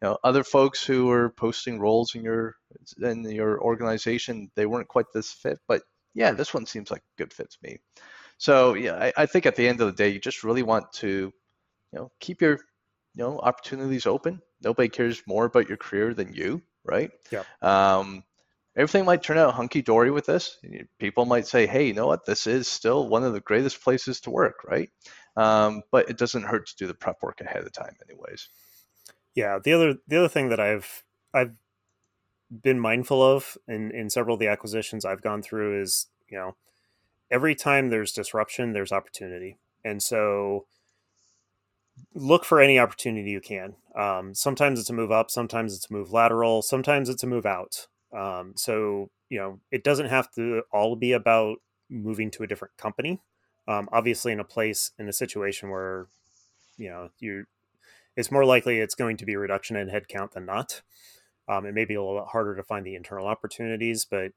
you 0.00 0.08
know 0.08 0.18
other 0.24 0.44
folks 0.44 0.84
who 0.84 1.10
are 1.10 1.30
posting 1.30 1.78
roles 1.78 2.14
in 2.14 2.22
your 2.22 2.56
in 3.02 3.24
your 3.24 3.60
organization. 3.60 4.50
They 4.54 4.66
weren't 4.66 4.88
quite 4.88 5.06
this 5.12 5.32
fit, 5.32 5.58
but 5.68 5.82
yeah, 6.14 6.32
this 6.32 6.54
one 6.54 6.66
seems 6.66 6.90
like 6.90 7.02
a 7.02 7.22
good 7.22 7.32
fit 7.32 7.50
to 7.50 7.58
me. 7.62 7.78
So 8.38 8.74
yeah, 8.74 8.94
I, 8.94 9.12
I 9.16 9.26
think 9.26 9.46
at 9.46 9.56
the 9.56 9.68
end 9.68 9.80
of 9.80 9.86
the 9.86 9.92
day, 9.92 10.08
you 10.10 10.18
just 10.18 10.44
really 10.44 10.62
want 10.62 10.92
to 10.94 11.32
you 11.92 11.98
know 11.98 12.10
keep 12.20 12.40
your 12.40 12.52
you 12.52 13.24
know 13.24 13.38
opportunities 13.38 14.06
open. 14.06 14.40
Nobody 14.62 14.88
cares 14.88 15.22
more 15.26 15.44
about 15.46 15.68
your 15.68 15.78
career 15.78 16.14
than 16.14 16.34
you, 16.34 16.62
right? 16.84 17.10
Yeah. 17.30 17.42
Um, 17.62 18.24
everything 18.76 19.04
might 19.04 19.22
turn 19.22 19.38
out 19.38 19.54
hunky 19.54 19.82
dory 19.82 20.10
with 20.10 20.26
this. 20.26 20.58
People 20.98 21.24
might 21.24 21.46
say, 21.46 21.66
hey, 21.66 21.86
you 21.86 21.94
know 21.94 22.06
what? 22.06 22.24
This 22.26 22.46
is 22.46 22.68
still 22.68 23.08
one 23.08 23.24
of 23.24 23.32
the 23.32 23.40
greatest 23.40 23.82
places 23.82 24.20
to 24.20 24.30
work, 24.30 24.64
right? 24.64 24.90
Um, 25.40 25.82
but 25.90 26.10
it 26.10 26.18
doesn't 26.18 26.42
hurt 26.42 26.66
to 26.66 26.76
do 26.76 26.86
the 26.86 26.92
prep 26.92 27.22
work 27.22 27.40
ahead 27.40 27.64
of 27.64 27.72
time, 27.72 27.96
anyways. 28.06 28.48
Yeah. 29.34 29.58
The 29.58 29.72
other 29.72 29.94
the 30.06 30.18
other 30.18 30.28
thing 30.28 30.50
that 30.50 30.60
I've 30.60 31.02
I've 31.32 31.52
been 32.62 32.78
mindful 32.78 33.22
of 33.22 33.56
in 33.66 33.90
in 33.90 34.10
several 34.10 34.34
of 34.34 34.40
the 34.40 34.48
acquisitions 34.48 35.06
I've 35.06 35.22
gone 35.22 35.40
through 35.40 35.80
is 35.80 36.08
you 36.28 36.36
know 36.36 36.56
every 37.30 37.54
time 37.54 37.88
there's 37.88 38.12
disruption, 38.12 38.74
there's 38.74 38.92
opportunity, 38.92 39.56
and 39.82 40.02
so 40.02 40.66
look 42.14 42.44
for 42.44 42.60
any 42.60 42.78
opportunity 42.78 43.30
you 43.30 43.40
can. 43.40 43.76
Um, 43.96 44.34
sometimes 44.34 44.78
it's 44.78 44.90
a 44.90 44.94
move 44.94 45.10
up, 45.10 45.30
sometimes 45.30 45.74
it's 45.74 45.88
a 45.88 45.92
move 45.92 46.12
lateral, 46.12 46.60
sometimes 46.60 47.08
it's 47.08 47.22
a 47.22 47.26
move 47.26 47.46
out. 47.46 47.86
Um, 48.14 48.52
so 48.56 49.10
you 49.30 49.38
know 49.38 49.60
it 49.70 49.84
doesn't 49.84 50.10
have 50.10 50.30
to 50.32 50.64
all 50.70 50.96
be 50.96 51.12
about 51.12 51.62
moving 51.88 52.30
to 52.32 52.42
a 52.42 52.46
different 52.46 52.76
company 52.76 53.22
um, 53.70 53.88
obviously 53.92 54.32
in 54.32 54.40
a 54.40 54.44
place 54.44 54.90
in 54.98 55.08
a 55.08 55.12
situation 55.12 55.70
where 55.70 56.08
you 56.76 56.90
know 56.90 57.10
you 57.20 57.44
it's 58.16 58.32
more 58.32 58.44
likely 58.44 58.78
it's 58.80 58.96
going 58.96 59.16
to 59.16 59.24
be 59.24 59.34
a 59.34 59.38
reduction 59.38 59.76
in 59.76 59.88
headcount 59.88 60.32
than 60.32 60.44
not. 60.44 60.82
Um, 61.48 61.64
it 61.64 61.72
may 61.72 61.84
be 61.84 61.94
a 61.94 62.02
little 62.02 62.18
bit 62.18 62.28
harder 62.32 62.56
to 62.56 62.64
find 62.64 62.84
the 62.84 62.96
internal 62.96 63.26
opportunities 63.26 64.04
but 64.04 64.32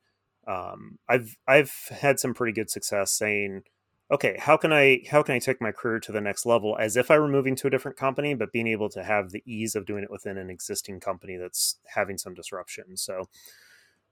um, 0.45 0.99
i've 1.09 1.37
i've 1.47 1.73
had 1.89 2.19
some 2.19 2.33
pretty 2.33 2.53
good 2.53 2.69
success 2.69 3.11
saying 3.11 3.63
okay 4.11 4.35
how 4.39 4.57
can 4.57 4.73
i 4.73 5.01
how 5.09 5.23
can 5.23 5.35
i 5.35 5.39
take 5.39 5.61
my 5.61 5.71
career 5.71 5.99
to 5.99 6.11
the 6.11 6.21
next 6.21 6.45
level? 6.45 6.77
As 6.79 6.95
if 6.95 7.09
i 7.09 7.17
were 7.17 7.27
moving 7.27 7.55
to 7.55 7.67
a 7.67 7.69
different 7.69 7.97
company 7.97 8.33
but 8.35 8.51
being 8.51 8.67
able 8.67 8.89
to 8.89 9.03
have 9.03 9.31
the 9.31 9.43
ease 9.45 9.75
of 9.75 9.85
doing 9.85 10.03
it 10.03 10.11
within 10.11 10.37
an 10.37 10.49
existing 10.49 10.99
company 10.99 11.37
that's 11.37 11.77
having 11.95 12.17
some 12.17 12.33
disruption. 12.35 12.97
So 12.97 13.29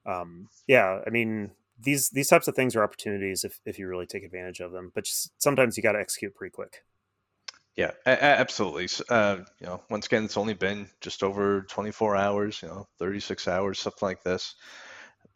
um, 0.06 0.50
yeah 0.68 1.02
i 1.06 1.10
mean 1.10 1.52
these 1.84 2.10
these 2.10 2.28
types 2.28 2.48
of 2.48 2.56
things 2.56 2.76
are 2.76 2.84
opportunities 2.84 3.44
if, 3.44 3.60
if 3.66 3.80
you 3.80 3.88
really 3.88 4.06
take 4.06 4.24
advantage 4.24 4.60
of 4.60 4.72
them 4.72 4.92
but 4.94 5.06
just, 5.06 5.32
sometimes 5.42 5.78
you 5.78 5.84
got 5.84 5.94
to 5.94 6.00
execute 6.00 6.36
pretty 6.36 6.52
quick. 6.52 6.84
Yeah 7.76 7.92
a- 8.06 8.24
absolutely. 8.24 8.88
Uh, 9.10 9.38
you 9.60 9.68
know 9.68 9.82
once 9.90 10.06
again 10.06 10.26
it's 10.26 10.38
only 10.38 10.54
been 10.54 10.88
just 11.00 11.24
over 11.24 11.62
24 11.64 12.16
hours 12.16 12.62
you 12.62 12.68
know 12.68 12.88
36 13.00 13.48
hours 13.48 13.80
something 13.80 14.08
like 14.08 14.24
this. 14.24 14.56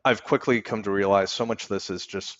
I've 0.03 0.23
quickly 0.23 0.61
come 0.61 0.83
to 0.83 0.91
realize 0.91 1.31
so 1.31 1.45
much 1.45 1.63
of 1.63 1.69
this 1.69 1.89
is 1.89 2.05
just 2.05 2.37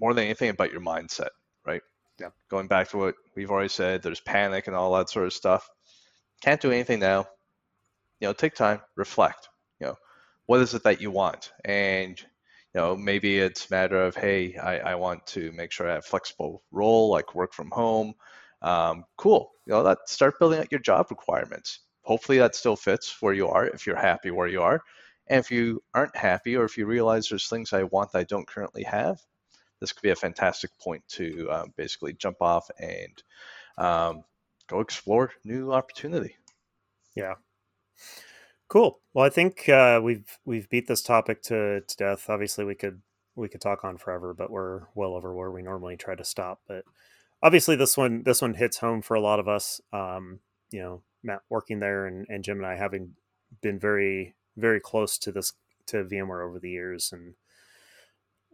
more 0.00 0.14
than 0.14 0.24
anything 0.24 0.50
about 0.50 0.72
your 0.72 0.80
mindset 0.80 1.30
right? 1.66 1.82
Yeah. 2.20 2.28
Going 2.50 2.66
back 2.66 2.90
to 2.90 2.98
what 2.98 3.14
we've 3.34 3.50
already 3.50 3.68
said 3.68 4.02
there's 4.02 4.20
panic 4.20 4.66
and 4.66 4.76
all 4.76 4.94
that 4.94 5.10
sort 5.10 5.26
of 5.26 5.32
stuff. 5.32 5.68
Can't 6.42 6.60
do 6.60 6.70
anything 6.70 7.00
now. 7.00 7.26
You 8.20 8.28
know 8.28 8.32
take 8.32 8.54
time 8.54 8.80
reflect 8.96 9.48
you 9.80 9.86
know 9.86 9.96
what 10.46 10.60
is 10.60 10.74
it 10.74 10.82
that 10.84 11.00
you 11.00 11.10
want? 11.10 11.52
And 11.64 12.20
you 12.74 12.80
know 12.80 12.96
maybe 12.96 13.38
it's 13.38 13.66
a 13.66 13.74
matter 13.74 14.02
of 14.02 14.16
hey 14.16 14.56
I, 14.56 14.78
I 14.78 14.94
want 14.94 15.26
to 15.28 15.52
make 15.52 15.72
sure 15.72 15.88
i 15.88 15.94
have 15.94 16.04
flexible 16.04 16.62
role 16.70 17.10
like 17.10 17.34
work 17.34 17.52
from 17.54 17.70
home. 17.70 18.14
Um, 18.62 19.04
cool 19.16 19.50
you 19.66 19.72
know 19.72 19.82
that 19.82 19.98
start 20.06 20.38
building 20.38 20.60
out 20.60 20.70
your 20.70 20.80
job 20.80 21.06
requirements. 21.10 21.80
Hopefully 22.04 22.38
that 22.38 22.54
still 22.54 22.76
fits 22.76 23.16
where 23.20 23.34
you 23.34 23.48
are 23.48 23.66
if 23.66 23.86
you're 23.86 23.96
happy 23.96 24.30
where 24.30 24.48
you 24.48 24.62
are. 24.62 24.82
And 25.28 25.38
if 25.38 25.50
you 25.50 25.82
aren't 25.94 26.16
happy 26.16 26.56
or 26.56 26.64
if 26.64 26.76
you 26.76 26.86
realize 26.86 27.28
there's 27.28 27.48
things 27.48 27.72
i 27.72 27.84
want 27.84 28.12
that 28.12 28.18
i 28.18 28.24
don't 28.24 28.46
currently 28.46 28.82
have 28.84 29.18
this 29.80 29.92
could 29.92 30.02
be 30.02 30.10
a 30.10 30.16
fantastic 30.16 30.70
point 30.78 31.02
to 31.08 31.50
um, 31.50 31.72
basically 31.76 32.12
jump 32.12 32.36
off 32.40 32.70
and 32.78 33.22
um, 33.78 34.22
go 34.68 34.78
explore 34.78 35.32
new 35.44 35.72
opportunity. 35.72 36.36
Yeah 37.16 37.34
Cool. 38.72 39.00
Well, 39.12 39.26
I 39.26 39.28
think 39.28 39.68
uh, 39.68 40.00
we've 40.02 40.38
we've 40.46 40.66
beat 40.70 40.86
this 40.86 41.02
topic 41.02 41.42
to, 41.42 41.82
to 41.82 41.96
death. 41.98 42.30
Obviously, 42.30 42.64
we 42.64 42.74
could 42.74 43.02
we 43.36 43.46
could 43.46 43.60
talk 43.60 43.84
on 43.84 43.98
forever, 43.98 44.32
but 44.32 44.50
we're 44.50 44.84
well 44.94 45.12
over 45.12 45.34
where 45.34 45.50
we 45.50 45.60
normally 45.60 45.94
try 45.98 46.14
to 46.14 46.24
stop. 46.24 46.62
But 46.66 46.84
obviously, 47.42 47.76
this 47.76 47.98
one 47.98 48.22
this 48.22 48.40
one 48.40 48.54
hits 48.54 48.78
home 48.78 49.02
for 49.02 49.14
a 49.14 49.20
lot 49.20 49.38
of 49.38 49.46
us. 49.46 49.82
Um, 49.92 50.40
you 50.70 50.80
know, 50.80 51.02
Matt 51.22 51.42
working 51.50 51.80
there 51.80 52.06
and, 52.06 52.24
and 52.30 52.42
Jim 52.42 52.56
and 52.56 52.66
I 52.66 52.76
having 52.76 53.12
been 53.60 53.78
very 53.78 54.36
very 54.56 54.80
close 54.80 55.18
to 55.18 55.32
this 55.32 55.52
to 55.88 56.04
VMware 56.04 56.48
over 56.48 56.58
the 56.58 56.70
years, 56.70 57.12
and 57.12 57.34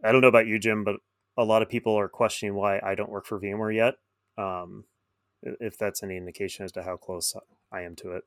I 0.03 0.11
don't 0.11 0.19
know 0.19 0.27
about 0.27 0.47
you, 0.47 0.59
Jim, 0.59 0.83
but 0.83 0.97
a 1.37 1.45
lot 1.45 1.61
of 1.61 1.69
people 1.69 1.97
are 1.97 2.09
questioning 2.09 2.55
why 2.55 2.81
I 2.83 2.93
don't 2.93 3.09
work 3.09 3.25
for 3.25 3.39
VMware 3.39 3.73
yet. 3.73 3.93
Um, 4.37 4.83
if 5.41 5.77
that's 5.77 6.03
any 6.03 6.17
indication 6.17 6.65
as 6.65 6.73
to 6.73 6.83
how 6.83 6.97
close 6.97 7.33
I 7.71 7.83
am 7.83 7.95
to 7.95 8.11
it. 8.17 8.23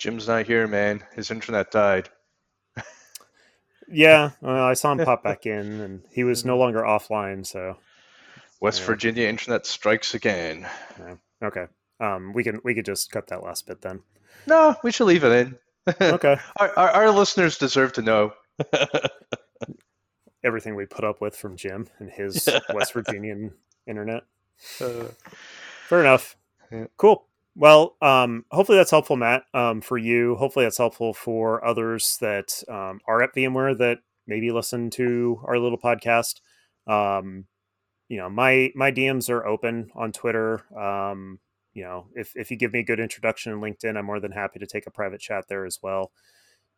Jim's 0.00 0.26
not 0.26 0.46
here, 0.46 0.66
man. 0.66 1.04
His 1.14 1.30
internet 1.30 1.70
died. 1.70 2.08
yeah, 3.92 4.30
well, 4.40 4.64
I 4.64 4.72
saw 4.72 4.92
him 4.92 5.04
pop 5.04 5.22
back 5.24 5.44
in, 5.44 5.80
and 5.80 6.02
he 6.10 6.24
was 6.24 6.42
no 6.42 6.56
longer 6.56 6.80
offline. 6.80 7.46
So, 7.46 7.76
West 8.60 8.80
yeah. 8.80 8.86
Virginia 8.86 9.28
internet 9.28 9.66
strikes 9.66 10.14
again. 10.14 10.66
Yeah. 10.98 11.16
Okay, 11.42 11.66
um, 12.00 12.32
we 12.32 12.42
can 12.42 12.60
we 12.64 12.74
could 12.74 12.86
just 12.86 13.12
cut 13.12 13.26
that 13.26 13.44
last 13.44 13.66
bit 13.66 13.82
then. 13.82 14.00
No, 14.46 14.74
we 14.82 14.90
should 14.90 15.04
leave 15.04 15.22
it 15.22 15.32
in. 15.32 15.58
okay, 16.00 16.38
our, 16.56 16.78
our, 16.78 16.90
our 16.90 17.10
listeners 17.10 17.58
deserve 17.58 17.92
to 17.92 18.02
know. 18.02 18.32
everything 20.42 20.74
we 20.74 20.86
put 20.86 21.04
up 21.04 21.20
with 21.20 21.36
from 21.36 21.54
Jim 21.56 21.86
and 21.98 22.10
his 22.10 22.48
West 22.72 22.94
Virginian 22.94 23.52
internet. 23.86 24.22
Uh, 24.80 25.04
Fair 25.86 26.00
enough. 26.00 26.36
Yeah. 26.72 26.86
Cool. 26.96 27.26
Well, 27.56 27.96
um, 28.00 28.44
hopefully 28.50 28.78
that's 28.78 28.90
helpful, 28.90 29.16
Matt, 29.16 29.44
um, 29.54 29.80
for 29.80 29.98
you. 29.98 30.36
Hopefully 30.36 30.64
that's 30.64 30.78
helpful 30.78 31.12
for 31.12 31.64
others 31.64 32.16
that 32.20 32.62
um, 32.68 33.00
are 33.06 33.22
at 33.22 33.34
VMware 33.34 33.76
that 33.78 33.98
maybe 34.26 34.50
listen 34.52 34.90
to 34.90 35.40
our 35.44 35.58
little 35.58 35.78
podcast. 35.78 36.40
Um, 36.86 37.46
you 38.08 38.18
know, 38.18 38.30
my 38.30 38.72
my 38.74 38.92
DMs 38.92 39.30
are 39.30 39.46
open 39.46 39.90
on 39.94 40.12
Twitter. 40.12 40.64
Um, 40.78 41.40
you 41.74 41.84
know, 41.84 42.08
if 42.14 42.32
if 42.36 42.50
you 42.50 42.56
give 42.56 42.72
me 42.72 42.80
a 42.80 42.84
good 42.84 43.00
introduction 43.00 43.52
in 43.52 43.60
LinkedIn, 43.60 43.96
I'm 43.96 44.06
more 44.06 44.20
than 44.20 44.32
happy 44.32 44.58
to 44.60 44.66
take 44.66 44.86
a 44.86 44.90
private 44.90 45.20
chat 45.20 45.46
there 45.48 45.64
as 45.66 45.78
well 45.82 46.12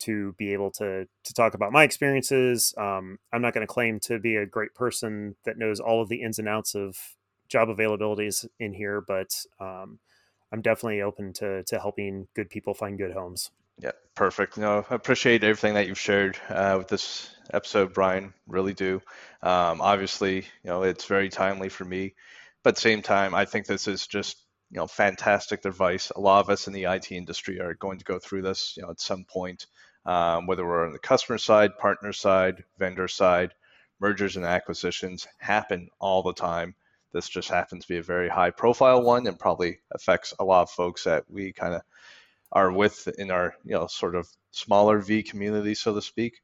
to 0.00 0.34
be 0.38 0.52
able 0.52 0.70
to 0.72 1.06
to 1.24 1.34
talk 1.34 1.54
about 1.54 1.72
my 1.72 1.84
experiences. 1.84 2.74
Um, 2.78 3.18
I'm 3.32 3.42
not 3.42 3.54
going 3.54 3.66
to 3.66 3.72
claim 3.72 4.00
to 4.00 4.18
be 4.18 4.36
a 4.36 4.46
great 4.46 4.74
person 4.74 5.36
that 5.44 5.58
knows 5.58 5.80
all 5.80 6.02
of 6.02 6.08
the 6.08 6.22
ins 6.22 6.38
and 6.38 6.48
outs 6.48 6.74
of 6.74 6.96
job 7.48 7.68
availabilities 7.68 8.46
in 8.58 8.74
here, 8.74 9.02
but 9.06 9.30
I'm 10.53 10.62
definitely 10.62 11.03
open 11.03 11.32
to 11.34 11.62
to 11.64 11.78
helping 11.78 12.28
good 12.34 12.50
people 12.50 12.74
find 12.74 12.98
good 12.98 13.12
homes. 13.12 13.50
Yeah, 13.78 13.92
perfect. 14.14 14.59
No, 14.59 14.84
I 14.88 14.94
appreciate 14.94 15.42
everything 15.42 15.74
that 15.74 15.86
you've 15.86 15.98
shared 15.98 16.38
uh, 16.48 16.76
with 16.78 16.88
this 16.88 17.34
episode, 17.53 17.94
Brian. 17.94 18.34
Really 18.46 18.74
do. 18.74 19.00
Um, 19.42 19.80
obviously, 19.80 20.36
you 20.36 20.70
know, 20.70 20.82
it's 20.82 21.07
very 21.07 21.30
timely 21.30 21.68
for 21.68 21.84
me, 21.84 22.14
but 22.62 22.70
at 22.70 22.74
the 22.76 22.80
same 22.82 23.03
time, 23.03 23.34
I 23.34 23.46
think 23.46 23.66
this 23.66 23.88
is 23.88 24.07
just 24.07 24.36
you 24.70 24.76
know 24.76 24.86
fantastic 24.86 25.64
advice. 25.64 26.11
A 26.11 26.20
lot 26.20 26.44
of 26.44 26.50
us 26.50 26.66
in 26.66 26.74
the 26.74 26.84
IT 26.84 27.11
industry 27.11 27.61
are 27.61 27.74
going 27.74 27.98
to 27.98 28.05
go 28.05 28.18
through 28.18 28.42
this, 28.42 28.74
you 28.76 28.82
know, 28.82 28.90
at 28.90 29.00
some 29.00 29.24
point, 29.24 29.66
um, 30.05 30.46
whether 30.46 30.66
we're 30.66 30.86
on 30.86 30.92
the 30.92 30.98
customer 30.98 31.38
side, 31.38 31.78
partner 31.78 32.12
side, 32.12 32.64
vendor 32.78 33.09
side. 33.09 33.55
Mergers 34.00 34.34
and 34.34 34.44
acquisitions 34.44 35.28
happen 35.38 35.88
all 36.00 36.24
the 36.24 36.32
time. 36.32 36.74
This 37.12 37.28
just 37.28 37.48
happens 37.48 37.84
to 37.84 37.92
be 37.92 37.98
a 37.98 38.02
very 38.02 38.28
high 38.28 38.50
profile 38.50 39.02
one 39.02 39.26
and 39.26 39.38
probably 39.38 39.78
affects 39.92 40.34
a 40.38 40.44
lot 40.44 40.62
of 40.62 40.70
folks 40.70 41.04
that 41.04 41.24
we 41.28 41.52
kind 41.52 41.74
of 41.74 41.82
are 42.52 42.70
with 42.70 43.08
in 43.18 43.30
our 43.30 43.54
you 43.64 43.72
know 43.72 43.86
sort 43.86 44.14
of 44.14 44.28
smaller 44.50 44.98
V 44.98 45.22
community, 45.22 45.74
so 45.74 45.94
to 45.94 46.02
speak. 46.02 46.40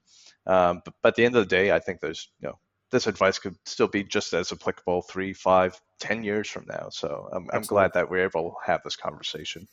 Um, 0.46 0.82
but, 0.84 0.94
but 1.02 1.08
at 1.10 1.14
the 1.16 1.24
end 1.24 1.36
of 1.36 1.42
the 1.42 1.56
day, 1.56 1.72
I 1.72 1.78
think 1.78 2.00
there's 2.00 2.30
you 2.40 2.48
know 2.48 2.58
this 2.90 3.06
advice 3.06 3.38
could 3.38 3.56
still 3.64 3.88
be 3.88 4.02
just 4.02 4.32
as 4.32 4.52
applicable 4.52 5.02
three, 5.02 5.32
five, 5.32 5.80
ten 5.98 6.22
years 6.22 6.48
from 6.48 6.64
now. 6.68 6.88
So 6.90 7.28
I'm, 7.32 7.48
I'm 7.52 7.62
glad 7.62 7.92
that 7.94 8.08
we're 8.10 8.24
able 8.24 8.50
to 8.50 8.70
have 8.70 8.82
this 8.82 8.96
conversation. 8.96 9.68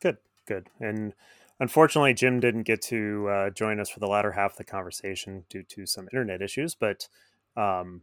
Good, 0.00 0.18
good. 0.46 0.68
And 0.80 1.14
unfortunately, 1.58 2.14
Jim 2.14 2.40
didn't 2.40 2.62
get 2.62 2.80
to 2.82 3.28
uh, 3.28 3.50
join 3.50 3.80
us 3.80 3.90
for 3.90 4.00
the 4.00 4.06
latter 4.06 4.32
half 4.32 4.52
of 4.52 4.58
the 4.58 4.64
conversation 4.64 5.44
due 5.48 5.64
to 5.64 5.86
some 5.86 6.08
internet 6.12 6.42
issues, 6.42 6.74
but 6.74 7.08
um, 7.56 8.02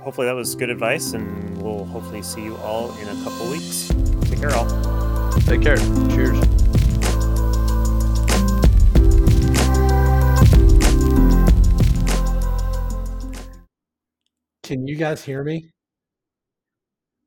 hopefully 0.00 0.26
that 0.26 0.34
was 0.34 0.54
good 0.54 0.70
advice, 0.70 1.12
and 1.12 1.62
we'll 1.62 1.84
hopefully 1.84 2.22
see 2.22 2.42
you 2.42 2.56
all 2.56 2.96
in 2.98 3.08
a 3.08 3.24
couple 3.24 3.50
weeks. 3.50 3.88
Take 4.22 4.40
care, 4.40 4.54
all. 4.54 4.66
Take 5.40 5.62
care. 5.62 5.76
Cheers. 6.08 6.40
Can 14.62 14.86
you 14.86 14.96
guys 14.96 15.24
hear 15.24 15.42
me? 15.42 15.70